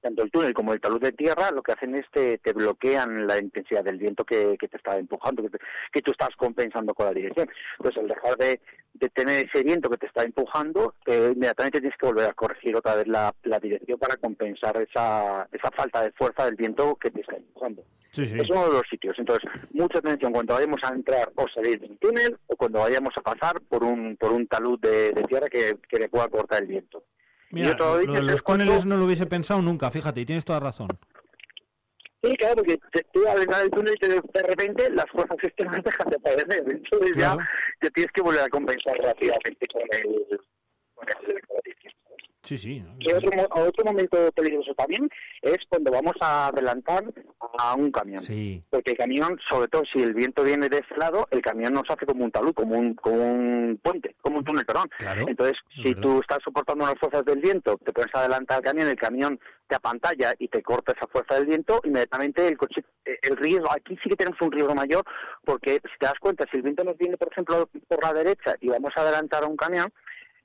tanto 0.00 0.22
el 0.22 0.30
túnel 0.30 0.54
como 0.54 0.72
el 0.72 0.80
talud 0.80 0.98
de 1.02 1.12
tierra 1.12 1.50
lo 1.50 1.62
que 1.62 1.72
hacen 1.72 1.94
es 1.94 2.06
te, 2.10 2.38
te 2.38 2.54
bloquean 2.54 3.26
la 3.26 3.36
intensidad 3.38 3.84
del 3.84 3.98
viento 3.98 4.24
que, 4.24 4.56
que 4.58 4.68
te 4.68 4.78
está 4.78 4.96
empujando, 4.96 5.42
que, 5.42 5.50
te- 5.50 5.58
que 5.92 6.00
tú 6.00 6.12
estás 6.12 6.30
compensando 6.36 6.94
con 6.94 7.04
la 7.06 7.12
dirección. 7.12 7.50
Entonces, 7.76 8.00
al 8.00 8.08
dejar 8.08 8.36
de, 8.38 8.60
de 8.94 9.08
tener 9.10 9.44
ese 9.46 9.62
viento 9.62 9.90
que 9.90 9.98
te 9.98 10.06
está 10.06 10.22
empujando, 10.22 10.94
inmediatamente 11.06 11.80
tienes 11.80 11.98
que 11.98 12.06
volver 12.06 12.30
a 12.30 12.32
corregir 12.32 12.74
otra 12.76 12.94
vez 12.94 13.08
la, 13.08 13.34
la 13.42 13.58
dirección 13.58 13.98
para 13.98 14.16
compensar 14.16 14.80
esa, 14.80 15.46
esa 15.52 15.70
falta 15.72 16.02
de 16.04 16.12
fuerza 16.12 16.46
del 16.46 16.54
viento 16.56 16.94
que 16.96 17.10
te 17.10 17.20
está 17.20 17.36
empujando. 17.36 17.84
Sí, 18.12 18.26
sí. 18.26 18.36
Es 18.40 18.50
uno 18.50 18.66
de 18.66 18.72
los 18.72 18.82
sitios. 18.90 19.16
Entonces, 19.18 19.48
mucha 19.72 19.98
atención 19.98 20.32
cuando 20.32 20.54
vayamos 20.54 20.82
a 20.82 20.88
entrar 20.88 21.30
o 21.36 21.46
salir 21.48 21.78
de 21.80 21.86
un 21.86 21.96
túnel 21.98 22.36
o 22.48 22.56
cuando 22.56 22.80
vayamos 22.80 23.16
a 23.16 23.20
pasar 23.22 23.60
por 23.62 23.84
un 23.84 24.16
por 24.16 24.32
un 24.32 24.46
talud 24.48 24.78
de, 24.80 25.12
de 25.12 25.22
tierra 25.24 25.46
que, 25.48 25.76
que 25.88 25.98
le 25.98 26.08
pueda 26.08 26.28
cortar 26.28 26.62
el 26.62 26.68
viento. 26.68 27.04
Mira, 27.50 27.76
lo 27.78 27.98
de 27.98 28.06
los 28.22 28.42
cuando- 28.42 28.64
túneles 28.64 28.86
no 28.86 28.96
lo 28.96 29.04
hubiese 29.06 29.26
pensado 29.26 29.62
nunca, 29.62 29.90
fíjate, 29.90 30.20
y 30.20 30.26
tienes 30.26 30.44
toda 30.44 30.60
razón. 30.60 30.88
Sí, 32.22 32.36
claro, 32.36 32.56
porque 32.56 32.78
te, 32.92 33.02
tú 33.12 33.26
al 33.26 33.40
entrar 33.42 33.62
del 33.62 33.70
túnel 33.70 33.94
y 34.00 34.06
de, 34.06 34.14
de 34.14 34.42
repente 34.42 34.90
las 34.90 35.06
fuerzas 35.10 35.38
externas 35.42 35.82
dejan 35.82 36.10
de 36.10 36.16
aparecer. 36.16 36.64
Entonces 36.68 37.12
ya, 37.16 37.36
ya 37.82 37.90
tienes 37.90 38.12
que 38.12 38.20
volver 38.22 38.40
a 38.42 38.48
compensar 38.48 38.96
rápidamente 38.98 39.66
con 39.72 39.82
el... 39.92 40.40
Con 40.94 41.06
el 41.08 41.46
con 41.46 41.56
dirección. 41.64 41.79
Sí, 42.50 42.58
sí. 42.58 42.84
Y 42.98 43.12
otro, 43.12 43.30
otro 43.50 43.84
momento 43.84 44.32
peligroso 44.32 44.74
también 44.74 45.08
es 45.40 45.58
cuando 45.68 45.92
vamos 45.92 46.14
a 46.20 46.48
adelantar 46.48 47.04
a 47.56 47.76
un 47.76 47.92
camión. 47.92 48.20
Sí. 48.24 48.60
Porque 48.68 48.90
el 48.90 48.96
camión, 48.96 49.38
sobre 49.48 49.68
todo 49.68 49.84
si 49.84 50.02
el 50.02 50.14
viento 50.14 50.42
viene 50.42 50.68
de 50.68 50.78
ese 50.78 50.96
lado, 50.96 51.28
el 51.30 51.42
camión 51.42 51.74
nos 51.74 51.88
hace 51.88 52.06
como 52.06 52.24
un 52.24 52.32
talud, 52.32 52.52
como 52.52 52.76
un, 52.76 52.94
como 52.94 53.18
un 53.18 53.78
puente, 53.80 54.16
como 54.20 54.38
un 54.38 54.44
túnel, 54.44 54.66
perdón. 54.66 54.90
Entonces, 55.28 55.58
si 55.80 55.94
tú 55.94 56.18
estás 56.20 56.40
soportando 56.42 56.86
las 56.86 56.98
fuerzas 56.98 57.24
del 57.24 57.38
viento, 57.38 57.78
te 57.84 57.92
puedes 57.92 58.12
adelantar 58.12 58.56
al 58.56 58.64
camión, 58.64 58.88
el 58.88 58.96
camión 58.96 59.38
te 59.68 59.76
apantalla 59.76 60.34
y 60.36 60.48
te 60.48 60.60
corta 60.60 60.92
esa 60.92 61.06
fuerza 61.06 61.36
del 61.36 61.46
viento, 61.46 61.80
inmediatamente 61.84 62.48
el 62.48 62.58
coche, 62.58 62.82
eh, 63.04 63.16
el 63.22 63.36
riesgo, 63.36 63.70
aquí 63.70 63.96
sí 64.02 64.08
que 64.08 64.16
tenemos 64.16 64.40
un 64.40 64.50
riesgo 64.50 64.74
mayor, 64.74 65.04
porque 65.44 65.74
si 65.74 65.98
te 66.00 66.06
das 66.06 66.18
cuenta, 66.18 66.44
si 66.50 66.56
el 66.56 66.64
viento 66.64 66.82
nos 66.82 66.98
viene, 66.98 67.16
por 67.16 67.30
ejemplo, 67.30 67.70
por 67.86 68.02
la 68.02 68.12
derecha 68.12 68.56
y 68.60 68.68
vamos 68.68 68.92
a 68.96 69.02
adelantar 69.02 69.44
a 69.44 69.46
un 69.46 69.56
camión, 69.56 69.92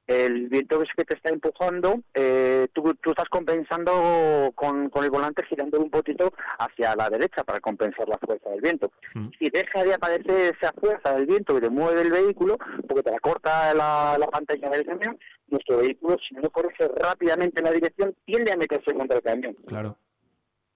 el 0.08 0.50
viento 0.50 0.84
que 0.96 1.06
te 1.06 1.16
está 1.16 1.30
empujando, 1.30 2.02
eh, 2.14 2.68
tú, 2.74 2.94
tú 3.02 3.12
estás 3.12 3.28
compensando 3.30 4.52
con, 4.54 4.90
con 4.90 5.04
el 5.04 5.10
volante 5.10 5.46
girando 5.48 5.80
un 5.80 5.90
poquito 5.90 6.32
hacia 6.60 6.96
la 6.96 7.10
derecha 7.10 7.44
para 7.44 7.60
compensar 7.60 8.08
la 8.08 8.18
fuerza 8.20 8.50
del 8.50 8.62
viento. 8.62 8.92
Si 9.40 9.50
deja 9.50 9.84
de 9.84 9.94
aparecer 9.94 10.56
esa 10.60 10.72
fuerza 10.74 11.14
del 11.16 11.26
viento 11.26 11.56
que 11.56 11.62
te 11.62 11.70
mueve 11.70 12.02
el 12.02 12.12
vehículo, 12.12 12.58
porque 12.88 13.04
te 13.04 13.12
la 13.12 13.20
corta 13.20 13.74
la, 13.74 14.18
la 14.20 14.28
pantalla 14.28 14.70
del 14.70 14.86
camión, 14.86 15.20
nuestro 15.48 15.78
vehículo, 15.78 16.18
si 16.28 16.36
no 16.36 16.50
corrige 16.50 16.88
rápidamente 16.88 17.60
en 17.60 17.66
la 17.66 17.72
dirección, 17.72 18.16
tiende 18.26 18.52
a 18.52 18.58
meterse 18.58 18.94
contra 18.94 19.18
el 19.18 19.24
camión. 19.24 19.56
Claro. 19.68 19.98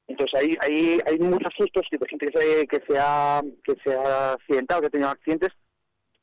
Entonces 0.07 0.39
hay, 0.39 0.57
hay, 0.61 0.99
hay 1.05 1.19
muchos 1.19 1.53
sustos 1.55 1.88
gente 1.88 2.27
que 2.27 2.39
se, 2.39 2.67
que 2.67 2.82
se 2.88 2.97
ha 2.97 3.41
que 3.63 3.75
se 3.84 3.95
ha 3.95 4.34
accidentado, 4.34 4.82
que 4.82 4.88
ha 4.88 4.89
tenido 4.89 5.09
accidentes 5.09 5.49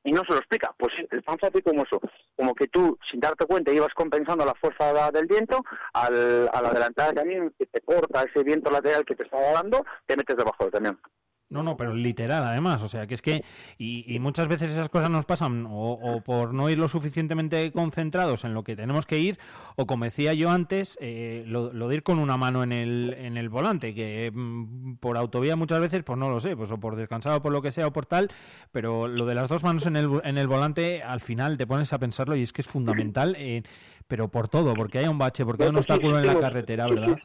y 0.06 0.12
no 0.12 0.22
se 0.24 0.32
lo 0.32 0.38
explica. 0.38 0.74
Pues 0.78 0.94
es 1.10 1.24
tan 1.24 1.38
fácil 1.38 1.62
como 1.62 1.82
eso. 1.82 2.00
Como 2.36 2.54
que 2.54 2.68
tú, 2.68 2.96
sin 3.10 3.20
darte 3.20 3.44
cuenta, 3.44 3.72
ibas 3.72 3.92
compensando 3.92 4.44
la 4.44 4.54
fuerza 4.54 5.10
del 5.10 5.26
viento, 5.26 5.62
al, 5.92 6.48
al 6.52 6.66
adelantar 6.66 7.10
el 7.10 7.16
camión, 7.16 7.54
que 7.58 7.66
te 7.66 7.80
corta 7.80 8.22
ese 8.22 8.44
viento 8.44 8.70
lateral 8.70 9.04
que 9.04 9.16
te 9.16 9.24
estaba 9.24 9.52
dando, 9.52 9.84
te 10.06 10.16
metes 10.16 10.36
debajo 10.36 10.64
del 10.64 10.72
camión. 10.72 11.00
No, 11.48 11.62
no, 11.62 11.76
pero 11.76 11.94
literal 11.94 12.42
además, 12.42 12.82
o 12.82 12.88
sea, 12.88 13.06
que 13.06 13.14
es 13.14 13.22
que, 13.22 13.44
y, 13.78 14.04
y 14.12 14.18
muchas 14.18 14.48
veces 14.48 14.72
esas 14.72 14.88
cosas 14.88 15.10
nos 15.10 15.26
pasan 15.26 15.64
o, 15.66 15.92
o 15.92 16.20
por 16.20 16.52
no 16.52 16.68
ir 16.68 16.76
lo 16.76 16.88
suficientemente 16.88 17.70
concentrados 17.70 18.44
en 18.44 18.52
lo 18.52 18.64
que 18.64 18.74
tenemos 18.74 19.06
que 19.06 19.20
ir, 19.20 19.38
o 19.76 19.86
como 19.86 20.06
decía 20.06 20.34
yo 20.34 20.50
antes, 20.50 20.98
eh, 21.00 21.44
lo, 21.46 21.72
lo 21.72 21.86
de 21.86 21.96
ir 21.96 22.02
con 22.02 22.18
una 22.18 22.36
mano 22.36 22.64
en 22.64 22.72
el, 22.72 23.14
en 23.16 23.36
el 23.36 23.48
volante, 23.48 23.94
que 23.94 24.32
mm, 24.34 24.96
por 24.96 25.16
autovía 25.16 25.54
muchas 25.54 25.78
veces, 25.78 26.02
pues 26.02 26.18
no 26.18 26.28
lo 26.30 26.40
sé, 26.40 26.56
pues 26.56 26.72
o 26.72 26.80
por 26.80 26.96
descansado, 26.96 27.40
por 27.40 27.52
lo 27.52 27.62
que 27.62 27.70
sea, 27.70 27.86
o 27.86 27.92
por 27.92 28.06
tal, 28.06 28.28
pero 28.72 29.06
lo 29.06 29.24
de 29.24 29.36
las 29.36 29.48
dos 29.48 29.62
manos 29.62 29.86
en 29.86 29.94
el, 29.94 30.20
en 30.24 30.38
el 30.38 30.48
volante, 30.48 31.04
al 31.04 31.20
final 31.20 31.56
te 31.58 31.66
pones 31.68 31.92
a 31.92 32.00
pensarlo 32.00 32.34
y 32.34 32.42
es 32.42 32.52
que 32.52 32.62
es 32.62 32.68
fundamental, 32.68 33.36
eh, 33.38 33.62
pero 34.08 34.28
por 34.28 34.48
todo, 34.48 34.74
porque 34.74 34.98
hay 34.98 35.06
un 35.06 35.18
bache, 35.18 35.44
porque 35.44 35.62
hay 35.62 35.70
un 35.70 35.76
obstáculo 35.76 36.18
en 36.18 36.26
la 36.26 36.40
carretera, 36.40 36.88
¿verdad? 36.88 37.16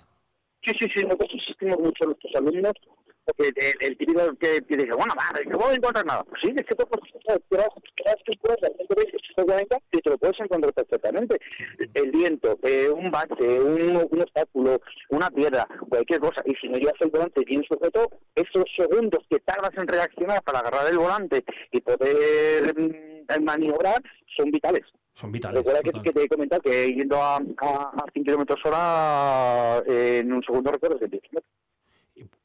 Sí, 0.64 0.76
sí, 0.80 0.88
sí, 0.94 1.04
nosotros 1.04 1.34
insistimos 1.34 1.80
mucho 1.80 2.04
a 2.04 2.06
nuestros 2.06 2.36
alumnos 2.36 2.74
porque 3.26 3.52
el, 3.56 3.88
el 3.88 3.98
típico 3.98 4.22
que, 4.40 4.62
que 4.62 4.78
dice, 4.78 4.94
bueno, 4.94 5.14
va, 5.18 5.40
no 5.50 5.58
voy 5.58 5.74
a 5.74 5.76
encontrar 5.76 6.06
nada. 6.06 6.24
Pues 6.24 6.42
sí, 6.42 6.54
es 6.56 6.66
que 6.66 6.76
tú 6.76 6.86
creas 7.50 7.70
120, 8.26 9.18
140 9.36 9.78
y 9.92 10.02
te 10.02 10.10
lo 10.10 10.18
puedes 10.18 10.40
encontrar 10.40 10.74
perfectamente. 10.74 11.40
El 11.94 12.12
viento, 12.12 12.58
eh, 12.64 12.90
un 12.90 13.12
bache, 13.12 13.60
un, 13.60 14.08
un 14.10 14.22
obstáculo, 14.22 14.82
una 15.10 15.30
piedra, 15.30 15.68
cualquier 15.90 16.20
cosa, 16.20 16.42
y 16.46 16.56
si 16.56 16.68
no 16.70 16.78
llevas 16.78 17.00
el 17.00 17.10
volante 17.10 17.44
bien 17.46 17.64
sujeto, 17.64 18.10
esos 18.36 18.66
segundos 18.76 19.24
que 19.30 19.40
tardas 19.40 19.72
en 19.78 19.88
reaccionar 19.88 20.42
para 20.44 20.60
agarrar 20.60 20.88
el 20.88 20.98
volante 20.98 21.44
y 21.72 21.82
poder 21.82 22.74
mm, 22.78 23.44
maniobrar 23.44 24.02
son 24.36 24.52
vitales. 24.52 24.86
Son 25.14 25.32
vitales. 25.32 25.58
Recuerda 25.60 25.82
que, 25.82 25.92
que 26.02 26.14
te 26.14 26.24
he 26.24 26.28
comentado 26.28 26.62
que 26.62 26.88
yendo 26.88 27.22
a, 27.22 27.36
a, 27.36 27.38
a 27.38 28.06
100 28.14 28.26
kilómetros 28.26 28.60
hora 28.66 29.84
eh, 29.88 30.20
en 30.20 30.32
un 30.32 30.42
segundo 30.44 30.72
recuerdo 30.72 30.98
de 30.98 31.08
10 31.08 31.24
metros. 31.34 31.61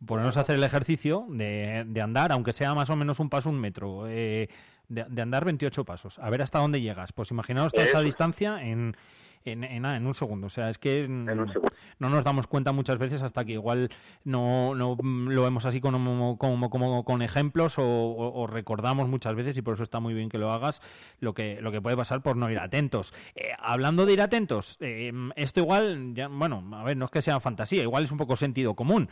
Ponernos 0.05 0.37
a 0.37 0.41
hacer 0.41 0.57
el 0.57 0.65
ejercicio 0.65 1.27
de, 1.29 1.85
de 1.87 2.01
andar, 2.01 2.33
aunque 2.33 2.53
sea 2.53 2.75
más 2.75 2.91
o 2.91 2.97
menos 2.97 3.21
un 3.21 3.31
paso, 3.31 3.51
un 3.51 3.61
metro, 3.61 4.07
eh, 4.09 4.49
de, 4.89 5.05
de 5.09 5.23
andar 5.23 5.45
28 5.45 5.85
pasos, 5.85 6.19
a 6.19 6.31
ver 6.31 6.43
hasta 6.43 6.59
dónde 6.59 6.81
llegas. 6.81 7.13
Pues 7.13 7.31
imaginaos 7.31 7.73
toda 7.73 7.87
esa 7.87 8.01
distancia 8.01 8.63
en, 8.63 8.97
en, 9.47 9.65
en, 9.65 9.83
nada, 9.83 9.97
en 9.97 10.07
un 10.07 10.15
segundo. 10.15 10.47
O 10.49 10.51
sea, 10.51 10.69
es 10.71 10.79
que 10.79 11.07
no 11.09 12.09
nos 12.11 12.25
damos 12.25 12.47
cuenta 12.47 12.73
muchas 12.73 12.99
veces 12.99 13.23
hasta 13.23 13.45
que 13.45 13.53
igual 13.53 13.91
no, 14.25 14.75
no 14.75 14.97
lo 15.03 15.43
vemos 15.43 15.65
así 15.67 15.81
como, 15.81 16.37
como, 16.39 16.69
como 16.71 17.05
con 17.05 17.23
ejemplos 17.23 17.79
o, 17.79 17.83
o- 17.85 18.43
o 18.43 18.47
recordamos 18.47 19.09
muchas 19.09 19.35
veces 19.35 19.57
y 19.57 19.63
por 19.63 19.75
eso 19.75 19.83
está 19.83 20.01
muy 20.01 20.15
bien 20.15 20.29
que 20.29 20.39
lo 20.39 20.53
hagas 20.53 20.83
lo 21.21 21.33
que, 21.35 21.61
lo 21.61 21.73
que 21.73 21.81
puede 21.81 21.97
pasar 21.97 22.23
por 22.23 22.37
no 22.37 22.51
ir 22.51 22.59
atentos. 22.59 23.15
Eh, 23.35 23.49
hablando 23.59 24.05
de 24.07 24.13
ir 24.13 24.21
atentos, 24.21 24.77
eh, 24.81 25.13
esto 25.37 25.61
igual, 25.61 26.13
ya, 26.15 26.29
bueno, 26.29 26.63
a 26.75 26.85
ver, 26.85 26.97
no 26.97 27.07
es 27.07 27.11
que 27.11 27.23
sea 27.23 27.41
fantasía, 27.41 27.83
igual 27.83 28.05
es 28.05 28.13
un 28.13 28.19
poco 28.19 28.37
sentido 28.37 28.75
común, 28.75 29.09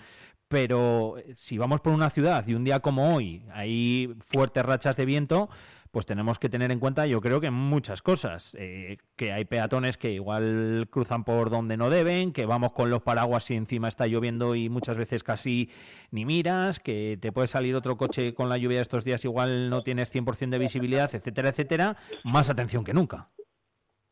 pero 0.48 1.16
si 1.36 1.58
vamos 1.58 1.80
por 1.80 1.92
una 1.92 2.10
ciudad 2.10 2.46
y 2.46 2.54
un 2.54 2.64
día 2.64 2.80
como 2.80 3.14
hoy 3.14 3.42
hay 3.52 4.14
fuertes 4.20 4.64
rachas 4.64 4.96
de 4.96 5.04
viento, 5.06 5.48
pues 5.94 6.06
tenemos 6.06 6.40
que 6.40 6.48
tener 6.48 6.72
en 6.72 6.80
cuenta, 6.80 7.06
yo 7.06 7.20
creo 7.20 7.40
que 7.40 7.52
muchas 7.52 8.02
cosas. 8.02 8.56
Eh, 8.58 8.98
que 9.14 9.32
hay 9.32 9.44
peatones 9.44 9.96
que 9.96 10.10
igual 10.10 10.88
cruzan 10.90 11.22
por 11.22 11.50
donde 11.50 11.76
no 11.76 11.88
deben, 11.88 12.32
que 12.32 12.46
vamos 12.46 12.72
con 12.72 12.90
los 12.90 13.00
paraguas 13.00 13.48
y 13.52 13.54
encima 13.54 13.86
está 13.86 14.08
lloviendo 14.08 14.56
y 14.56 14.68
muchas 14.68 14.96
veces 14.96 15.22
casi 15.22 15.70
ni 16.10 16.24
miras, 16.24 16.80
que 16.80 17.16
te 17.22 17.30
puede 17.30 17.46
salir 17.46 17.76
otro 17.76 17.96
coche 17.96 18.34
con 18.34 18.48
la 18.48 18.58
lluvia 18.58 18.78
de 18.78 18.82
estos 18.82 19.04
días, 19.04 19.24
igual 19.24 19.70
no 19.70 19.82
tienes 19.82 20.12
100% 20.12 20.50
de 20.50 20.58
visibilidad, 20.58 21.14
etcétera, 21.14 21.50
etcétera. 21.50 21.96
Más 22.24 22.50
atención 22.50 22.82
que 22.82 22.92
nunca. 22.92 23.28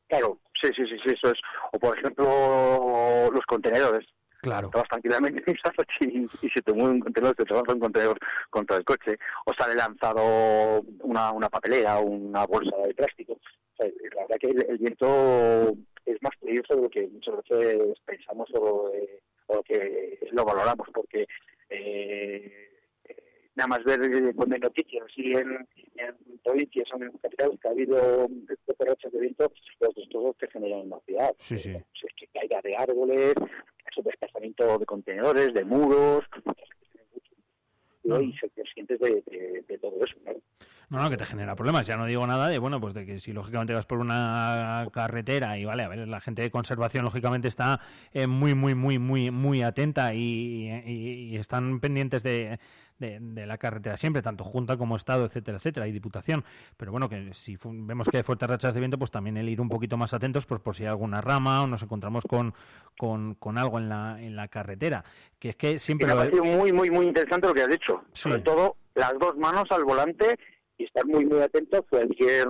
Claro, 0.07 0.39
sí, 0.55 0.69
sí, 0.77 0.87
sí, 0.87 0.97
sí, 1.03 1.11
eso 1.11 1.33
es. 1.33 1.41
O 1.73 1.81
por 1.81 1.99
ejemplo, 1.99 3.29
los 3.33 3.45
contenedores. 3.45 4.07
Claro. 4.43 4.71
Te 4.71 4.79
vas 4.79 4.89
tranquilamente 4.89 5.45
y, 6.01 6.25
y 6.25 6.51
si 6.51 6.61
te 6.63 6.73
mueve 6.73 6.95
un 6.95 7.01
contenedor, 7.01 7.37
te 7.37 7.55
lanza 7.55 7.73
un 7.73 7.79
contenedor 7.79 8.19
contra 8.51 8.77
el 8.77 8.85
coche. 8.85 9.17
O 9.47 9.55
sale 9.55 9.77
lanzado 9.77 10.83
una, 11.01 11.31
una 11.31 11.49
papelera 11.49 12.01
o 12.01 12.07
una 12.07 12.45
bolsa 12.45 12.77
de 12.79 12.93
plástico. 12.93 13.35
O 13.35 13.77
sea, 13.77 13.87
la 13.87 14.23
verdad 14.23 14.37
que 14.41 14.49
el, 14.49 14.67
el 14.69 14.79
viento 14.79 15.77
es 16.05 16.21
más 16.23 16.33
peligroso 16.41 16.75
de 16.75 16.83
lo 16.83 16.91
que 16.91 17.07
muchas 17.07 17.37
veces 17.37 18.01
pensamos 18.05 18.51
o, 18.55 18.91
eh, 18.93 19.23
o 19.47 19.57
lo 19.57 19.63
que 19.63 20.19
lo 20.33 20.45
valoramos, 20.45 20.89
porque 20.93 21.29
eh, 21.71 22.69
nada 23.55 23.69
más 23.69 23.85
ver 23.85 24.03
eh, 24.03 24.33
cuando 24.35 24.57
hay 24.57 24.61
noticias 24.61 25.05
y 25.17 25.35
en, 25.35 25.69
en 25.97 26.39
provincias 26.43 26.93
o 26.93 26.97
en 26.97 27.13
capitales 27.19 27.61
que 27.61 27.69
ha 27.69 27.71
habido 27.71 28.29
rachas 28.81 29.13
de 29.13 29.21
viento, 29.21 29.53
los 29.79 29.95
destrozos 29.95 30.37
que 30.37 30.49
generan 30.49 30.81
en 30.81 30.91
la 30.91 31.01
ciudad. 31.07 31.33
Sí, 31.39 31.57
sí. 31.57 31.71
Es 31.71 32.15
que 32.17 32.27
caída 32.27 32.61
de 32.63 32.77
árboles, 32.77 33.35
su 33.95 34.03
desplazamiento 34.03 34.79
de 34.79 34.87
contenedores, 34.87 35.53
de 35.55 35.65
muros, 35.65 36.25
¿no? 38.05 38.21
y 38.21 38.33
ser 38.37 38.51
conscientes 38.51 38.99
de, 39.01 39.23
de- 39.27 39.65
de 39.69 39.79
todo 39.79 40.05
eso. 40.05 40.17
¿no? 40.25 40.33
No, 40.91 41.03
no, 41.03 41.09
que 41.09 41.17
te 41.17 41.25
genera 41.25 41.55
problemas. 41.57 41.87
Ya 41.87 41.97
no 41.97 42.05
digo 42.05 42.27
nada 42.27 42.49
de, 42.49 42.59
bueno, 42.59 42.79
pues 42.79 42.93
de 42.93 43.07
que 43.07 43.19
si 43.19 43.33
lógicamente 43.33 43.73
vas 43.73 43.87
por 43.87 43.99
una 43.99 44.87
carretera 44.93 45.57
y 45.59 45.65
vale, 45.65 45.85
a 45.85 45.89
ver, 45.89 46.07
la 46.07 46.21
gente 46.21 46.43
de 46.43 46.51
conservación 46.51 47.05
lógicamente 47.05 47.49
está 47.49 47.81
eh, 48.13 48.27
muy, 48.27 48.55
muy, 48.55 48.75
muy, 48.75 48.99
muy, 48.99 49.31
muy 49.31 49.63
atenta 49.63 50.13
y, 50.13 50.69
y- 50.85 51.31
y 51.33 51.37
están 51.37 51.81
pendientes 51.81 52.23
de, 52.23 52.59
de- 53.03 53.19
de 53.21 53.47
la 53.47 53.59
carretera 53.59 53.97
siempre, 53.97 54.23
tanto 54.23 54.45
Junta 54.45 54.77
como 54.77 54.97
Estado, 54.97 55.27
etcétera, 55.27 55.59
etcétera, 55.59 55.87
y 55.89 55.93
Diputación. 55.93 56.45
Pero 56.77 56.93
bueno, 56.93 57.09
que 57.09 57.35
si 57.35 57.59
vemos 57.63 58.09
que 58.09 58.19
hay 58.19 58.23
fuertes 58.23 58.49
rachas 58.49 58.73
de 58.75 58.81
viento, 58.81 58.99
pues 58.99 59.11
también 59.11 59.37
el 59.37 59.49
ir 59.49 59.61
un 59.61 59.69
poquito 59.69 59.97
más 59.97 60.15
atentos, 60.15 60.47
pues 60.47 60.61
por 60.61 60.75
si 60.75 60.85
hay 60.85 60.89
alguna 60.89 61.21
rama 61.21 61.63
o 61.63 61.67
nos 61.67 61.83
encontramos 61.83 62.25
con, 62.25 62.55
con, 62.97 63.35
con 63.35 63.59
algo 63.59 63.79
en 63.79 63.89
la, 63.89 64.17
en 64.23 64.37
la 64.37 64.49
carretera. 64.49 65.05
Que 65.39 65.51
es 65.51 65.57
que 65.57 65.79
siempre... 65.79 66.07
me 66.07 66.13
ha 66.13 66.15
lo- 66.15 66.21
parecido 66.23 66.45
muy, 66.45 66.73
muy, 66.73 66.91
muy 66.91 67.07
interesante 67.07 67.47
lo 67.49 67.55
que 67.55 67.63
has 67.63 67.69
dicho. 67.69 68.03
Sí. 68.13 68.23
Sobre 68.29 68.41
todo 68.41 68.77
las 68.95 69.19
dos 69.19 69.37
manos 69.37 69.71
al 69.71 69.85
volante 69.85 70.37
y 70.79 70.85
estar 70.85 71.05
muy, 71.07 71.25
muy 71.27 71.41
atentos 71.41 71.81
a 71.81 71.83
cualquier 71.83 72.47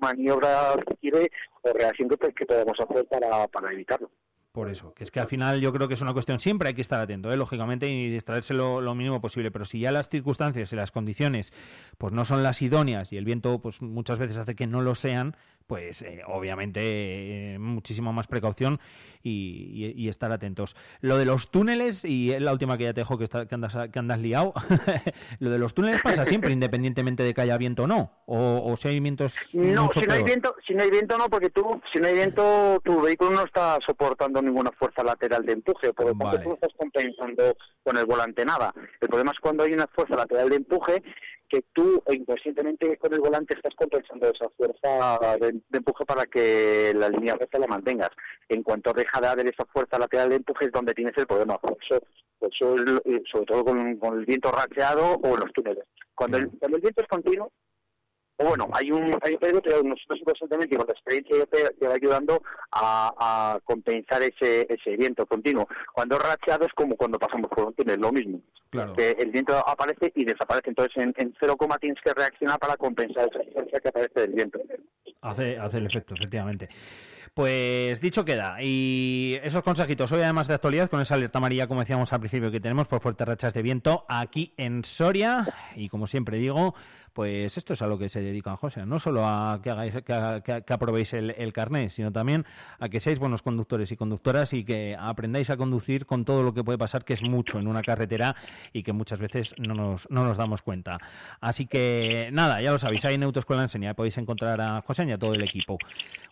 maniobra 0.00 0.74
que 0.86 0.96
quiere 0.96 1.30
o 1.62 1.72
reacción 1.72 2.08
que, 2.08 2.32
que 2.32 2.46
podamos 2.46 2.78
hacer 2.80 3.06
para, 3.06 3.46
para 3.48 3.72
evitarlo. 3.72 4.10
Por 4.52 4.70
eso, 4.70 4.94
que 4.94 5.04
es 5.04 5.10
que 5.10 5.20
al 5.20 5.28
final 5.28 5.60
yo 5.60 5.72
creo 5.72 5.88
que 5.88 5.94
es 5.94 6.00
una 6.00 6.12
cuestión, 6.12 6.40
siempre 6.40 6.68
hay 6.68 6.74
que 6.74 6.80
estar 6.80 7.00
atento, 7.00 7.30
¿eh? 7.30 7.36
lógicamente, 7.36 7.88
y 7.88 8.08
distraerse 8.10 8.54
lo, 8.54 8.80
lo 8.80 8.94
mínimo 8.94 9.20
posible, 9.20 9.50
pero 9.50 9.64
si 9.64 9.80
ya 9.80 9.92
las 9.92 10.08
circunstancias 10.08 10.72
y 10.72 10.76
las 10.76 10.90
condiciones 10.90 11.52
pues 11.98 12.12
no 12.12 12.24
son 12.24 12.42
las 12.42 12.62
idóneas 12.62 13.12
y 13.12 13.18
el 13.18 13.24
viento 13.24 13.60
pues 13.60 13.82
muchas 13.82 14.18
veces 14.18 14.38
hace 14.38 14.54
que 14.54 14.66
no 14.66 14.80
lo 14.80 14.94
sean, 14.94 15.36
pues 15.68 16.00
eh, 16.00 16.22
obviamente 16.26 16.80
eh, 17.54 17.58
muchísima 17.58 18.10
más 18.10 18.26
precaución 18.26 18.80
y, 19.22 19.92
y- 19.94 20.02
y 20.04 20.08
estar 20.08 20.32
atentos. 20.32 20.74
Lo 21.02 21.18
de 21.18 21.26
los 21.26 21.50
túneles, 21.50 22.06
y 22.06 22.32
es 22.32 22.40
la 22.40 22.52
última 22.54 22.78
que 22.78 22.84
ya 22.84 22.94
te 22.94 23.02
dejo 23.02 23.18
que, 23.18 23.24
está- 23.24 23.46
que 23.46 23.54
andas, 23.54 23.76
que 23.92 23.98
andas 23.98 24.18
liado, 24.18 24.54
lo 25.40 25.50
de 25.50 25.58
los 25.58 25.74
túneles 25.74 26.00
pasa 26.02 26.24
siempre, 26.24 26.52
independientemente 26.52 27.22
de 27.22 27.34
que 27.34 27.42
haya 27.42 27.58
viento 27.58 27.82
o 27.82 27.86
no, 27.86 28.10
o, 28.24 28.62
o 28.64 28.76
si 28.78 28.88
hay 28.88 28.98
vientos 29.00 29.36
No, 29.52 29.84
mucho 29.84 30.00
si 30.00 30.06
no 30.06 30.12
hay 30.14 30.18
peor. 30.20 30.26
viento, 30.26 30.54
si 30.66 30.74
no 30.74 30.82
hay 30.84 30.90
viento 30.90 31.18
no, 31.18 31.28
porque 31.28 31.50
tú, 31.50 31.80
si 31.92 31.98
no 31.98 32.06
hay 32.06 32.14
viento, 32.14 32.80
tu 32.82 33.02
vehículo 33.02 33.32
no 33.32 33.44
está 33.44 33.78
soportando 33.86 34.40
ninguna 34.40 34.70
fuerza 34.72 35.04
lateral 35.04 35.44
de 35.44 35.52
empuje, 35.52 35.92
por 35.92 36.06
lo 36.06 36.10
tanto 36.12 36.24
Vale. 36.24 36.38
tú 36.44 36.48
no 36.48 36.54
estás 36.54 36.72
compensando 36.78 37.54
con 37.82 37.98
el 37.98 38.06
volante 38.06 38.42
nada. 38.46 38.72
El 39.02 39.08
problema 39.08 39.32
es 39.32 39.38
cuando 39.40 39.64
hay 39.64 39.72
una 39.74 39.86
fuerza 39.88 40.16
lateral 40.16 40.48
de 40.48 40.56
empuje 40.56 41.02
que 41.50 41.64
tú 41.72 42.02
inconscientemente 42.12 42.98
con 42.98 43.12
el 43.14 43.20
volante 43.20 43.54
estás 43.56 43.74
compensando 43.74 44.30
esa 44.30 44.50
fuerza 44.50 45.18
de, 45.40 45.57
de 45.68 45.78
empuje 45.78 46.04
para 46.04 46.26
que 46.26 46.92
la 46.94 47.08
línea 47.08 47.36
recta 47.36 47.58
la 47.58 47.66
mantengas. 47.66 48.10
En 48.48 48.62
cuanto 48.62 48.92
deja 48.92 49.20
de 49.20 49.28
haber 49.28 49.46
esa 49.46 49.64
fuerza 49.66 49.98
lateral 49.98 50.30
de 50.30 50.36
empuje 50.36 50.66
es 50.66 50.72
donde 50.72 50.94
tienes 50.94 51.16
el 51.16 51.26
problema. 51.26 51.58
Por 51.58 51.76
eso, 51.82 52.00
por 52.38 52.50
eso 52.52 52.76
eh, 53.04 53.22
sobre 53.30 53.46
todo 53.46 53.64
con, 53.64 53.96
con 53.96 54.18
el 54.18 54.26
viento 54.26 54.50
racheado 54.50 55.18
o 55.22 55.36
los 55.36 55.52
túneles. 55.52 55.84
Cuando 56.14 56.38
el, 56.38 56.50
cuando 56.58 56.76
el 56.76 56.82
viento 56.82 57.02
es 57.02 57.08
continuo, 57.08 57.52
o 58.38 58.44
bueno, 58.44 58.68
hay 58.72 58.90
un, 58.90 59.18
hay 59.22 59.34
un 59.34 59.60
pero 59.60 59.82
nosotros 59.82 60.20
constantemente 60.24 60.76
con 60.76 60.86
la 60.86 60.92
experiencia 60.92 61.46
te, 61.46 61.74
te 61.74 61.86
va 61.86 61.94
ayudando 61.94 62.40
a, 62.72 63.12
a 63.18 63.60
compensar 63.64 64.22
ese, 64.22 64.66
ese 64.68 64.96
viento 64.96 65.26
continuo. 65.26 65.68
Cuando 65.92 66.16
es 66.16 66.22
racheado 66.22 66.64
es 66.66 66.72
como 66.72 66.96
cuando 66.96 67.18
pasamos 67.18 67.50
por 67.50 67.66
un 67.66 67.74
túnel, 67.74 68.00
lo 68.00 68.12
mismo. 68.12 68.40
Claro. 68.70 68.92
Que 68.92 69.10
el 69.10 69.30
viento 69.30 69.56
aparece 69.66 70.12
y 70.14 70.24
desaparece, 70.24 70.70
entonces 70.70 70.96
en, 71.02 71.14
en 71.16 71.34
cero 71.40 71.56
coma 71.56 71.78
tienes 71.78 72.00
que 72.02 72.14
reaccionar 72.14 72.58
para 72.58 72.76
compensar 72.76 73.28
esa 73.28 73.40
diferencia 73.40 73.80
que 73.80 73.88
aparece 73.88 74.20
del 74.20 74.32
viento. 74.32 74.60
Hace, 75.20 75.58
hace 75.58 75.78
el 75.78 75.86
efecto, 75.86 76.14
efectivamente. 76.14 76.68
Pues 77.34 78.00
dicho 78.00 78.24
queda. 78.24 78.56
Y 78.60 79.38
esos 79.44 79.62
consejitos, 79.62 80.10
hoy 80.10 80.22
además 80.22 80.48
de 80.48 80.54
actualidad, 80.54 80.90
con 80.90 81.00
esa 81.00 81.14
alerta 81.14 81.38
amarilla, 81.38 81.68
como 81.68 81.80
decíamos 81.80 82.12
al 82.12 82.18
principio, 82.18 82.50
que 82.50 82.58
tenemos 82.58 82.88
por 82.88 83.00
fuertes 83.00 83.28
rachas 83.28 83.54
de 83.54 83.62
viento 83.62 84.04
aquí 84.08 84.54
en 84.56 84.82
Soria. 84.84 85.46
Y 85.76 85.88
como 85.88 86.08
siempre 86.08 86.38
digo, 86.38 86.74
pues 87.12 87.56
esto 87.56 87.72
es 87.72 87.82
a 87.82 87.86
lo 87.86 87.98
que 87.98 88.08
se 88.08 88.20
dedican, 88.20 88.56
José. 88.56 88.84
No 88.86 88.98
solo 88.98 89.26
a 89.26 89.60
que, 89.62 89.70
hagáis, 89.70 89.94
que, 90.04 90.12
haga- 90.12 90.40
que- 90.42 90.62
que 90.62 90.72
aprobéis 90.72 91.12
el, 91.14 91.30
el 91.30 91.52
carné, 91.52 91.90
sino 91.90 92.12
también 92.12 92.44
a 92.78 92.88
que 92.88 93.00
seáis 93.00 93.18
buenos 93.18 93.42
conductores 93.42 93.90
y 93.92 93.96
conductoras 93.96 94.52
y 94.52 94.64
que 94.64 94.96
aprendáis 94.98 95.50
a 95.50 95.56
conducir 95.56 96.06
con 96.06 96.24
todo 96.24 96.42
lo 96.42 96.54
que 96.54 96.62
puede 96.64 96.78
pasar, 96.78 97.04
que 97.04 97.14
es 97.14 97.22
mucho 97.22 97.58
en 97.58 97.66
una 97.68 97.82
carretera 97.82 98.36
y 98.72 98.82
que 98.82 98.92
muchas 98.92 99.18
veces 99.20 99.54
no 99.58 99.74
nos, 99.74 100.08
no 100.10 100.24
nos 100.24 100.36
damos 100.36 100.62
cuenta. 100.62 100.98
Así 101.40 101.66
que 101.66 102.28
nada, 102.32 102.60
ya 102.60 102.72
lo 102.72 102.78
sabéis, 102.78 103.04
hay 103.04 103.14
en 103.16 103.22
Autoescuela 103.24 103.62
Enseña, 103.62 103.94
podéis 103.94 104.18
encontrar 104.18 104.60
a 104.60 104.82
José 104.82 105.04
y 105.06 105.12
a 105.12 105.18
todo 105.18 105.32
el 105.32 105.42
equipo. 105.42 105.78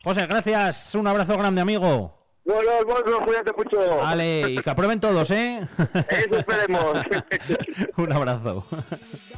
José, 0.04 0.26
gracias, 0.26 0.94
un 0.94 1.06
abrazo 1.06 1.36
grande, 1.36 1.60
amigo. 1.60 2.14
Bueno, 2.44 2.70
bueno, 2.86 3.24
cuídate 3.24 3.50
mucho. 3.56 3.96
Vale, 3.98 4.50
y 4.52 4.58
que 4.58 4.70
aprueben 4.70 5.00
todos, 5.00 5.28
¿eh? 5.32 5.66
Eso 6.08 6.36
esperemos. 6.38 6.96
un 7.96 8.12
abrazo. 8.12 8.64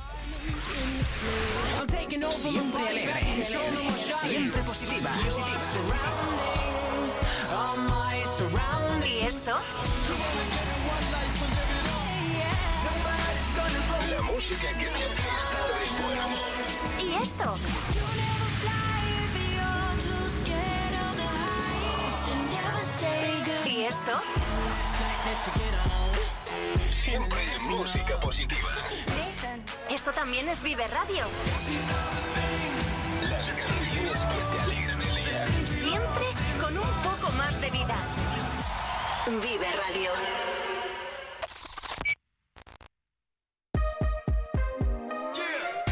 ¿Y 9.49 9.51
esto? 9.51 9.64
La 14.11 14.20
música 14.22 14.68
que 14.78 14.84
te 14.84 14.90
hace 14.90 15.28
estar 15.38 15.68
de. 15.68 17.03
¿Y 17.03 17.14
esto? 17.14 17.57
¿Y 23.64 23.84
esto? 23.84 24.20
Siempre 26.90 27.40
música 27.70 28.20
positiva. 28.20 28.68
Esto 29.88 30.12
también 30.12 30.51
es 30.51 30.62
Vive 30.62 30.86
Radio. 30.88 31.24
Las 33.30 33.55
canciones 33.55 34.26
que 34.26 34.57
te 34.57 34.62
alegran 34.62 35.01
el 35.01 35.14
día. 35.16 35.46
Siempre 35.64 36.26
con 36.61 36.76
un 36.76 36.90
poco 37.03 37.32
más 37.32 37.59
de 37.62 37.70
vida. 37.70 37.96
Vive 39.27 39.66
Radio. 39.73 40.11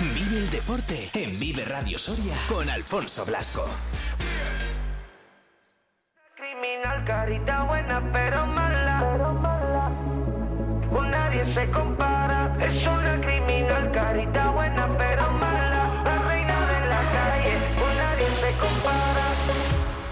Vive 0.00 0.38
el 0.38 0.50
deporte 0.50 1.10
en 1.12 1.38
Vive 1.38 1.64
Radio 1.66 1.98
Soria 1.98 2.34
con 2.48 2.70
Alfonso 2.70 3.26
Blasco. 3.26 3.64
Criminal, 6.36 7.04
carita 7.04 7.64
buena 7.64 8.10
pero 8.12 8.46
mala. 8.46 9.90
Con 10.90 11.10
nadie 11.10 11.44
se 11.52 11.70
compara. 11.70 12.56
Es 12.60 12.86
una 12.86 13.20
criminal, 13.20 13.92
carita 13.92 14.50
buena 14.52 14.88
pero 14.96 15.30
mala. 15.32 16.02
La 16.04 16.28
reina 16.28 16.66
de 16.66 16.86
la 16.88 17.12
calle, 17.12 17.58
con 17.78 17.96
nadie 17.96 18.26
se 18.40 18.58
compara. 18.58 19.26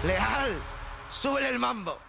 Leal, 0.03 0.61
súbele 1.09 1.49
el 1.49 1.57
mambo. 1.59 2.04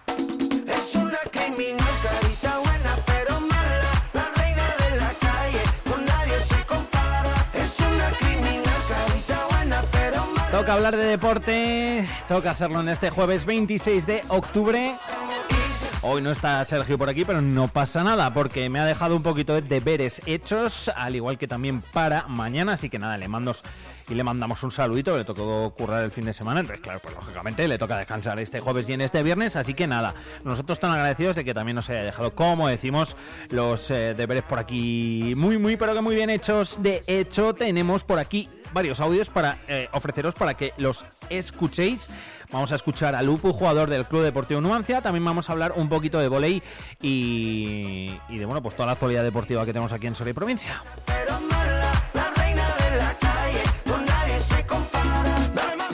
Toca 10.51 10.73
hablar 10.73 10.97
de 10.97 11.05
deporte, 11.05 12.09
toca 12.29 12.53
hacerlo 12.53 12.81
en 12.81 12.89
este 12.89 13.11
jueves 13.11 13.45
26 13.45 14.07
de 14.07 14.23
octubre. 14.29 14.95
Hoy 16.03 16.23
no 16.23 16.31
está 16.31 16.65
Sergio 16.65 16.97
por 16.97 17.09
aquí, 17.09 17.25
pero 17.25 17.43
no 17.43 17.69
pasa 17.69 18.03
nada, 18.05 18.33
porque 18.33 18.71
me 18.71 18.79
ha 18.79 18.85
dejado 18.85 19.17
un 19.17 19.23
poquito 19.23 19.55
de 19.55 19.63
deberes 19.63 20.23
hechos, 20.25 20.91
al 20.97 21.15
igual 21.15 21.37
que 21.37 21.47
también 21.47 21.81
para 21.81 22.27
mañana, 22.29 22.75
así 22.75 22.89
que 22.89 22.99
nada, 22.99 23.19
le 23.19 23.29
mando 23.29 23.55
y 24.09 24.15
le 24.15 24.25
mandamos 24.25 24.63
un 24.63 24.71
saludito, 24.71 25.17
le 25.17 25.25
tocó 25.25 25.73
currar 25.77 26.03
el 26.05 26.11
fin 26.11 26.25
de 26.25 26.33
semana, 26.33 26.61
entonces 26.61 26.83
claro, 26.83 27.01
pues 27.03 27.15
lógicamente 27.15 27.67
le 27.67 27.79
toca 27.79 27.99
descansar 27.99 28.39
este 28.39 28.61
jueves 28.61 28.89
y 28.89 28.93
en 28.93 29.01
este 29.01 29.23
viernes, 29.23 29.57
así 29.57 29.75
que 29.75 29.87
nada, 29.87 30.15
nosotros 30.45 30.79
tan 30.79 30.91
agradecidos 30.91 31.37
de 31.37 31.45
que 31.45 31.55
también 31.55 31.77
nos 31.77 31.89
haya 31.91 32.03
dejado, 32.03 32.35
como 32.35 32.69
decimos, 32.69 33.17
los 33.51 33.91
eh, 33.91 34.15
deberes 34.15 34.45
por 34.45 34.59
aquí 34.59 35.35
muy, 35.37 35.59
muy, 35.59 35.77
pero 35.77 35.95
que 35.95 36.01
muy 36.01 36.15
bien 36.15 36.31
hechos. 36.31 36.83
De 36.83 37.03
hecho, 37.07 37.55
tenemos 37.55 38.05
por 38.05 38.19
aquí 38.19 38.49
varios 38.73 39.01
audios 39.01 39.29
para 39.29 39.59
eh, 39.69 39.89
ofreceros 39.93 40.35
para 40.35 40.55
que 40.55 40.73
los 40.79 41.05
escuchéis. 41.31 42.09
Vamos 42.53 42.71
a 42.71 42.77
escuchar 42.77 43.15
a 43.15 43.23
Lupu, 43.23 43.53
jugador 43.53 43.91
del 43.91 44.07
Club 44.07 44.23
Deportivo 44.23 44.61
Nuancia. 44.61 45.03
También 45.03 45.25
vamos 45.25 45.49
a 45.49 45.53
hablar 45.53 45.73
un 45.75 45.89
poquito 45.89 46.21
de 46.21 46.29
volei 46.29 46.63
y, 47.03 48.17
y 48.29 48.39
de 48.39 48.45
bueno, 48.45 48.63
pues 48.63 48.77
toda 48.77 48.87
la 48.87 48.93
actualidad 48.93 49.25
deportiva 49.25 49.65
que 49.65 49.73
tenemos 49.73 49.93
aquí 49.93 50.07
en 50.07 50.15
Soria 50.15 50.35
Provincia. 50.35 50.83
La 51.09 51.56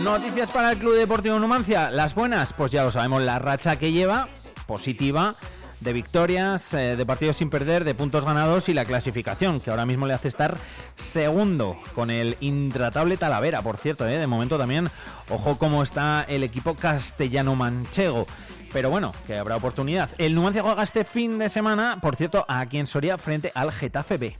Noticias 0.03 0.51
para 0.51 0.73
el 0.73 0.79
Club 0.79 0.97
Deportivo 0.97 1.39
Numancia. 1.39 1.91
Las 1.93 2.17
buenas, 2.17 2.53
pues 2.53 2.73
ya 2.73 2.83
lo 2.83 2.91
sabemos, 2.91 3.23
la 3.23 3.39
racha 3.39 3.77
que 3.77 3.93
lleva, 3.93 4.27
positiva, 4.67 5.35
de 5.79 5.93
victorias, 5.93 6.75
eh, 6.75 6.97
de 6.97 7.07
partidos 7.07 7.37
sin 7.37 7.51
perder, 7.51 7.85
de 7.85 7.95
puntos 7.95 8.25
ganados 8.25 8.69
y 8.69 8.75
la 8.75 8.85
clasificación, 8.85 9.61
que 9.61 9.71
ahora 9.71 9.87
mismo 9.87 10.09
le 10.09 10.15
hace 10.15 10.27
estar 10.27 10.57
segundo 10.97 11.79
con 11.95 12.11
el 12.11 12.37
intratable 12.41 13.17
Talavera, 13.17 13.63
por 13.63 13.77
cierto, 13.77 14.09
eh, 14.09 14.19
de 14.19 14.27
momento 14.27 14.59
también, 14.59 14.91
ojo 15.31 15.57
cómo 15.57 15.85
está 15.85 16.25
el 16.29 16.43
equipo 16.43 16.75
castellano-manchego. 16.75 18.27
Pero 18.73 18.91
bueno, 18.91 19.15
que 19.27 19.39
habrá 19.39 19.55
oportunidad. 19.55 20.11
El 20.19 20.35
Numancia 20.35 20.63
juega 20.63 20.83
este 20.83 21.05
fin 21.05 21.39
de 21.39 21.49
semana, 21.49 21.99
por 22.01 22.17
cierto, 22.17 22.45
aquí 22.49 22.79
en 22.79 22.89
Soria, 22.89 23.19
frente 23.19 23.53
al 23.55 23.71
Getafe 23.71 24.19
B. 24.19 24.37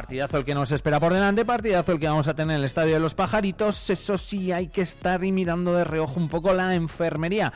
Partidazo 0.00 0.38
el 0.38 0.46
que 0.46 0.54
nos 0.54 0.72
espera 0.72 0.98
por 0.98 1.12
delante, 1.12 1.44
partidazo 1.44 1.92
el 1.92 2.00
que 2.00 2.08
vamos 2.08 2.26
a 2.26 2.32
tener 2.32 2.54
en 2.54 2.60
el 2.60 2.64
Estadio 2.64 2.94
de 2.94 3.00
los 3.00 3.12
Pajaritos. 3.12 3.90
Eso 3.90 4.16
sí, 4.16 4.50
hay 4.50 4.68
que 4.68 4.80
estar 4.80 5.22
y 5.22 5.30
mirando 5.30 5.74
de 5.74 5.84
reojo 5.84 6.14
un 6.18 6.30
poco 6.30 6.54
la 6.54 6.74
enfermería. 6.74 7.52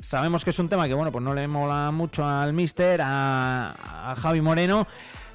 Sabemos 0.00 0.44
que 0.44 0.50
es 0.50 0.58
un 0.60 0.68
tema 0.68 0.86
que, 0.86 0.94
bueno, 0.94 1.10
pues 1.10 1.24
no 1.24 1.34
le 1.34 1.48
mola 1.48 1.90
mucho 1.90 2.24
al 2.24 2.52
mister, 2.52 3.00
a, 3.02 4.12
a 4.12 4.14
Javi 4.14 4.40
Moreno. 4.40 4.86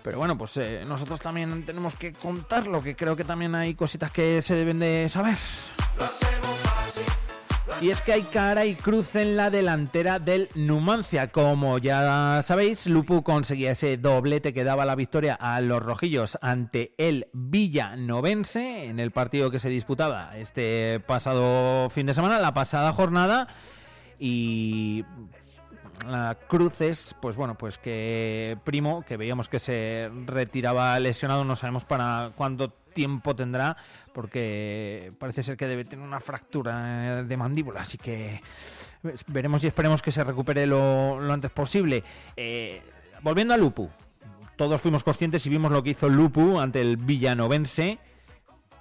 Pero 0.03 0.19
bueno, 0.19 0.37
pues 0.37 0.55
eh, 0.55 0.85
nosotros 0.87 1.19
también 1.19 1.65
tenemos 1.65 1.95
que 1.95 2.13
contarlo, 2.13 2.81
que 2.81 2.95
creo 2.95 3.17
que 3.17 3.25
también 3.25 3.55
hay 3.55 3.75
cositas 3.75 4.09
que 4.13 4.41
se 4.41 4.55
deben 4.55 4.79
de 4.79 5.09
saber. 5.09 5.37
Y 7.81 7.89
es 7.89 8.01
que 8.01 8.13
hay 8.13 8.21
cara 8.21 8.65
y 8.65 8.75
cruz 8.75 9.15
en 9.15 9.35
la 9.35 9.49
delantera 9.49 10.19
del 10.19 10.47
Numancia. 10.55 11.31
Como 11.31 11.77
ya 11.77 12.41
sabéis, 12.41 12.87
Lupu 12.87 13.23
conseguía 13.23 13.71
ese 13.71 13.97
doblete 13.97 14.53
que 14.53 14.63
daba 14.63 14.85
la 14.85 14.95
victoria 14.95 15.33
a 15.33 15.59
los 15.59 15.83
rojillos 15.83 16.37
ante 16.41 16.93
el 16.97 17.27
Villanovense 17.33 18.85
en 18.85 18.99
el 18.99 19.11
partido 19.11 19.51
que 19.51 19.59
se 19.59 19.69
disputaba 19.69 20.37
este 20.37 21.01
pasado 21.05 21.89
fin 21.89 22.05
de 22.05 22.13
semana, 22.13 22.39
la 22.39 22.53
pasada 22.53 22.93
jornada. 22.93 23.47
Y 24.17 25.03
la 26.07 26.37
cruces, 26.47 27.15
pues 27.21 27.35
bueno, 27.35 27.57
pues 27.57 27.77
que 27.77 28.57
Primo, 28.63 29.03
que 29.05 29.17
veíamos 29.17 29.49
que 29.49 29.59
se 29.59 30.09
retiraba 30.25 30.97
lesionado, 30.99 31.43
no 31.43 31.55
sabemos 31.55 31.83
para 31.83 32.31
cuánto 32.35 32.69
tiempo 32.69 33.35
tendrá, 33.35 33.75
porque 34.13 35.11
parece 35.19 35.43
ser 35.43 35.57
que 35.57 35.67
debe 35.67 35.83
tener 35.85 36.05
una 36.05 36.19
fractura 36.19 37.19
eh, 37.19 37.23
de 37.23 37.37
mandíbula, 37.37 37.81
así 37.81 37.97
que 37.97 38.39
veremos 39.27 39.63
y 39.63 39.67
esperemos 39.67 40.01
que 40.01 40.11
se 40.11 40.23
recupere 40.23 40.65
lo, 40.65 41.19
lo 41.19 41.33
antes 41.33 41.51
posible. 41.51 42.03
Eh, 42.37 42.81
volviendo 43.21 43.53
a 43.53 43.57
Lupu, 43.57 43.89
todos 44.55 44.79
fuimos 44.79 45.03
conscientes 45.03 45.45
y 45.45 45.49
vimos 45.49 45.71
lo 45.71 45.83
que 45.83 45.91
hizo 45.91 46.09
Lupu 46.09 46.59
ante 46.59 46.81
el 46.81 46.97
Villanovense. 46.97 47.99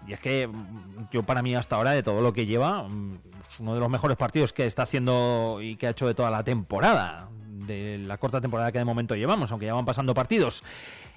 Y 0.07 0.13
es 0.13 0.21
que 0.21 0.47
mm, 0.47 1.11
yo 1.13 1.23
para 1.23 1.43
mí 1.43 1.55
hasta 1.55 1.77
ahora 1.77 1.93
de 1.93 2.03
todo 2.03 2.21
lo 2.21 2.33
que 2.33 2.47
lleva, 2.47 2.85
mm, 2.85 3.15
es 3.51 3.61
uno 3.61 3.75
de 3.75 3.81
los 3.81 3.91
mejores 3.91 4.17
partidos 4.17 4.53
que 4.53 4.67
está 4.67 4.83
haciendo 4.83 5.59
y 5.63 5.77
que 5.77 5.87
ha 5.87 5.91
hecho 5.91 6.07
de 6.07 6.15
toda 6.15 6.31
la 6.31 6.45
temporada, 6.45 7.29
de 7.67 7.99
la 7.99 8.19
corta 8.19 8.41
temporada 8.41 8.73
que 8.73 8.79
de 8.79 8.85
momento 8.85 9.15
llevamos, 9.15 9.51
aunque 9.51 9.67
ya 9.67 9.75
van 9.75 9.85
pasando 9.85 10.15
partidos. 10.15 10.63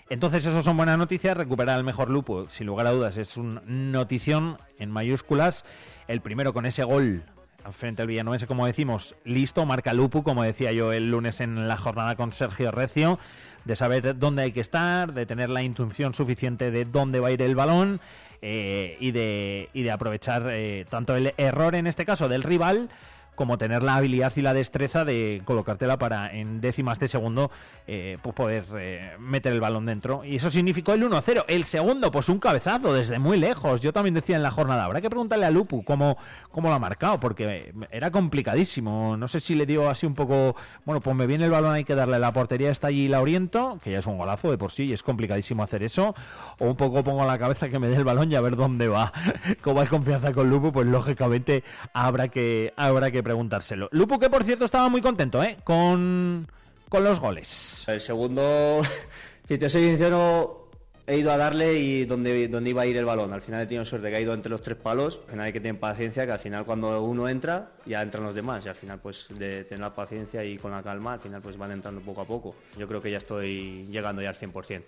Entonces 0.10 0.45
eso 0.45 0.62
son 0.62 0.78
buenas 0.78 0.99
noticias, 0.99 1.36
recuperar 1.36 1.78
el 1.80 1.84
mejor 1.84 2.12
Lupo, 2.12 2.47
sin 2.49 2.68
lugar 2.68 2.86
a 2.86 2.91
dudas, 2.91 3.18
es 3.18 3.38
una 3.38 3.62
notición 3.66 4.58
en 4.78 4.91
mayúsculas. 4.91 5.66
El 6.08 6.22
primero 6.22 6.53
con 6.53 6.68
ese 6.68 6.84
gol 6.84 7.24
frente 7.72 8.03
al 8.03 8.08
Villanovense, 8.08 8.45
como 8.45 8.68
decimos, 8.68 9.16
listo, 9.24 9.66
marca 9.66 9.93
Lupu, 9.93 10.22
como 10.22 10.43
decía 10.43 10.72
yo 10.72 10.93
el 10.93 11.10
lunes 11.10 11.41
en 11.41 11.68
la 11.68 11.78
jornada 11.78 12.16
con 12.16 12.32
Sergio 12.32 12.72
Recio, 12.72 13.18
de 13.64 13.76
saber 13.76 14.20
dónde 14.20 14.43
hay 14.43 14.51
que 14.51 14.62
estar, 14.62 15.14
de 15.14 15.26
tener 15.26 15.49
la 15.49 15.64
intuición 15.64 16.14
suficiente 16.14 16.70
de 16.70 16.86
dónde 16.86 17.20
va 17.20 17.30
a 17.30 17.32
ir 17.32 17.41
el 17.41 17.56
balón 17.56 17.99
eh, 18.43 18.97
y, 18.99 19.10
de, 19.12 19.70
y 19.74 19.82
de 19.82 19.91
aprovechar 19.91 20.43
eh, 20.51 20.86
tanto 20.88 21.16
el 21.16 21.34
error 21.38 21.74
en 21.74 21.88
este 21.88 22.06
caso 22.06 22.30
del 22.30 22.43
rival 22.43 22.89
como 23.36 23.57
tener 23.57 23.83
la 23.83 23.95
habilidad 23.95 24.33
y 24.36 24.41
la 24.41 24.53
destreza 24.53 25.05
de 25.05 25.41
colocártela 25.45 25.97
para 25.97 26.33
en 26.33 26.61
décimas 26.61 26.99
de 26.99 27.07
segundo 27.07 27.51
eh, 27.88 28.17
pues 28.21 28.36
poder 28.36 28.65
eh, 28.77 29.11
meter 29.19 29.53
el 29.53 29.61
balón 29.61 29.86
dentro. 29.86 30.23
Y 30.25 30.38
eso 30.38 30.49
significó 30.49 30.93
el 30.93 31.03
1-0. 31.03 31.45
El 31.47 31.65
segundo, 31.65 32.11
pues 32.11 32.29
un 32.29 32.39
cabezazo 32.39 32.93
desde 32.93 33.19
muy 33.19 33.38
lejos. 33.38 33.81
Yo 33.81 33.93
también 33.93 34.15
decía 34.15 34.36
en 34.36 34.43
la 34.43 34.51
jornada, 34.51 34.86
habrá 34.86 35.01
que 35.01 35.09
preguntarle 35.09 35.45
a 35.45 35.51
Lupu 35.51 35.83
cómo, 35.83 36.17
cómo 36.51 36.69
lo 36.69 36.73
ha 36.73 36.79
marcado, 36.79 37.19
porque 37.19 37.73
era 37.91 38.11
complicadísimo. 38.11 39.17
No 39.17 39.27
sé 39.27 39.39
si 39.39 39.53
le 39.55 39.65
dio 39.65 39.89
así 39.89 40.05
un 40.05 40.15
poco, 40.15 40.55
bueno, 40.86 41.01
pues 41.01 41.15
me 41.15 41.27
viene 41.27 41.45
el 41.45 41.51
balón, 41.51 41.73
hay 41.73 41.83
que 41.83 41.95
darle 41.95 42.17
la 42.17 42.31
portería, 42.31 42.71
está 42.71 42.88
allí 42.88 43.07
la 43.07 43.21
oriento, 43.21 43.79
que 43.83 43.91
ya 43.91 43.99
es 43.99 44.07
un 44.07 44.17
golazo 44.17 44.49
de 44.49 44.57
por 44.57 44.71
sí 44.71 44.86
y 44.86 44.93
es 44.93 45.03
complicadísimo 45.03 45.61
hacer 45.61 45.83
eso. 45.83 46.15
O 46.59 46.65
un 46.65 46.75
poco 46.75 47.03
pongo 47.03 47.25
la 47.25 47.38
cabeza 47.38 47.69
que 47.69 47.79
me 47.79 47.88
dé 47.88 47.97
el 47.97 48.03
balón 48.03 48.31
y 48.31 48.36
a 48.36 48.41
ver 48.41 48.55
dónde 48.55 48.88
va. 48.88 49.13
Como 49.61 49.81
hay 49.81 49.88
confianza 49.88 50.33
con 50.33 50.49
Lupu, 50.49 50.71
pues 50.71 50.88
lógicamente 50.88 51.63
habrá 51.93 52.29
que, 52.29 52.73
habrá 52.77 53.11
que 53.11 53.21
preguntárselo. 53.26 53.89
Lupu, 53.91 54.19
que 54.19 54.30
por 54.30 54.43
cierto 54.43 54.65
estaba 54.65 54.88
muy 54.88 55.01
contento, 55.01 55.43
¿eh? 55.43 55.57
Con, 55.63 56.47
con 56.88 57.03
los 57.03 57.19
goles. 57.19 57.84
El 57.88 57.99
segundo, 57.99 58.82
si 59.47 59.57
te 59.57 59.67
soy 59.67 59.89
sincero, 59.89 60.69
he 61.07 61.17
ido 61.17 61.32
a 61.32 61.38
darle 61.38 61.73
y 61.73 62.05
donde, 62.05 62.47
donde 62.47 62.69
iba 62.69 62.84
a 62.84 62.86
ir 62.86 62.95
el 62.97 63.05
balón. 63.05 63.34
Al 63.34 63.41
final 63.41 63.63
he 63.63 63.65
tenido 63.65 63.84
suerte 63.84 64.11
que 64.11 64.17
ha 64.17 64.21
ido 64.21 64.34
entre 64.36 64.51
los 64.51 64.61
tres 64.61 64.78
palos. 64.78 65.19
Al 65.23 65.32
final 65.32 65.45
hay 65.47 65.53
que 65.53 65.59
tener 65.59 65.80
paciencia, 65.80 66.23
que 66.28 66.34
al 66.34 66.39
final 66.39 66.65
cuando 66.65 67.01
uno 67.01 67.28
entra, 67.28 67.71
ya 67.88 68.03
entran 68.03 68.23
los 68.23 68.36
demás. 68.36 68.63
Y 68.63 68.69
al 68.69 68.76
final, 68.76 68.99
pues, 68.99 69.28
de 69.30 69.63
tener 69.63 69.82
la 69.82 69.93
paciencia 69.93 70.45
y 70.45 70.59
con 70.59 70.69
la 70.71 70.84
calma, 70.84 71.13
al 71.13 71.19
final, 71.19 71.41
pues 71.41 71.57
van 71.57 71.71
entrando 71.71 72.01
poco 72.01 72.21
a 72.21 72.26
poco. 72.26 72.55
Yo 72.78 72.88
creo 72.88 73.01
que 73.01 73.09
ya 73.09 73.17
estoy 73.17 73.86
llegando 73.89 74.21
ya 74.21 74.30
al 74.30 74.36
100%. 74.36 74.84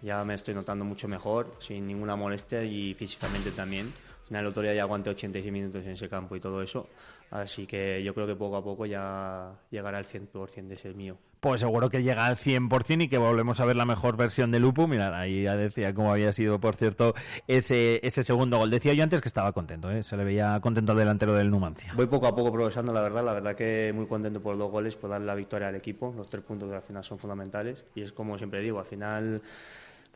Ya 0.00 0.24
me 0.24 0.34
estoy 0.34 0.54
notando 0.54 0.84
mucho 0.84 1.08
mejor, 1.08 1.56
sin 1.58 1.86
ninguna 1.86 2.16
molestia 2.16 2.62
y 2.64 2.94
físicamente 2.94 3.50
también. 3.50 3.92
Al 4.22 4.28
final 4.28 4.44
el 4.44 4.48
otro 4.48 4.62
día 4.62 4.74
ya 4.74 4.82
aguanté 4.82 5.10
86 5.10 5.52
minutos 5.52 5.84
en 5.84 5.90
ese 5.90 6.08
campo 6.08 6.34
y 6.34 6.40
todo 6.40 6.62
eso. 6.62 6.88
Así 7.30 7.66
que 7.66 8.02
yo 8.02 8.14
creo 8.14 8.26
que 8.26 8.36
poco 8.36 8.56
a 8.56 8.64
poco 8.64 8.86
ya 8.86 9.52
llegará 9.70 9.98
el 9.98 10.04
100% 10.04 10.68
de 10.68 10.76
ser 10.76 10.94
mío. 10.94 11.18
Pues 11.40 11.60
seguro 11.60 11.90
que 11.90 12.02
llega 12.02 12.26
al 12.26 12.36
100% 12.36 13.04
y 13.04 13.08
que 13.08 13.18
volvemos 13.18 13.60
a 13.60 13.64
ver 13.66 13.76
la 13.76 13.84
mejor 13.84 14.16
versión 14.16 14.50
de 14.50 14.58
Lupu. 14.58 14.88
Mirad, 14.88 15.14
ahí 15.14 15.42
ya 15.42 15.54
decía 15.54 15.94
cómo 15.94 16.10
había 16.10 16.32
sido, 16.32 16.58
por 16.60 16.76
cierto, 16.76 17.14
ese, 17.46 18.00
ese 18.02 18.22
segundo 18.22 18.58
gol. 18.58 18.70
Decía 18.70 18.94
yo 18.94 19.02
antes 19.02 19.20
que 19.20 19.28
estaba 19.28 19.52
contento, 19.52 19.90
¿eh? 19.90 20.02
se 20.02 20.16
le 20.16 20.24
veía 20.24 20.58
contento 20.60 20.92
al 20.92 20.98
delantero 20.98 21.34
del 21.34 21.50
Numancia. 21.50 21.92
Voy 21.94 22.06
poco 22.06 22.26
a 22.26 22.34
poco 22.34 22.50
progresando, 22.52 22.92
la 22.92 23.00
verdad. 23.00 23.24
La 23.24 23.32
verdad 23.32 23.54
que 23.54 23.92
muy 23.94 24.06
contento 24.06 24.40
por 24.40 24.52
los 24.52 24.58
dos 24.60 24.70
goles, 24.70 24.96
por 24.96 25.10
darle 25.10 25.26
la 25.26 25.34
victoria 25.34 25.68
al 25.68 25.76
equipo. 25.76 26.14
Los 26.16 26.28
tres 26.28 26.42
puntos 26.42 26.68
que 26.70 26.76
al 26.76 26.82
final 26.82 27.04
son 27.04 27.18
fundamentales. 27.18 27.84
Y 27.94 28.02
es 28.02 28.12
como 28.12 28.38
siempre 28.38 28.60
digo, 28.60 28.78
al 28.78 28.86
final 28.86 29.42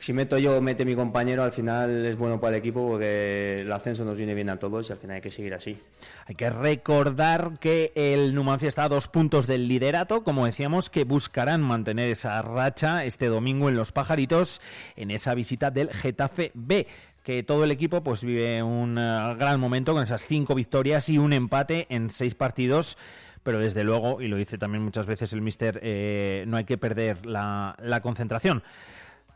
si 0.01 0.15
meto 0.15 0.39
yo 0.39 0.61
mete 0.63 0.87
mi 0.87 0.95
compañero, 0.95 1.43
al 1.43 1.53
final 1.53 2.07
es 2.07 2.17
bueno 2.17 2.41
para 2.41 2.57
el 2.57 2.61
equipo 2.61 2.89
porque 2.89 3.61
el 3.61 3.71
ascenso 3.71 4.03
nos 4.03 4.17
viene 4.17 4.35
bien 4.35 4.49
a 4.49 4.59
todos 4.59 4.89
y 4.89 4.93
al 4.93 4.99
final 4.99 5.17
hay 5.17 5.21
que 5.21 5.31
seguir 5.31 5.53
así. 5.53 5.79
Hay 6.25 6.35
que 6.35 6.49
recordar 6.49 7.59
que 7.61 7.93
el 7.95 8.35
Numancia 8.35 8.71
está 8.71 8.85
a 8.85 8.89
dos 8.89 9.09
puntos 9.09 9.47
del 9.47 9.69
liderato, 9.69 10.25
como 10.25 10.47
decíamos, 10.47 10.89
que 10.89 11.05
buscarán 11.05 11.61
mantener 11.61 12.11
esa 12.11 12.41
racha 12.41 13.05
este 13.05 13.27
domingo 13.27 13.69
en 13.69 13.77
Los 13.77 13.93
Pajaritos 13.93 14.63
en 14.97 15.11
esa 15.11 15.35
visita 15.35 15.71
del 15.71 15.91
Getafe 15.93 16.51
B 16.55 16.87
que 17.23 17.43
todo 17.43 17.65
el 17.65 17.71
equipo 17.71 18.03
pues 18.03 18.25
vive 18.25 18.63
un 18.63 18.97
eh, 18.97 19.35
gran 19.39 19.61
momento 19.61 19.93
con 19.93 20.03
esas 20.03 20.27
cinco 20.27 20.55
victorias 20.55 21.11
y 21.11 21.19
un 21.19 21.35
empate 21.35 21.87
en 21.91 22.09
seis 22.09 22.35
partidos 22.35 22.97
pero 23.43 23.59
desde 23.59 23.85
luego, 23.85 24.23
y 24.23 24.29
lo 24.29 24.37
dice 24.37 24.57
también 24.57 24.83
muchas 24.83 25.07
veces 25.07 25.33
el 25.33 25.41
mister, 25.41 25.81
eh, 25.83 26.45
no 26.47 26.59
hay 26.59 26.65
que 26.65 26.77
perder 26.77 27.25
la 27.25 28.01
concentración. 28.03 28.63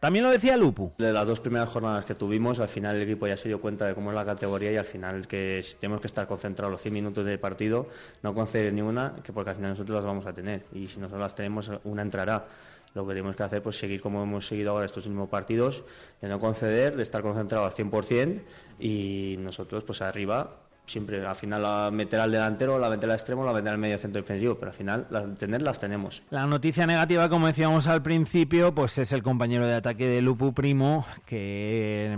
También 0.05 0.23
lo 0.23 0.31
decía 0.31 0.59
Lupu. 0.59 0.93
De 0.99 1.15
las 1.15 1.27
dos 1.27 1.41
primeras 1.41 1.71
jornadas 1.71 2.05
que 2.05 2.15
tuvimos, 2.15 2.59
al 2.59 2.69
final 2.69 2.97
el 2.97 3.05
equipo 3.05 3.27
ya 3.27 3.39
se 3.39 3.49
dio 3.49 3.59
cuenta 3.59 3.87
de 3.87 3.95
cómo 3.95 4.11
es 4.11 4.15
la 4.15 4.27
categoría 4.27 4.71
y 4.71 4.77
al 4.77 4.85
final 4.85 5.27
que 5.27 5.65
tenemos 5.81 6.03
que 6.03 6.09
estar 6.09 6.27
concentrados 6.27 6.71
los 6.71 6.83
100 6.83 6.93
minutos 6.93 7.25
de 7.25 7.39
partido, 7.39 7.89
no 8.23 8.35
conceder 8.35 8.75
ni 8.75 8.83
una, 8.83 9.15
que 9.23 9.33
porque 9.33 9.49
al 9.49 9.57
final 9.57 9.71
nosotros 9.71 9.97
las 9.97 10.05
vamos 10.05 10.27
a 10.27 10.35
tener 10.35 10.67
y 10.75 10.89
si 10.89 10.99
nosotros 10.99 11.23
las 11.23 11.35
tenemos, 11.35 11.71
una 11.85 12.03
entrará. 12.03 12.47
Lo 12.93 13.07
que 13.07 13.15
tenemos 13.15 13.35
que 13.35 13.45
hacer 13.45 13.63
pues 13.63 13.79
seguir 13.79 14.03
como 14.03 14.23
hemos 14.23 14.47
seguido 14.47 14.73
ahora 14.73 14.85
estos 14.85 15.07
últimos 15.07 15.31
partidos, 15.31 15.83
de 16.21 16.29
no 16.29 16.39
conceder, 16.39 16.97
de 16.97 17.03
estar 17.03 17.23
concentrados 17.23 17.73
al 17.73 17.91
100% 17.91 18.43
y 18.81 19.37
nosotros 19.39 19.85
pues 19.85 20.03
arriba 20.03 20.64
siempre 20.87 21.25
al 21.27 21.35
final 21.35 21.63
la 21.63 21.91
meter 21.91 22.21
al 22.21 22.31
delantero, 22.31 22.79
la 22.79 22.89
meter 22.89 23.09
al 23.11 23.17
extremo, 23.17 23.45
la 23.45 23.53
meter 23.53 23.73
al 23.73 23.79
medio 23.79 23.99
centro 23.99 24.21
defensivo, 24.21 24.57
pero 24.57 24.71
al 24.71 24.77
final 24.77 25.07
las 25.11 25.35
tener 25.37 25.63
las 25.63 25.79
tenemos. 25.79 26.23
La 26.31 26.47
noticia 26.47 26.87
negativa, 26.87 27.29
como 27.29 27.47
decíamos 27.47 27.87
al 27.87 28.03
principio, 28.03 28.75
pues 28.75 28.99
es 28.99 29.13
el 29.13 29.23
compañero 29.23 29.67
de 29.67 29.75
ataque 29.75 30.07
de 30.09 30.21
Lupu 30.21 30.53
Primo, 30.53 31.07
que 31.27 32.17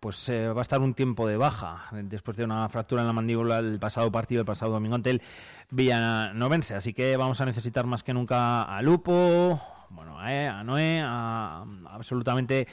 pues 0.00 0.28
eh, 0.28 0.48
va 0.48 0.60
a 0.60 0.62
estar 0.62 0.80
un 0.80 0.92
tiempo 0.92 1.26
de 1.26 1.38
baja 1.38 1.84
después 1.92 2.36
de 2.36 2.44
una 2.44 2.68
fractura 2.68 3.00
en 3.00 3.06
la 3.06 3.14
mandíbula 3.14 3.58
el 3.58 3.78
pasado 3.78 4.12
partido, 4.12 4.40
el 4.40 4.46
pasado 4.46 4.72
domingo 4.72 4.96
ante 4.96 5.10
el 5.10 5.22
Villanovense. 5.70 6.74
Así 6.74 6.92
que 6.92 7.16
vamos 7.16 7.40
a 7.40 7.46
necesitar 7.46 7.86
más 7.86 8.02
que 8.02 8.12
nunca 8.12 8.64
a 8.64 8.82
Lupo, 8.82 9.62
bueno, 9.88 10.18
a, 10.20 10.60
a 10.60 10.62
Noé, 10.62 11.00
a 11.02 11.64
absolutamente 11.90 12.68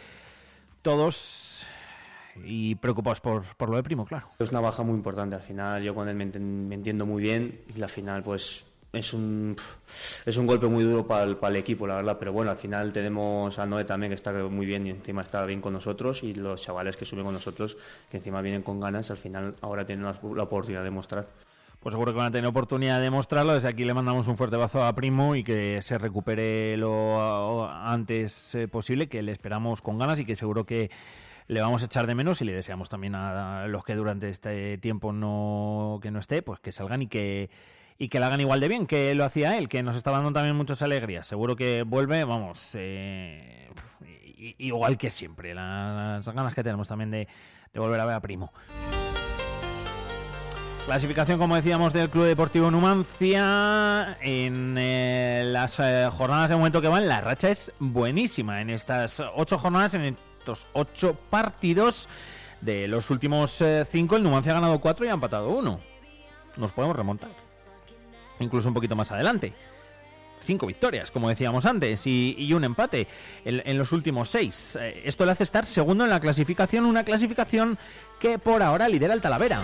todos 0.82 1.16
y 2.44 2.76
preocupados 2.76 3.22
por, 3.22 3.44
por 3.58 3.70
lo 3.70 3.78
de 3.78 3.84
Primo, 3.84 4.06
claro. 4.06 4.30
Es 4.40 4.50
una 4.52 4.62
baja 4.62 4.84
muy 4.84 4.96
importante 4.96 5.36
al 5.36 5.42
final, 5.42 5.84
yo 5.84 5.96
con 5.96 6.08
él 6.08 6.16
me, 6.16 6.24
entiendo 6.74 7.06
muy 7.06 7.22
bien 7.22 7.62
y 7.74 7.80
la 7.80 7.88
final 7.88 8.24
pues 8.24 8.66
es 8.94 9.14
un 9.14 9.56
es 10.26 10.36
un 10.36 10.46
golpe 10.46 10.68
muy 10.68 10.84
duro 10.84 11.08
para 11.08 11.24
el, 11.24 11.38
para 11.38 11.52
el 11.52 11.58
equipo, 11.58 11.88
la 11.88 11.96
verdad, 11.96 12.18
pero 12.20 12.34
bueno, 12.34 12.52
al 12.52 12.58
final 12.58 12.92
tenemos 12.92 13.58
a 13.58 13.66
Noé 13.66 13.86
también 13.86 14.10
que 14.10 14.16
está 14.16 14.32
muy 14.32 14.66
bien 14.66 14.88
y 14.88 14.90
encima 14.90 15.22
está 15.22 15.46
bien 15.46 15.62
con 15.62 15.74
nosotros 15.74 16.24
y 16.24 16.34
los 16.34 16.62
chavales 16.62 16.98
que 16.98 17.06
suben 17.06 17.24
con 17.24 17.34
nosotros 17.34 17.78
que 18.10 18.18
encima 18.18 18.42
vienen 18.42 18.64
con 18.64 18.80
ganas, 18.80 19.12
al 19.12 19.18
final 19.18 19.56
ahora 19.62 19.86
tienen 19.86 20.06
la, 20.06 20.20
la 20.36 20.44
oportunidad 20.44 20.84
de 20.84 20.92
mostrar. 20.92 21.28
Pues 21.82 21.94
seguro 21.94 22.12
que 22.12 22.20
van 22.20 22.28
a 22.28 22.32
tener 22.32 22.48
oportunidad 22.48 23.02
de 23.02 23.10
mostrarlo. 23.10 23.56
Desde 23.56 23.68
aquí 23.68 23.86
le 23.86 23.96
mandamos 23.96 24.28
un 24.28 24.38
fuerte 24.38 24.56
abrazo 24.56 24.86
a 24.86 24.94
Primo 24.94 25.36
y 25.36 25.44
que 25.44 25.82
se 25.82 25.98
recupere 25.98 26.78
lo 26.78 27.68
antes 27.68 28.54
eh, 28.54 28.68
posible, 28.68 29.10
que 29.10 29.24
le 29.24 29.32
esperamos 29.32 29.82
con 29.82 29.98
ganas 29.98 30.20
y 30.20 30.26
que 30.26 30.36
seguro 30.36 30.64
que 30.64 30.92
le 31.52 31.60
vamos 31.60 31.82
a 31.82 31.86
echar 31.86 32.08
de 32.08 32.16
menos 32.16 32.42
y 32.42 32.46
le 32.46 32.54
deseamos 32.54 32.88
también 32.88 33.14
a 33.14 33.68
los 33.68 33.84
que 33.84 33.94
durante 33.94 34.30
este 34.30 34.78
tiempo 34.78 35.12
no 35.12 36.00
que 36.02 36.10
no 36.10 36.20
esté, 36.20 36.42
pues 36.42 36.62
que 36.62 36.72
salgan 36.72 37.02
y 37.02 37.08
que 37.08 37.50
y 37.98 38.08
que 38.08 38.22
la 38.22 38.28
hagan 38.28 38.40
igual 38.40 38.62
de 38.62 38.70
bien 38.70 38.88
que 38.88 39.14
lo 39.16 39.26
hacía 39.26 39.58
él, 39.58 39.68
que 39.68 39.84
nos 39.84 39.98
está 39.98 40.12
dando 40.12 40.32
también 40.32 40.56
muchas 40.56 40.82
alegrías. 40.82 41.28
Seguro 41.28 41.58
que 41.58 41.84
vuelve, 41.84 42.24
vamos, 42.24 42.70
eh, 42.76 43.70
igual 44.60 44.98
que 44.98 45.12
siempre. 45.12 45.54
Las 45.54 46.26
ganas 46.26 46.56
que 46.56 46.64
tenemos 46.64 46.88
también 46.88 47.12
de, 47.12 47.28
de 47.74 47.80
volver 47.82 48.00
a 48.00 48.06
ver 48.06 48.16
a 48.16 48.22
Primo. 48.22 48.54
Clasificación, 50.86 51.38
como 51.38 51.58
decíamos, 51.58 51.92
del 51.92 52.10
Club 52.10 52.28
Deportivo 52.28 52.72
Numancia. 52.72 54.18
En 54.22 54.78
eh, 54.80 55.44
las 55.46 55.82
eh, 55.82 56.10
jornadas 56.12 56.50
de 56.50 56.56
momento 56.56 56.82
que 56.82 56.88
van, 56.88 57.10
la 57.10 57.20
racha 57.20 57.50
es 57.50 57.74
buenísima. 57.78 58.62
En 58.62 58.70
estas 58.70 59.22
ocho 59.36 59.60
jornadas, 59.60 59.94
en 59.96 60.16
estos 60.42 60.66
ocho 60.74 61.16
partidos 61.30 62.10
de 62.62 62.88
los 62.88 63.12
últimos 63.12 63.62
eh, 63.62 63.86
cinco, 63.90 64.16
el 64.16 64.24
Numancia 64.24 64.52
ha 64.52 64.56
ganado 64.56 64.80
cuatro 64.80 65.06
y 65.06 65.10
ha 65.10 65.14
empatado 65.14 65.50
uno. 65.50 65.80
Nos 66.58 66.72
podemos 66.72 66.96
remontar. 66.96 67.30
Incluso 68.40 68.68
un 68.68 68.74
poquito 68.74 68.96
más 68.96 69.12
adelante. 69.12 69.54
Cinco 70.44 70.66
victorias, 70.66 71.12
como 71.12 71.30
decíamos 71.30 71.66
antes, 71.66 72.02
y, 72.08 72.52
un 72.54 72.64
empate 72.64 73.08
en, 73.46 73.62
en 73.64 73.78
los 73.78 73.92
últimos 73.92 74.30
seis. 74.30 74.76
Eh, 74.82 75.04
esto 75.06 75.26
le 75.28 75.34
hace 75.34 75.44
estar 75.44 75.64
segundo 75.64 76.04
en 76.04 76.10
la 76.10 76.20
clasificación, 76.20 76.86
una 76.86 77.04
clasificación 77.04 77.78
que 78.20 78.40
por 78.40 78.64
ahora 78.64 78.90
lidera 78.90 79.14
el 79.14 79.22
Talavera. 79.22 79.62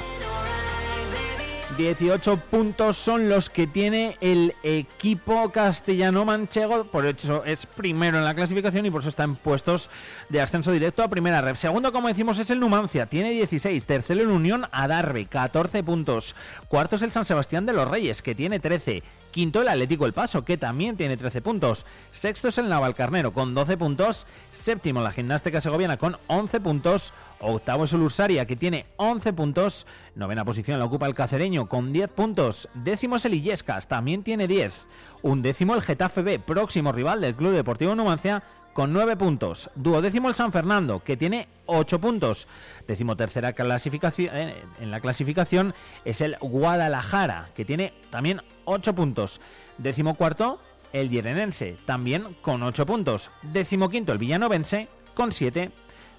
18 1.78 2.38
puntos 2.50 2.98
son 2.98 3.30
los 3.30 3.52
que 3.52 3.68
tiene 3.68 4.18
el 4.20 4.56
equipo 4.64 5.52
castellano 5.52 6.26
manchego, 6.26 6.86
por 6.86 7.06
eso 7.06 7.46
es 7.46 7.68
primero 7.68 8.18
en 8.18 8.26
la 8.26 8.34
clasificación 8.34 8.88
y 8.88 8.92
por 8.92 9.02
eso 9.02 9.10
está 9.10 9.24
en 9.24 9.36
puestos 9.36 9.92
de 10.30 10.42
ascenso 10.42 10.72
directo 10.72 11.04
a 11.04 11.08
primera 11.08 11.40
red. 11.40 11.56
Segundo, 11.56 11.92
como 11.92 12.08
decimos, 12.08 12.40
es 12.40 12.50
el 12.50 12.60
Numancia, 12.60 13.06
tiene 13.06 13.30
16. 13.30 13.86
Tercero 13.86 14.22
en 14.22 14.30
Unión 14.30 14.66
Adarve, 14.72 15.28
14 15.28 15.84
puntos. 15.84 16.36
Cuarto 16.68 16.96
es 16.96 17.04
el 17.04 17.12
San 17.12 17.26
Sebastián 17.26 17.68
de 17.68 17.74
los 17.74 17.88
Reyes, 17.88 18.24
que 18.24 18.34
tiene 18.34 18.60
13. 18.60 19.04
Quinto 19.38 19.62
el 19.62 19.68
Atlético 19.68 20.08
El 20.08 20.14
Paso, 20.14 20.44
que 20.44 20.58
también 20.58 20.98
tiene 20.98 21.16
13 21.16 21.44
puntos. 21.44 21.86
Sexto 22.12 22.48
es 22.48 22.58
el 22.58 22.70
Navalcarnero, 22.70 23.34
con 23.34 23.54
12 23.54 23.78
puntos. 23.78 24.26
Séptimo 24.52 25.00
la 25.00 25.12
Gimnástica 25.12 25.62
Segoviana, 25.62 25.98
con 25.98 26.18
11 26.26 26.60
puntos. 26.60 27.14
Octavo 27.40 27.84
es 27.84 27.94
el 27.94 28.02
Ursaria, 28.02 28.48
que 28.48 28.56
tiene 28.56 28.88
11 28.96 29.34
puntos. 29.34 29.86
Novena 30.16 30.44
posición 30.44 30.80
la 30.80 30.86
ocupa 30.86 31.06
el 31.06 31.14
Cacereño, 31.14 31.70
con 31.70 31.94
10 31.94 32.10
puntos. 32.10 32.68
Décimo 32.74 33.18
es 33.18 33.26
el 33.26 33.36
Illescas, 33.36 33.88
también 33.88 34.24
tiene 34.24 34.48
10. 34.48 34.74
Un 35.22 35.44
décimo 35.44 35.76
el 35.76 35.84
Getafe 35.84 36.24
B, 36.24 36.40
próximo 36.40 36.92
rival 36.92 37.22
del 37.22 37.36
Club 37.36 37.52
Deportivo 37.52 37.94
Numancia, 37.94 38.42
con 38.78 38.94
9 38.94 39.18
puntos. 39.18 39.72
Duodécimo 39.74 40.30
el 40.30 40.36
San 40.36 40.52
Fernando, 40.52 41.04
que 41.04 41.18
tiene 41.18 41.48
8 41.66 42.00
puntos. 42.00 42.48
Décimo 42.88 43.18
tercera 43.18 43.54
clasificación, 43.54 44.38
eh, 44.38 44.54
en 44.80 44.92
la 44.92 45.00
clasificación 45.00 45.74
es 46.06 46.22
el 46.22 46.38
Guadalajara, 46.40 47.50
que 47.56 47.66
tiene 47.66 47.96
también 48.12 48.44
8 48.66 48.94
puntos. 48.94 49.42
Décimo 49.80 50.14
cuarto, 50.14 50.62
el 50.94 51.10
Yerenense, 51.10 51.76
también 51.88 52.36
con 52.44 52.62
8 52.62 52.86
puntos. 52.86 53.32
Décimo 53.42 53.90
quinto, 53.90 54.12
el 54.12 54.20
Villanovense, 54.20 54.90
con 55.16 55.32
7. 55.32 55.72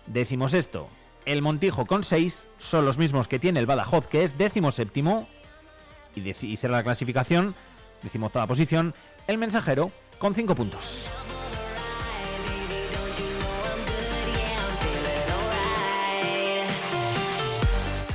Décimo 0.09 0.49
sexto, 0.49 0.89
el 1.27 1.43
Montijo 1.43 1.87
con 1.87 2.03
6. 2.03 2.49
Son 2.59 2.85
los 2.85 2.99
mismos 2.99 3.29
que 3.29 3.39
tiene 3.39 3.61
el 3.61 3.67
Badajoz, 3.67 4.09
que 4.09 4.25
es 4.25 4.37
décimo 4.37 4.73
séptimo. 4.73 5.29
Y, 6.17 6.29
y 6.29 6.57
cierra 6.57 6.79
la 6.79 6.83
clasificación, 6.83 7.55
décimo 8.03 8.27
octava 8.27 8.49
posición, 8.49 8.95
el 9.29 9.39
Mensajero, 9.39 9.93
con 10.19 10.35
5 10.35 10.57
puntos. 10.57 11.09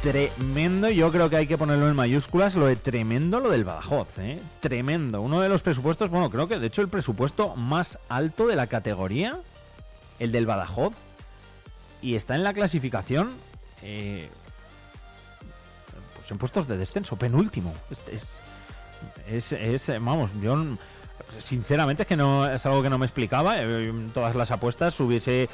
Tremendo, 0.04 0.90
yo 0.90 1.10
creo 1.14 1.30
que 1.30 1.38
hay 1.38 1.48
que 1.48 1.58
ponerlo 1.58 1.88
en 1.88 1.96
mayúsculas, 1.96 2.56
lo 2.56 2.66
de 2.66 2.76
tremendo 2.76 3.40
lo 3.40 3.50
del 3.50 3.64
Badajoz, 3.64 4.10
¿eh? 4.18 4.38
Tremendo. 4.60 5.22
Uno 5.22 5.40
de 5.40 5.48
los 5.48 5.62
presupuestos, 5.62 6.10
bueno, 6.10 6.30
creo 6.30 6.50
que 6.50 6.60
de 6.60 6.68
hecho 6.68 6.82
el 6.82 6.90
presupuesto 6.90 7.56
más 7.56 7.98
alto 8.10 8.46
de 8.46 8.58
la 8.58 8.68
categoría, 8.68 9.40
el 10.20 10.34
del 10.34 10.46
Badajoz, 10.46 10.94
y 12.02 12.16
está 12.16 12.36
en 12.36 12.44
la 12.44 12.54
clasificación, 12.54 13.32
eh, 13.82 14.28
pues 16.18 16.30
en 16.30 16.38
puestos 16.38 16.68
de 16.68 16.76
descenso, 16.76 17.16
penúltimo. 17.16 17.74
Es, 17.90 18.42
es, 19.26 19.54
es, 19.54 19.88
vamos, 20.02 20.32
yo 20.42 20.66
sinceramente 21.40 22.04
es 22.04 22.08
que 22.10 22.18
no 22.18 22.46
es 22.50 22.66
algo 22.66 22.84
que 22.84 22.90
no 22.90 22.98
me 22.98 23.06
explicaba. 23.06 23.62
eh, 23.62 23.94
todas 24.14 24.36
las 24.36 24.52
apuestas 24.52 25.00
hubiese 25.00 25.48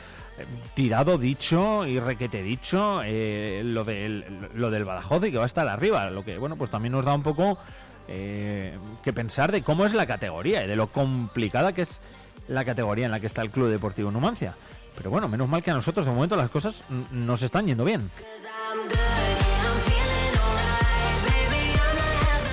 tirado, 0.74 1.18
dicho 1.18 1.86
y 1.88 2.00
requete 2.00 2.44
dicho 2.44 3.02
eh, 3.04 3.62
lo, 3.66 3.84
del, 3.84 4.50
lo 4.54 4.70
del 4.70 4.86
Badajoz 4.86 5.26
y 5.26 5.32
que 5.32 5.38
va 5.38 5.44
a 5.44 5.48
estar 5.48 5.68
arriba. 5.68 6.10
Lo 6.10 6.24
que, 6.24 6.38
bueno, 6.38 6.56
pues 6.56 6.72
también 6.72 6.94
nos 6.94 7.06
da 7.06 7.14
un 7.14 7.24
poco 7.24 7.58
eh, 8.08 8.78
que 9.04 9.14
pensar 9.14 9.52
de 9.52 9.62
cómo 9.62 9.86
es 9.86 9.94
la 9.94 10.06
categoría 10.06 10.64
y 10.64 10.68
de 10.68 10.76
lo 10.76 10.88
complicada 10.88 11.74
que 11.74 11.84
es 11.84 12.00
la 12.48 12.66
categoría 12.66 13.06
en 13.06 13.12
la 13.12 13.20
que 13.20 13.28
está 13.28 13.42
el 13.42 13.52
Club 13.52 13.70
Deportivo 13.70 14.12
Numancia. 14.12 14.56
Pero 14.96 15.12
bueno, 15.12 15.28
menos 15.28 15.48
mal 15.48 15.64
que 15.64 15.72
a 15.72 15.76
nosotros 15.76 16.06
de 16.06 16.12
momento 16.12 16.36
las 16.36 16.50
cosas 16.50 16.84
nos 17.12 17.42
están 17.42 17.68
yendo 17.68 17.86
bien. 17.86 18.10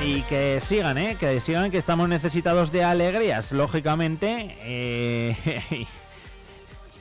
Y 0.04 0.22
que 0.22 0.60
sigan, 0.60 0.98
¿eh? 0.98 1.16
Que 1.18 1.40
sigan 1.40 1.70
que 1.70 1.78
estamos 1.78 2.08
necesitados 2.08 2.70
de 2.70 2.84
alegrías, 2.84 3.50
lógicamente. 3.50 4.56
eh, 4.60 5.86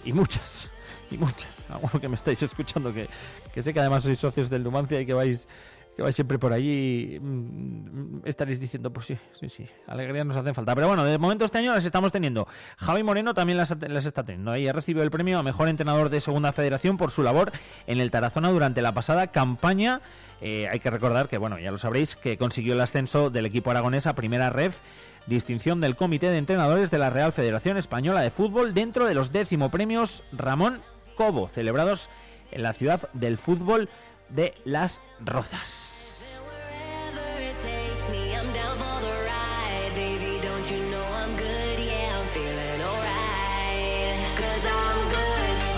y 0.06 0.14
muchas, 0.14 0.70
y 1.16 1.18
muchas. 1.18 1.66
Alguno 1.70 2.00
que 2.00 2.08
me 2.08 2.16
estáis 2.16 2.42
escuchando, 2.44 2.94
que, 2.94 3.10
que 3.54 3.64
sé 3.64 3.74
que 3.74 3.80
además 3.80 4.04
sois 4.04 4.20
socios 4.20 4.50
del 4.50 4.64
Numancia 4.64 5.02
y 5.02 5.06
que 5.06 5.14
vais 5.14 5.48
que 5.96 6.02
vais 6.02 6.14
siempre 6.14 6.38
por 6.38 6.52
allí, 6.52 7.18
mm, 7.22 8.20
estaréis 8.26 8.60
diciendo, 8.60 8.92
pues 8.92 9.06
sí, 9.08 9.18
sí, 9.40 9.48
sí, 9.48 9.66
alegrías 9.88 10.26
nos 10.26 10.36
hacen 10.36 10.54
falta. 10.54 10.76
Pero 10.76 10.88
bueno, 10.88 11.06
de 11.06 11.18
momento 11.18 11.46
este 11.46 11.58
año 11.60 11.74
las 11.74 11.86
estamos 11.86 12.12
teniendo. 12.12 12.48
Javi 12.78 13.02
Moreno 13.02 13.34
también 13.34 13.58
las, 13.58 13.74
las 13.88 14.06
está 14.06 14.24
teniendo. 14.24 14.52
Ahí 14.52 14.68
ha 14.68 14.74
recibido 14.74 15.04
el 15.04 15.12
premio 15.12 15.40
a 15.40 15.44
Mejor 15.44 15.70
Entrenador 15.70 16.10
de 16.10 16.20
Segunda 16.20 16.52
Federación 16.52 16.98
por 16.98 17.12
su 17.12 17.24
labor 17.24 17.54
en 17.88 18.00
el 18.00 18.12
Tarazona 18.12 18.50
durante 18.50 18.82
la 18.82 18.94
pasada 18.94 19.28
campaña. 19.28 20.02
Eh, 20.42 20.68
hay 20.70 20.80
que 20.80 20.90
recordar 20.90 21.30
que, 21.30 21.38
bueno, 21.38 21.60
ya 21.60 21.72
lo 21.72 21.80
sabréis, 21.80 22.18
que 22.18 22.38
consiguió 22.38 22.74
el 22.74 22.82
ascenso 22.82 23.30
del 23.30 23.46
equipo 23.46 23.72
aragonés 23.72 24.06
a 24.06 24.16
Primera 24.16 24.50
Ref 24.50 24.80
distinción 25.28 25.82
del 25.82 25.96
Comité 25.96 26.30
de 26.30 26.38
Entrenadores 26.38 26.92
de 26.92 27.00
la 27.00 27.10
Real 27.10 27.34
Federación 27.34 27.78
Española 27.78 28.22
de 28.22 28.30
Fútbol 28.30 28.76
dentro 28.76 29.06
de 29.06 29.16
los 29.16 29.32
décimo 29.32 29.72
premios 29.72 30.24
Ramón 30.32 30.82
Cobo, 31.16 31.50
celebrados 31.50 32.10
en 32.52 32.64
la 32.64 32.74
ciudad 32.74 33.10
del 33.14 33.38
fútbol 33.38 33.90
de 34.30 34.54
Las 34.64 35.02
Rozas. 35.20 36.42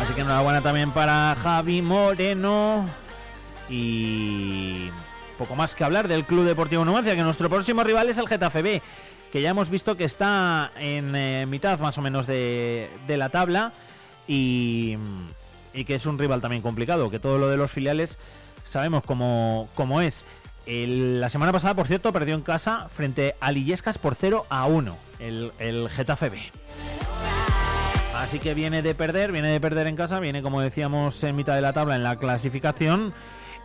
Así 0.01 0.13
que 0.13 0.21
enhorabuena 0.21 0.61
también 0.61 0.91
para 0.91 1.35
Javi 1.41 1.81
Moreno. 1.81 2.85
Y 3.69 4.89
poco 5.38 5.55
más 5.55 5.75
que 5.75 5.83
hablar 5.83 6.07
del 6.07 6.23
Club 6.23 6.45
Deportivo 6.45 6.85
Numancia, 6.85 7.15
que 7.15 7.21
nuestro 7.21 7.49
próximo 7.49 7.83
rival 7.83 8.09
es 8.09 8.17
el 8.17 8.27
Getafe 8.27 8.61
B, 8.61 8.81
que 9.31 9.41
ya 9.41 9.49
hemos 9.49 9.69
visto 9.69 9.97
que 9.97 10.05
está 10.05 10.71
en 10.77 11.15
eh, 11.15 11.45
mitad 11.45 11.77
más 11.79 11.97
o 11.97 12.01
menos 12.01 12.25
de, 12.25 12.89
de 13.05 13.17
la 13.17 13.29
tabla 13.29 13.73
y, 14.28 14.97
y 15.73 15.86
que 15.86 15.95
es 15.95 16.05
un 16.05 16.19
rival 16.19 16.41
también 16.41 16.61
complicado, 16.61 17.09
que 17.09 17.19
todo 17.19 17.38
lo 17.38 17.49
de 17.49 17.57
los 17.57 17.71
filiales 17.71 18.19
sabemos 18.63 19.03
cómo, 19.03 19.69
cómo 19.75 20.01
es. 20.01 20.25
La 20.65 21.30
semana 21.30 21.53
pasada, 21.53 21.73
por 21.75 21.88
cierto, 21.88 22.11
perdió 22.11 22.36
en 22.36 22.41
casa 22.41 22.89
frente 22.89 23.36
a 23.39 23.51
Lillescas 23.51 23.97
por 23.97 24.15
0 24.15 24.45
a 24.49 24.65
1, 24.65 24.97
el, 25.19 25.51
el 25.59 25.89
Getafe. 25.89 26.51
Así 28.15 28.39
que 28.39 28.53
viene 28.53 28.82
de 28.82 28.93
perder, 28.93 29.32
viene 29.32 29.47
de 29.49 29.61
perder 29.61 29.88
en 29.88 29.95
casa, 29.95 30.19
viene 30.19 30.41
como 30.41 30.59
decíamos 30.59 31.23
en 31.23 31.36
mitad 31.36 31.55
de 31.55 31.61
la 31.61 31.71
tabla 31.71 31.95
en 31.95 32.03
la 32.03 32.17
clasificación 32.17 33.13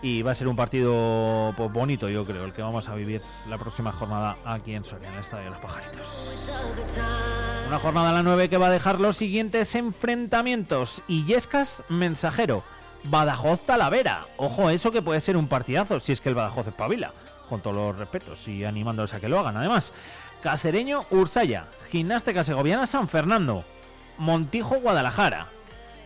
y 0.02 0.22
va 0.22 0.32
a 0.32 0.34
ser 0.34 0.48
un 0.48 0.56
partido 0.56 1.54
pues, 1.56 1.72
bonito 1.72 2.08
yo 2.08 2.26
creo, 2.26 2.44
el 2.44 2.52
que 2.52 2.60
vamos 2.60 2.88
a 2.88 2.94
vivir 2.94 3.22
la 3.48 3.56
próxima 3.56 3.92
jornada 3.92 4.36
aquí 4.44 4.74
en 4.74 4.84
Soria, 4.84 5.08
en 5.08 5.14
el 5.14 5.20
Estadio 5.20 5.44
de 5.44 5.50
los 5.50 5.60
Pajaritos. 5.60 6.38
Una 7.68 7.78
jornada 7.78 8.10
a 8.10 8.12
la 8.12 8.22
9 8.22 8.50
que 8.50 8.58
va 8.58 8.66
a 8.66 8.70
dejar 8.70 9.00
los 9.00 9.16
siguientes 9.16 9.74
enfrentamientos. 9.76 11.02
Illescas 11.06 11.84
Mensajero, 11.88 12.64
Badajoz 13.04 13.64
Talavera. 13.64 14.26
Ojo, 14.36 14.70
eso 14.70 14.90
que 14.90 15.02
puede 15.02 15.20
ser 15.20 15.36
un 15.36 15.46
partidazo 15.46 16.00
si 16.00 16.12
es 16.12 16.20
que 16.20 16.28
el 16.28 16.34
Badajoz 16.34 16.66
es 16.66 16.74
pavila, 16.74 17.12
con 17.48 17.60
todos 17.60 17.76
los 17.76 17.98
respetos 17.98 18.46
y 18.48 18.64
animándoles 18.64 19.14
a 19.14 19.20
que 19.20 19.28
lo 19.28 19.38
hagan. 19.38 19.56
Además, 19.56 19.92
Cacereño 20.42 21.04
Ursaya, 21.10 21.66
Gimnástica 21.92 22.42
Segoviana 22.42 22.88
San 22.88 23.08
Fernando, 23.08 23.64
Montijo 24.18 24.80
Guadalajara, 24.80 25.46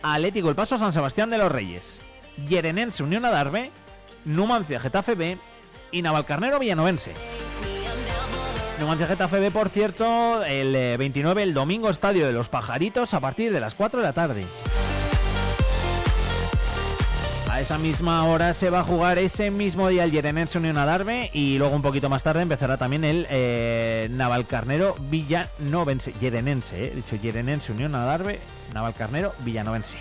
Atlético 0.03 0.49
El 0.49 0.55
Paso 0.55 0.77
San 0.77 0.93
Sebastián 0.93 1.31
de 1.31 1.39
los 1.39 1.51
Reyes, 1.51 1.99
Yerenense 2.47 3.01
Unión 3.01 3.25
Adarve, 3.25 3.71
Numancia 4.27 4.79
Getafe 4.79 5.15
B 5.15 5.37
y 5.91 6.01
Navalcarnero 6.01 6.59
Villanovense. 6.59 7.13
Numancia 8.79 9.07
Getafe 9.07 9.39
B, 9.39 9.51
por 9.51 9.69
cierto, 9.69 10.43
el 10.43 10.75
eh, 10.75 10.97
29, 10.97 11.41
el 11.41 11.53
domingo, 11.53 11.89
Estadio 11.89 12.27
de 12.27 12.33
los 12.33 12.49
Pajaritos, 12.49 13.13
a 13.13 13.21
partir 13.21 13.51
de 13.51 13.59
las 13.59 13.73
4 13.73 14.01
de 14.01 14.05
la 14.05 14.13
tarde. 14.13 14.45
A 17.49 17.61
esa 17.61 17.79
misma 17.79 18.25
hora 18.25 18.53
se 18.53 18.69
va 18.69 18.81
a 18.81 18.83
jugar 18.83 19.17
ese 19.17 19.49
mismo 19.49 19.87
día 19.87 20.03
el 20.03 20.11
Yerenense 20.11 20.59
Unión 20.59 20.77
Adarve 20.77 21.31
y 21.33 21.57
luego 21.57 21.75
un 21.75 21.81
poquito 21.81 22.09
más 22.09 22.21
tarde 22.21 22.41
empezará 22.41 22.77
también 22.77 23.03
el 23.03 23.25
eh, 23.31 24.09
Navalcarnero 24.11 24.95
Villanovense. 25.09 26.13
Yerenense, 26.19 26.83
eh, 26.83 26.89
he 26.91 26.95
dicho 26.97 27.15
Yerenense 27.15 27.71
Unión 27.71 27.95
Adarve, 27.95 28.41
Navalcarnero 28.73 29.33
Villanovense. 29.39 29.97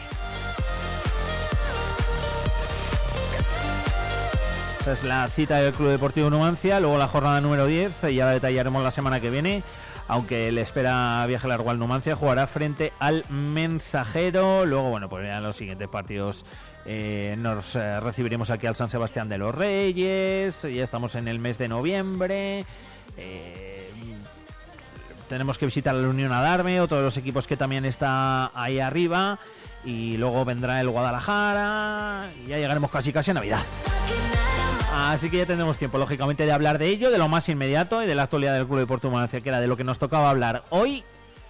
Es 4.86 5.02
la 5.02 5.26
cita 5.26 5.56
del 5.56 5.72
Club 5.72 5.88
Deportivo 5.88 6.30
Numancia. 6.30 6.78
Luego 6.78 6.96
la 6.96 7.08
jornada 7.08 7.40
número 7.40 7.66
10, 7.66 8.02
ya 8.14 8.26
la 8.26 8.32
detallaremos 8.32 8.84
la 8.84 8.92
semana 8.92 9.18
que 9.20 9.30
viene. 9.30 9.64
Aunque 10.06 10.52
le 10.52 10.60
espera 10.60 11.26
viaje 11.26 11.48
largo 11.48 11.70
al 11.70 11.78
Numancia, 11.80 12.14
jugará 12.14 12.46
frente 12.46 12.92
al 13.00 13.24
Mensajero. 13.28 14.64
Luego, 14.64 14.90
bueno, 14.90 15.08
pues 15.08 15.26
ya 15.26 15.38
en 15.38 15.42
los 15.42 15.56
siguientes 15.56 15.88
partidos 15.88 16.44
eh, 16.84 17.34
nos 17.36 17.74
eh, 17.74 17.98
recibiremos 17.98 18.50
aquí 18.50 18.68
al 18.68 18.76
San 18.76 18.88
Sebastián 18.88 19.28
de 19.28 19.38
los 19.38 19.52
Reyes. 19.52 20.62
Ya 20.62 20.84
estamos 20.84 21.16
en 21.16 21.26
el 21.26 21.40
mes 21.40 21.58
de 21.58 21.66
noviembre. 21.66 22.64
Eh, 23.16 23.90
tenemos 25.28 25.58
que 25.58 25.66
visitar 25.66 25.96
la 25.96 26.06
Unión 26.06 26.30
Adarme, 26.30 26.80
otro 26.80 26.98
de 26.98 27.02
los 27.02 27.16
equipos 27.16 27.48
que 27.48 27.56
también 27.56 27.84
está 27.84 28.52
ahí 28.54 28.78
arriba. 28.78 29.40
Y 29.84 30.16
luego 30.16 30.44
vendrá 30.44 30.80
el 30.80 30.88
Guadalajara. 30.90 32.30
Y 32.44 32.50
ya 32.50 32.58
llegaremos 32.58 32.90
casi 32.92 33.12
casi 33.12 33.32
a 33.32 33.34
Navidad. 33.34 33.64
Así 34.98 35.28
que 35.28 35.36
ya 35.36 35.44
tendremos 35.44 35.76
tiempo, 35.76 35.98
lógicamente, 35.98 36.46
de 36.46 36.52
hablar 36.52 36.78
de 36.78 36.88
ello, 36.88 37.10
de 37.10 37.18
lo 37.18 37.28
más 37.28 37.50
inmediato 37.50 38.02
y 38.02 38.06
de 38.06 38.14
la 38.14 38.22
actualidad 38.22 38.54
del 38.54 38.66
Club 38.66 38.78
Deportivo 38.78 39.12
Numancia, 39.12 39.42
que 39.42 39.50
era 39.50 39.60
de 39.60 39.66
lo 39.66 39.76
que 39.76 39.84
nos 39.84 39.98
tocaba 39.98 40.30
hablar 40.30 40.64
hoy. 40.70 41.04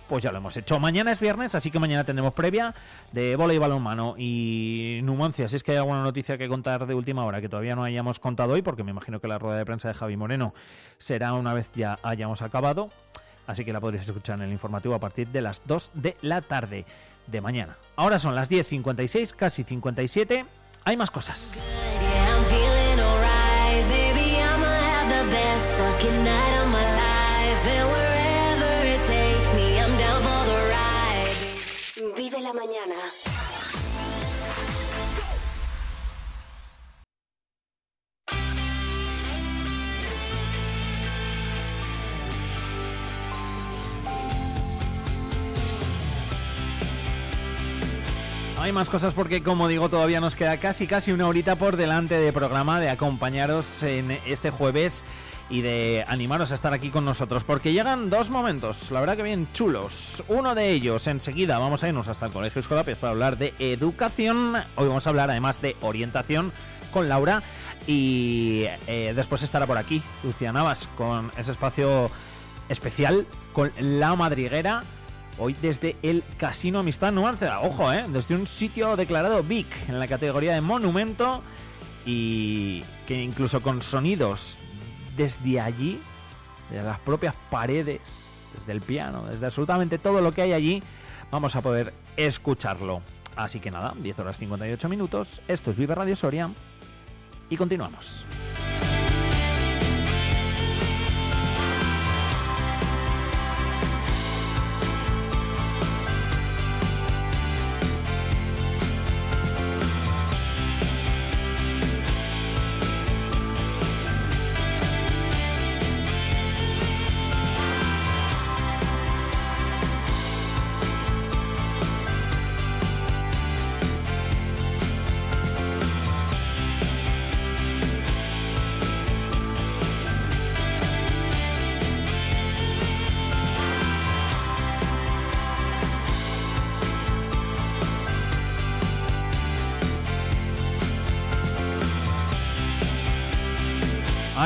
Pues 0.08 0.24
ya 0.24 0.32
lo 0.32 0.38
hemos 0.38 0.56
hecho. 0.56 0.80
Mañana 0.80 1.12
es 1.12 1.20
viernes, 1.20 1.54
así 1.54 1.70
que 1.70 1.78
mañana 1.78 2.02
tendremos 2.02 2.34
previa 2.34 2.74
de 3.12 3.36
bola 3.36 3.54
y 3.54 3.58
balonmano 3.58 4.16
y 4.18 4.98
Numancia. 5.04 5.48
Si 5.48 5.54
es 5.54 5.62
que 5.62 5.70
hay 5.70 5.76
alguna 5.76 6.02
noticia 6.02 6.36
que 6.36 6.48
contar 6.48 6.88
de 6.88 6.94
última 6.94 7.24
hora 7.24 7.40
que 7.40 7.48
todavía 7.48 7.76
no 7.76 7.84
hayamos 7.84 8.18
contado 8.18 8.52
hoy, 8.54 8.62
porque 8.62 8.82
me 8.82 8.90
imagino 8.90 9.20
que 9.20 9.28
la 9.28 9.38
rueda 9.38 9.58
de 9.58 9.64
prensa 9.64 9.86
de 9.86 9.94
Javi 9.94 10.16
Moreno 10.16 10.52
será 10.98 11.32
una 11.34 11.54
vez 11.54 11.70
ya 11.72 12.00
hayamos 12.02 12.42
acabado. 12.42 12.88
Así 13.46 13.64
que 13.64 13.72
la 13.72 13.80
podréis 13.80 14.08
escuchar 14.08 14.38
en 14.38 14.46
el 14.46 14.52
informativo 14.52 14.96
a 14.96 14.98
partir 14.98 15.28
de 15.28 15.40
las 15.40 15.62
2 15.66 15.92
de 15.94 16.16
la 16.20 16.40
tarde 16.40 16.84
de 17.28 17.40
mañana. 17.40 17.76
Ahora 17.94 18.18
son 18.18 18.34
las 18.34 18.50
10.56, 18.50 19.34
casi 19.36 19.62
57. 19.62 20.44
Hay 20.84 20.96
más 20.96 21.12
cosas. 21.12 21.56
Fucking. 25.76 26.26
Vive 32.16 32.40
la 32.40 32.52
mañana. 32.52 32.94
Hay 48.58 48.72
más 48.72 48.88
cosas 48.88 49.14
porque, 49.14 49.42
como 49.42 49.68
digo, 49.68 49.88
todavía 49.88 50.20
nos 50.20 50.34
queda 50.34 50.56
casi 50.56 50.86
casi 50.86 51.12
una 51.12 51.28
horita 51.28 51.56
por 51.56 51.76
delante 51.76 52.18
de 52.18 52.32
programa 52.32 52.80
de 52.80 52.90
acompañaros 52.90 53.82
en 53.82 54.10
este 54.26 54.50
jueves 54.50 55.04
y 55.48 55.60
de 55.60 56.04
animaros 56.08 56.50
a 56.52 56.54
estar 56.54 56.72
aquí 56.72 56.90
con 56.90 57.04
nosotros 57.04 57.44
porque 57.44 57.72
llegan 57.72 58.10
dos 58.10 58.30
momentos, 58.30 58.90
la 58.90 59.00
verdad 59.00 59.16
que 59.16 59.22
bien 59.22 59.48
chulos. 59.52 60.24
Uno 60.28 60.54
de 60.54 60.70
ellos, 60.70 61.06
enseguida 61.06 61.58
vamos 61.58 61.82
a 61.82 61.88
irnos 61.88 62.08
hasta 62.08 62.26
el 62.26 62.32
Colegio 62.32 62.60
Escolapios 62.60 62.98
para 62.98 63.12
hablar 63.12 63.38
de 63.38 63.54
educación. 63.58 64.56
Hoy 64.76 64.88
vamos 64.88 65.06
a 65.06 65.10
hablar 65.10 65.30
además 65.30 65.60
de 65.62 65.76
orientación 65.80 66.52
con 66.92 67.08
Laura 67.08 67.42
y 67.86 68.64
eh, 68.86 69.12
después 69.14 69.42
estará 69.42 69.66
por 69.66 69.78
aquí 69.78 70.02
Lucia 70.24 70.52
Navas 70.52 70.88
con 70.96 71.30
ese 71.36 71.52
espacio 71.52 72.10
especial 72.68 73.26
con 73.52 73.72
la 73.78 74.16
madriguera 74.16 74.82
Hoy 75.38 75.54
desde 75.60 75.96
el 76.02 76.24
Casino 76.38 76.78
Amistad 76.78 77.12
Numancia. 77.12 77.60
Ojo, 77.60 77.92
¿eh? 77.92 78.06
Desde 78.08 78.34
un 78.34 78.46
sitio 78.46 78.96
declarado 78.96 79.42
BIC 79.42 79.66
en 79.88 80.00
la 80.00 80.08
categoría 80.08 80.54
de 80.54 80.62
monumento 80.62 81.42
y 82.06 82.82
que 83.06 83.22
incluso 83.22 83.60
con 83.60 83.82
sonidos 83.82 84.58
desde 85.16 85.60
allí, 85.60 86.00
de 86.70 86.82
las 86.82 86.98
propias 87.00 87.34
paredes, 87.50 88.00
desde 88.58 88.72
el 88.72 88.80
piano, 88.80 89.24
desde 89.26 89.46
absolutamente 89.46 89.98
todo 89.98 90.20
lo 90.20 90.32
que 90.32 90.42
hay 90.42 90.52
allí, 90.52 90.82
vamos 91.30 91.56
a 91.56 91.62
poder 91.62 91.92
escucharlo. 92.16 93.02
Así 93.36 93.60
que 93.60 93.70
nada, 93.70 93.92
10 93.96 94.18
horas 94.18 94.38
58 94.38 94.88
minutos. 94.88 95.40
Esto 95.46 95.70
es 95.70 95.76
Vive 95.76 95.94
Radio 95.94 96.16
Soria 96.16 96.50
y 97.50 97.56
continuamos. 97.56 98.26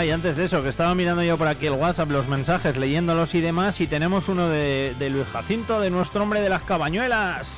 Y 0.05 0.11
antes 0.11 0.37
de 0.37 0.47
eso, 0.47 0.63
que 0.63 0.71
estaba 0.71 0.95
mirando 0.95 1.23
yo 1.23 1.37
por 1.37 1.47
aquí 1.47 1.67
el 1.67 1.75
WhatsApp, 1.75 2.11
los 2.11 2.27
mensajes, 2.27 2.79
leyéndolos 2.79 3.35
y 3.35 3.43
demás, 3.43 3.83
y 3.83 3.87
tenemos 3.87 4.31
uno 4.31 4.49
de, 4.49 4.95
de 4.99 5.11
Luis 5.11 5.27
Jacinto, 5.27 5.79
de 5.79 5.91
nuestro 5.91 6.23
hombre 6.23 6.41
de 6.41 6.49
las 6.49 6.63
cabañuelas. 6.63 7.49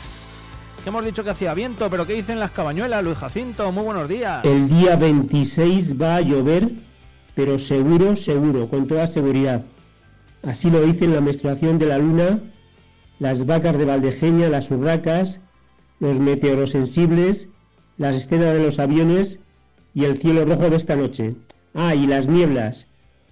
Que 0.82 0.88
hemos 0.88 1.04
dicho 1.04 1.22
que 1.22 1.30
hacía 1.30 1.54
viento, 1.54 1.88
pero 1.88 2.04
¿qué 2.04 2.14
dicen 2.14 2.40
las 2.40 2.50
cabañuelas, 2.50 3.04
Luis 3.04 3.16
Jacinto? 3.16 3.70
Muy 3.70 3.84
buenos 3.84 4.08
días. 4.08 4.44
El 4.44 4.68
día 4.68 4.96
26 4.96 6.00
va 6.00 6.16
a 6.16 6.20
llover, 6.20 6.72
pero 7.36 7.60
seguro, 7.60 8.16
seguro, 8.16 8.68
con 8.68 8.88
toda 8.88 9.06
seguridad. 9.06 9.62
Así 10.42 10.68
lo 10.68 10.82
dicen 10.82 11.14
la 11.14 11.20
menstruación 11.20 11.78
de 11.78 11.86
la 11.86 11.98
luna, 11.98 12.40
las 13.20 13.46
vacas 13.46 13.78
de 13.78 13.84
Valdejeña, 13.84 14.48
las 14.48 14.68
urracas, 14.72 15.40
los 16.00 16.18
meteorosensibles, 16.18 17.48
las 17.98 18.16
escenas 18.16 18.52
de 18.54 18.64
los 18.64 18.80
aviones 18.80 19.38
y 19.94 20.06
el 20.06 20.18
cielo 20.18 20.44
rojo 20.44 20.70
de 20.70 20.76
esta 20.76 20.96
noche. 20.96 21.36
Ah, 21.74 21.94
y 21.94 22.06
las 22.06 22.28
nieblas. 22.28 22.86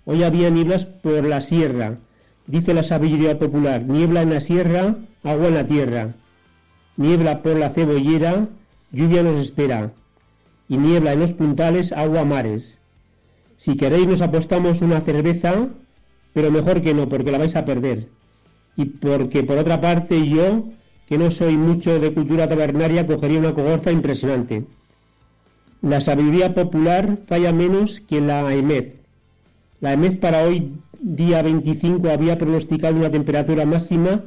Hoy 0.07 0.22
había 0.22 0.51
nieblas 0.51 0.86
por 0.86 1.24
la 1.26 1.41
sierra. 1.41 1.99
Dice 2.47 2.72
la 2.72 2.82
sabiduría 2.82 3.38
popular, 3.38 3.82
niebla 3.82 4.22
en 4.22 4.30
la 4.30 4.41
sierra, 4.41 4.97
agua 5.22 5.49
en 5.49 5.55
la 5.55 5.66
tierra. 5.66 6.14
Niebla 6.97 7.43
por 7.43 7.57
la 7.57 7.70
cebollera, 7.70 8.49
lluvia 8.93 9.22
nos 9.22 9.38
espera. 9.38 9.93
Y 10.68 10.78
niebla 10.78 11.12
en 11.12 11.20
los 11.20 11.34
puntales, 11.34 11.93
agua 11.93 12.24
mares. 12.24 12.78
Si 13.57 13.76
queréis 13.76 14.07
nos 14.07 14.22
apostamos 14.22 14.80
una 14.80 15.01
cerveza, 15.01 15.68
pero 16.32 16.51
mejor 16.51 16.80
que 16.80 16.95
no, 16.95 17.09
porque 17.09 17.30
la 17.30 17.38
vais 17.38 17.57
a 17.57 17.66
perder. 17.66 18.09
Y 18.76 18.86
porque 18.86 19.43
por 19.43 19.59
otra 19.59 19.80
parte 19.80 20.26
yo, 20.26 20.64
que 21.07 21.18
no 21.18 21.30
soy 21.30 21.59
mucho 21.59 21.99
de 22.01 22.14
cultura 22.14 22.49
tabernaria, 22.49 23.07
cogería 23.07 23.38
una 23.38 23.53
cogorza 23.53 23.93
impresionante. 23.93 24.64
La 25.83 26.01
sabiduría 26.03 26.53
popular 26.53 27.16
falla 27.26 27.53
menos 27.53 28.01
que 28.01 28.20
la 28.20 28.53
EMED. 28.53 28.93
La 29.81 29.95
EMED 29.95 30.18
para 30.18 30.43
hoy, 30.43 30.74
día 31.01 31.43
25, 31.43 32.11
había 32.11 32.37
pronosticado 32.37 32.97
una 32.97 33.11
temperatura 33.11 33.64
máxima 33.64 34.24